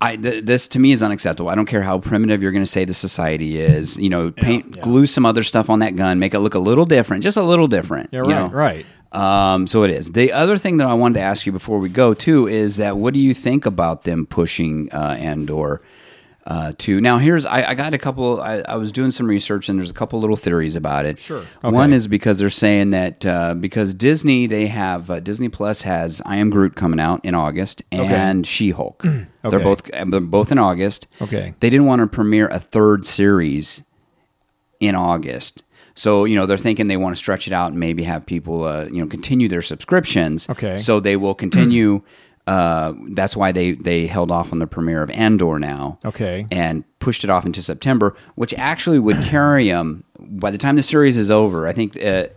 I, 0.03 0.17
th- 0.17 0.43
this 0.43 0.67
to 0.69 0.79
me 0.79 0.91
is 0.91 1.01
unacceptable. 1.01 1.49
I 1.49 1.55
don't 1.55 1.65
care 1.65 1.81
how 1.81 1.97
primitive 1.97 2.43
you're 2.43 2.51
going 2.51 2.63
to 2.63 2.69
say 2.69 2.83
the 2.83 2.93
society 2.93 3.61
is. 3.61 3.97
You 3.97 4.09
know, 4.09 4.31
paint, 4.31 4.75
yeah. 4.75 4.81
glue 4.81 5.05
some 5.05 5.25
other 5.25 5.43
stuff 5.43 5.69
on 5.69 5.79
that 5.79 5.95
gun, 5.95 6.19
make 6.19 6.33
it 6.33 6.39
look 6.39 6.55
a 6.55 6.59
little 6.59 6.85
different, 6.85 7.23
just 7.23 7.37
a 7.37 7.43
little 7.43 7.69
different. 7.69 8.09
Yeah, 8.11 8.19
right, 8.19 8.27
know? 8.29 8.47
right. 8.47 8.85
Um, 9.13 9.65
so 9.65 9.83
it 9.83 9.91
is. 9.91 10.11
The 10.11 10.33
other 10.33 10.57
thing 10.57 10.77
that 10.77 10.87
I 10.87 10.93
wanted 10.93 11.19
to 11.19 11.21
ask 11.21 11.45
you 11.45 11.53
before 11.53 11.79
we 11.79 11.87
go 11.87 12.13
too 12.13 12.47
is 12.47 12.77
that 12.77 12.97
what 12.97 13.13
do 13.13 13.19
you 13.19 13.33
think 13.33 13.65
about 13.65 14.03
them 14.03 14.25
pushing 14.25 14.91
uh, 14.91 15.15
Andor 15.19 15.81
uh, 16.45 16.73
to 16.79 16.99
now? 16.99 17.17
Here's 17.17 17.45
I, 17.45 17.69
I 17.69 17.73
got 17.73 17.93
a 17.93 17.97
couple. 17.97 18.41
I, 18.41 18.59
I 18.67 18.75
was 18.75 18.91
doing 18.91 19.11
some 19.11 19.27
research 19.27 19.69
and 19.69 19.79
there's 19.79 19.89
a 19.89 19.93
couple 19.93 20.19
little 20.19 20.35
theories 20.35 20.75
about 20.75 21.05
it. 21.05 21.19
Sure. 21.19 21.43
One 21.61 21.93
is 21.93 22.07
because 22.07 22.39
they're 22.39 22.49
saying 22.49 22.89
that 22.91 23.25
uh, 23.25 23.53
because 23.53 23.93
Disney 23.93 24.47
they 24.47 24.67
have 24.67 25.09
uh, 25.09 25.19
Disney 25.19 25.49
Plus 25.49 25.83
has 25.83 26.21
I 26.25 26.37
Am 26.37 26.49
Groot 26.49 26.75
coming 26.75 26.99
out 26.99 27.23
in 27.23 27.35
August 27.35 27.81
and 27.91 28.45
She 28.45 28.71
Hulk. 28.71 29.03
They're 29.43 29.59
both 29.59 29.83
they're 29.83 30.21
both 30.21 30.53
in 30.53 30.57
August. 30.57 31.07
Okay. 31.21 31.53
They 31.59 31.69
didn't 31.69 31.85
want 31.85 31.99
to 31.99 32.07
premiere 32.07 32.47
a 32.47 32.59
third 32.59 33.05
series 33.05 33.83
in 34.79 34.95
August. 34.95 35.63
So 35.95 36.25
you 36.25 36.35
know 36.35 36.45
they're 36.45 36.57
thinking 36.57 36.87
they 36.87 36.97
want 36.97 37.15
to 37.15 37.17
stretch 37.17 37.45
it 37.45 37.53
out 37.53 37.71
and 37.71 37.79
maybe 37.79 38.03
have 38.03 38.25
people 38.25 38.63
uh, 38.63 38.85
you 38.85 39.01
know 39.01 39.07
continue 39.07 39.47
their 39.47 39.61
subscriptions. 39.61 40.49
Okay. 40.49 40.77
So 40.77 40.99
they 40.99 41.17
will 41.17 41.35
continue. 41.35 42.03
uh, 42.47 42.93
that's 43.11 43.35
why 43.35 43.51
they 43.51 43.71
they 43.73 44.07
held 44.07 44.31
off 44.31 44.51
on 44.51 44.59
the 44.59 44.67
premiere 44.67 45.01
of 45.03 45.09
Andor 45.11 45.59
now. 45.59 45.99
Okay. 46.03 46.45
And 46.51 46.83
pushed 46.99 47.23
it 47.23 47.29
off 47.29 47.45
into 47.45 47.61
September, 47.61 48.15
which 48.35 48.53
actually 48.55 48.99
would 48.99 49.17
carry 49.23 49.69
them 49.69 50.03
by 50.19 50.51
the 50.51 50.57
time 50.57 50.75
the 50.75 50.83
series 50.83 51.17
is 51.17 51.31
over. 51.31 51.67
I 51.67 51.73
think. 51.73 52.01
Uh, 52.01 52.27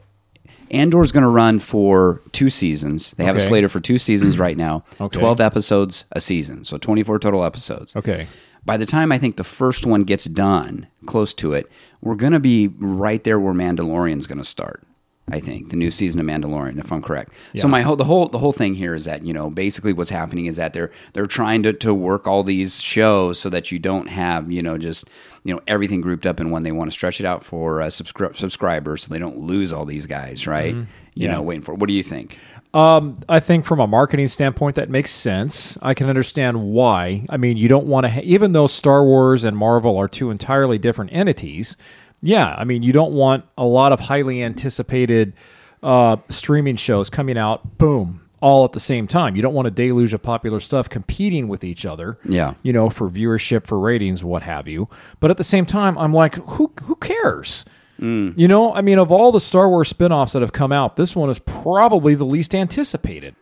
Andor's 0.73 1.13
going 1.13 1.23
to 1.23 1.29
run 1.29 1.61
for 1.61 2.21
two 2.33 2.51
seasons. 2.51 3.13
They 3.17 3.25
have 3.25 3.37
it 3.37 3.39
Okay. 3.39 3.49
slated 3.49 3.71
for 3.71 3.79
two 3.79 3.99
seasons 3.99 4.37
right 4.47 4.57
now. 4.57 4.83
Okay. 5.01 5.17
12 5.21 5.41
episodes 5.41 6.07
a 6.11 6.21
season. 6.21 6.65
So 6.65 6.77
24 6.77 7.21
total 7.21 7.45
episodes 7.45 7.95
Okay. 7.95 8.27
by 8.65 8.77
the 8.77 8.85
time 8.85 9.13
I 9.13 9.19
think 9.19 9.37
the 9.37 9.45
first 9.45 9.87
one 9.87 10.03
gets 10.03 10.25
done, 10.25 10.89
close 11.07 11.33
to 11.35 11.53
it, 11.53 11.71
we're 12.01 12.17
going 12.17 12.33
to 12.33 12.41
be 12.41 12.67
right 12.79 13.23
there 13.23 13.39
where 13.39 13.55
Mandalorian's 13.55 14.27
going 14.27 14.39
to 14.39 14.45
start. 14.45 14.83
I 15.29 15.41
think 15.41 15.71
the 15.71 15.77
new 15.77 15.91
season 15.91 16.21
of 16.21 16.27
Mandalorian, 16.27 16.79
if 16.79 16.93
I'm 16.93 17.03
correct. 17.03 17.33
So 17.57 17.67
my 17.67 17.83
whole 17.83 17.97
the 17.97 18.05
whole 18.05 18.29
the 18.29 18.39
whole 18.39 18.53
thing 18.53 18.75
here 18.75 18.95
is 18.95 19.07
that 19.07 19.27
you 19.27 19.33
know 19.33 19.51
basically 19.51 19.93
what's 19.93 20.11
happening 20.11 20.47
is 20.47 20.55
that 20.57 20.73
they're 20.73 20.93
they're 21.15 21.27
trying 21.27 21.65
to 21.65 21.73
to 21.73 21.93
work 21.93 22.29
all 22.29 22.45
these 22.45 22.81
shows 22.81 23.41
so 23.41 23.49
that 23.51 23.73
you 23.73 23.81
don't 23.81 24.07
have 24.07 24.53
you 24.53 24.63
know 24.63 24.79
just 24.79 25.09
you 25.43 25.53
know 25.53 25.61
everything 25.67 26.01
grouped 26.01 26.27
up 26.27 26.39
in 26.39 26.51
one. 26.51 26.63
They 26.63 26.71
want 26.71 26.89
to 26.91 26.93
stretch 26.93 27.19
it 27.19 27.27
out 27.27 27.43
for 27.43 27.83
uh, 27.83 27.87
subscri- 27.87 28.37
subscribers 28.37 29.03
so 29.03 29.13
they 29.13 29.19
don't 29.19 29.37
lose 29.39 29.73
all 29.73 29.85
these 29.85 30.07
guys, 30.07 30.47
right? 30.47 30.75
You 30.75 30.83
Mm-hmm. 30.83 30.91
Yeah. 31.23 31.33
know, 31.33 31.43
waiting 31.43 31.63
for. 31.63 31.75
What 31.75 31.89
do 31.89 31.95
you 31.95 32.03
think? 32.03 32.39
Um, 32.75 33.19
I 33.27 33.41
think 33.41 33.65
from 33.65 33.81
a 33.81 33.87
marketing 33.87 34.29
standpoint, 34.29 34.77
that 34.77 34.91
makes 34.91 35.11
sense. 35.11 35.79
I 35.81 35.95
can 35.95 36.11
understand 36.11 36.63
why. 36.63 37.25
I 37.31 37.39
mean, 37.39 37.57
you 37.57 37.69
don't 37.69 37.87
want 37.87 38.05
to, 38.05 38.11
ha- 38.11 38.21
even 38.23 38.53
though 38.53 38.67
Star 38.67 39.03
Wars 39.03 39.43
and 39.43 39.57
Marvel 39.57 39.97
are 39.97 40.09
two 40.09 40.31
entirely 40.31 40.77
different 40.77 41.11
entities. 41.15 41.75
Yeah, 42.23 42.55
I 42.57 42.65
mean, 42.65 42.83
you 42.83 42.93
don't 42.93 43.13
want 43.13 43.45
a 43.57 43.65
lot 43.65 43.93
of 43.93 44.01
highly 44.01 44.43
anticipated 44.43 45.35
uh, 45.83 46.17
streaming 46.29 46.77
shows 46.77 47.11
coming 47.11 47.39
out, 47.39 47.79
boom, 47.79 48.23
all 48.41 48.65
at 48.65 48.73
the 48.73 48.81
same 48.81 49.07
time. 49.07 49.37
You 49.37 49.43
don't 49.43 49.55
want 49.55 49.69
a 49.69 49.71
deluge 49.71 50.13
of 50.13 50.23
popular 50.23 50.61
stuff 50.61 50.89
competing 50.89 51.47
with 51.49 51.63
each 51.63 51.87
other. 51.87 52.19
Yeah. 52.25 52.55
You 52.63 52.73
know, 52.73 52.91
for 52.91 53.09
viewership, 53.09 53.67
for 53.67 53.79
ratings, 53.79 54.25
what 54.25 54.43
have 54.43 54.67
you. 54.67 54.89
But 55.21 55.31
at 55.31 55.37
the 55.37 55.45
same 55.45 55.67
time, 55.67 55.97
I'm 55.99 56.13
like, 56.13 56.35
who 56.35 56.73
who 56.85 56.97
cares? 56.97 57.65
You 57.99 58.47
know, 58.47 58.75
I 58.75 58.83
mean, 58.83 58.99
of 58.99 59.11
all 59.11 59.33
the 59.33 59.41
Star 59.41 59.71
Wars 59.71 59.89
spin-offs 59.89 60.35
that 60.35 60.43
have 60.43 60.53
come 60.53 60.71
out, 60.71 60.97
this 60.97 61.17
one 61.17 61.31
is 61.31 61.39
probably 61.39 62.15
the 62.15 62.27
least 62.27 62.55
anticipated. 62.55 63.35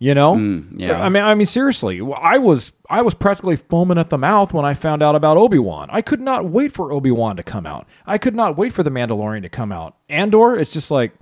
You 0.00 0.14
know, 0.14 0.36
mm, 0.36 0.68
yeah. 0.76 1.02
I 1.02 1.08
mean, 1.08 1.24
I 1.24 1.34
mean, 1.34 1.46
seriously, 1.46 2.00
I 2.00 2.38
was 2.38 2.72
I 2.88 3.02
was 3.02 3.14
practically 3.14 3.56
foaming 3.56 3.98
at 3.98 4.10
the 4.10 4.18
mouth 4.18 4.54
when 4.54 4.64
I 4.64 4.74
found 4.74 5.02
out 5.02 5.16
about 5.16 5.36
Obi 5.36 5.58
Wan. 5.58 5.88
I 5.90 6.02
could 6.02 6.20
not 6.20 6.44
wait 6.44 6.72
for 6.72 6.92
Obi 6.92 7.10
Wan 7.10 7.36
to 7.36 7.42
come 7.42 7.66
out. 7.66 7.84
I 8.06 8.16
could 8.16 8.36
not 8.36 8.56
wait 8.56 8.72
for 8.72 8.84
the 8.84 8.90
Mandalorian 8.90 9.42
to 9.42 9.48
come 9.48 9.72
out. 9.72 9.96
Andor, 10.08 10.54
it's 10.54 10.72
just 10.72 10.92
like, 10.92 11.12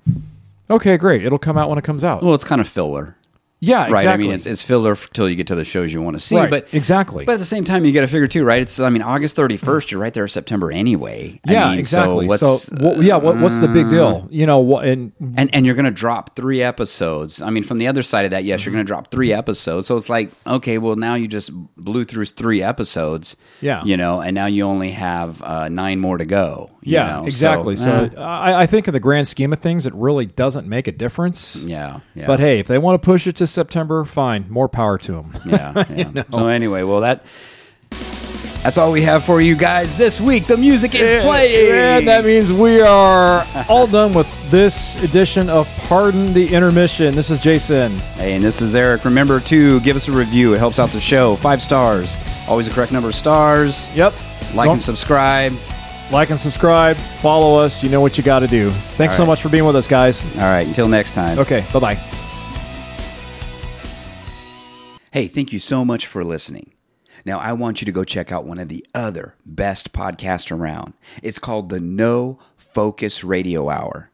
okay, 0.69 0.99
great, 0.99 1.25
it'll 1.25 1.39
come 1.39 1.57
out 1.57 1.71
when 1.71 1.79
it 1.79 1.85
comes 1.85 2.05
out. 2.05 2.23
Well, 2.23 2.35
it's 2.35 2.45
kind 2.45 2.61
of 2.61 2.69
filler. 2.69 3.17
Yeah, 3.61 3.83
Right. 3.85 3.91
exactly. 3.93 4.13
I 4.13 4.17
mean, 4.17 4.31
it's, 4.33 4.45
it's 4.47 4.61
filler 4.63 4.95
till 4.97 5.29
you 5.29 5.35
get 5.37 5.47
to 5.47 5.55
the 5.55 5.65
shows 5.65 5.93
you 5.93 6.03
want 6.03 6.15
to 6.15 6.21
see. 6.21 6.37
Right, 6.37 6.51
But 6.51 6.73
exactly. 6.75 7.25
But 7.25 7.33
at 7.33 7.39
the 7.39 7.45
same 7.47 7.65
time, 7.65 7.85
you 7.85 7.93
got 7.93 8.03
to 8.03 8.07
figure 8.07 8.27
too, 8.27 8.45
right? 8.45 8.61
It's 8.61 8.79
I 8.79 8.91
mean, 8.91 9.03
August 9.03 9.35
thirty 9.37 9.57
first. 9.57 9.91
You're 9.91 10.01
right 10.01 10.13
there, 10.13 10.29
September 10.29 10.71
anyway. 10.71 11.41
I 11.49 11.53
yeah, 11.53 11.71
mean, 11.71 11.79
exactly. 11.79 12.29
So, 12.29 12.57
So, 12.59 12.75
let's, 12.77 13.03
yeah, 13.03 13.17
what, 13.17 13.39
what's 13.39 13.59
the 13.59 13.69
big 13.69 13.89
deal? 13.89 14.29
You 14.31 14.47
know, 14.47 14.59
what 14.59 14.85
and 14.87 15.13
and 15.37 15.53
and 15.55 15.65
you're 15.65 15.75
going 15.75 15.87
to 15.87 15.91
drop 15.91 16.37
three 16.37 16.63
episodes. 16.63 17.41
I 17.41 17.51
mean, 17.51 17.65
from 17.65 17.79
the 17.79 17.87
other 17.89 18.03
side 18.03 18.25
of 18.27 18.31
that, 18.33 18.45
yes, 18.45 18.65
you're 18.65 18.71
Mm-hmm. 18.71 18.77
going 18.77 18.87
to 18.87 18.89
drop 18.89 19.11
three 19.11 19.33
episodes. 19.33 19.87
So 19.87 19.97
it's 19.97 20.11
like, 20.11 20.31
okay, 20.47 20.77
well, 20.79 20.97
now 20.97 21.15
you 21.15 21.27
just 21.29 21.51
blew 21.77 22.05
through 22.05 22.27
three 22.27 22.63
episodes. 22.63 23.37
Yeah. 23.61 23.83
you 23.85 23.97
know, 23.97 24.21
and 24.21 24.35
now 24.35 24.47
you 24.47 24.65
only 24.65 24.91
have 24.93 25.43
uh, 25.43 25.69
nine 25.69 25.99
more 26.01 26.19
to 26.19 26.25
go. 26.27 26.71
You 26.87 26.93
yeah, 26.93 27.17
know? 27.17 27.27
exactly. 27.27 27.75
So, 27.75 28.11
eh, 28.17 28.21
I, 28.21 28.63
I 28.63 28.67
think 28.67 28.87
in 28.87 28.95
the 28.95 29.01
grand 29.01 29.27
scheme 29.27 29.53
of 29.53 29.59
things, 29.59 29.87
it 29.87 29.95
really 29.95 30.25
doesn't 30.27 30.69
make 30.69 30.87
a 30.87 30.93
difference. 30.93 31.65
yeah, 31.65 32.01
yeah. 32.15 32.27
But 32.27 32.39
hey, 32.39 32.61
if 32.61 32.69
they 32.69 32.79
want 32.79 33.03
to 33.03 33.05
push 33.05 33.27
it 33.27 33.35
to 33.37 33.47
September, 33.47 34.05
fine. 34.05 34.47
More 34.49 34.69
power 34.69 34.97
to 34.99 35.13
them. 35.13 35.33
yeah, 35.45 35.85
yeah. 35.91 36.23
So 36.31 36.47
anyway, 36.47 36.85
well 36.85 37.01
that. 37.01 37.25
That's 38.63 38.79
all 38.79 38.91
we 38.91 39.03
have 39.03 39.25
for 39.25 39.41
you 39.41 39.55
guys 39.55 39.97
this 39.97 40.21
week. 40.21 40.49
The 40.49 40.57
music 40.57 40.95
is 40.97 41.23
playing. 41.23 41.73
And 41.73 42.09
that 42.09 42.25
means 42.25 42.53
we 42.53 42.81
are 42.81 43.47
all 43.69 43.87
done 43.87 44.13
with 44.13 44.29
this 44.51 45.01
edition 45.05 45.49
of 45.49 45.69
Pardon 45.89 46.33
the 46.33 46.53
Intermission. 46.53 47.15
This 47.15 47.31
is 47.31 47.39
Jason. 47.39 47.97
Hey, 48.17 48.35
and 48.35 48.43
this 48.43 48.61
is 48.61 48.75
Eric. 48.75 49.05
Remember 49.05 49.39
to 49.41 49.79
give 49.81 49.95
us 49.95 50.09
a 50.09 50.13
review. 50.13 50.55
It 50.55 50.59
helps 50.59 50.81
out 50.81 50.91
the 50.91 50.99
show. 51.01 51.37
Five 51.37 51.63
stars. 51.63 52.17
Always 52.49 52.67
the 52.67 52.75
correct 52.75 52.91
number 52.91 53.09
of 53.09 53.15
stars. 53.15 53.89
Yep. 53.95 54.15
Like 54.55 54.67
Don't- 54.67 54.73
and 54.75 54.83
subscribe. 54.83 55.53
Like 56.11 56.31
and 56.31 56.41
subscribe. 56.41 56.97
Follow 56.97 57.59
us. 57.59 57.83
You 57.83 57.91
know 57.91 58.01
what 58.01 58.17
you 58.17 58.25
got 58.25 58.41
to 58.41 58.47
do. 58.47 58.71
Thanks 58.71 59.15
All 59.15 59.25
so 59.25 59.27
much 59.27 59.41
for 59.41 59.49
being 59.49 59.65
with 59.65 59.77
us, 59.77 59.89
guys. 59.89 60.25
All 60.37 60.43
right. 60.43 60.67
Until 60.67 60.89
next 60.89 61.13
time. 61.13 61.39
Okay. 61.39 61.67
Bye 61.73 61.81
bye. 61.81 61.95
Hey, 65.13 65.29
thank 65.29 65.53
you 65.53 65.59
so 65.59 65.85
much 65.85 66.07
for 66.07 66.23
listening. 66.25 66.73
Now, 67.25 67.39
I 67.39 67.55
want 67.55 67.81
you 67.81 67.87
to 67.87 67.93
go 67.93 68.05
check 68.05 68.31
out 68.31 68.45
one 68.45 68.59
of 68.59 68.69
the 68.69 68.87
other 68.95 69.35
best 69.45 69.93
podcasts 69.93 70.53
around. 70.53 70.93
It's 71.23 71.39
called 71.39 71.71
the 71.71 71.81
No 71.81 72.39
Focus 72.57 73.25
Radio 73.25 73.71
Hour. 73.71 74.11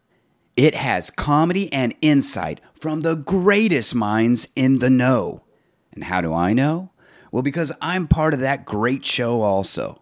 It 0.56 0.74
has 0.74 1.10
comedy 1.10 1.72
and 1.72 1.94
insight 2.00 2.60
from 2.74 3.00
the 3.00 3.16
greatest 3.16 3.94
minds 3.94 4.48
in 4.54 4.78
the 4.78 4.90
know. 4.90 5.42
And 5.92 6.04
how 6.04 6.20
do 6.20 6.32
I 6.32 6.52
know? 6.52 6.90
Well, 7.30 7.42
because 7.42 7.72
I'm 7.80 8.06
part 8.06 8.34
of 8.34 8.40
that 8.40 8.64
great 8.64 9.04
show 9.04 9.42
also. 9.42 10.01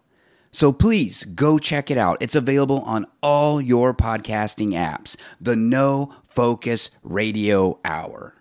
So 0.51 0.73
please 0.73 1.23
go 1.23 1.57
check 1.57 1.89
it 1.89 1.97
out. 1.97 2.17
It's 2.21 2.35
available 2.35 2.81
on 2.81 3.05
all 3.23 3.61
your 3.61 3.93
podcasting 3.93 4.69
apps. 4.69 5.15
The 5.39 5.55
No 5.55 6.13
Focus 6.29 6.89
Radio 7.03 7.79
Hour. 7.85 8.35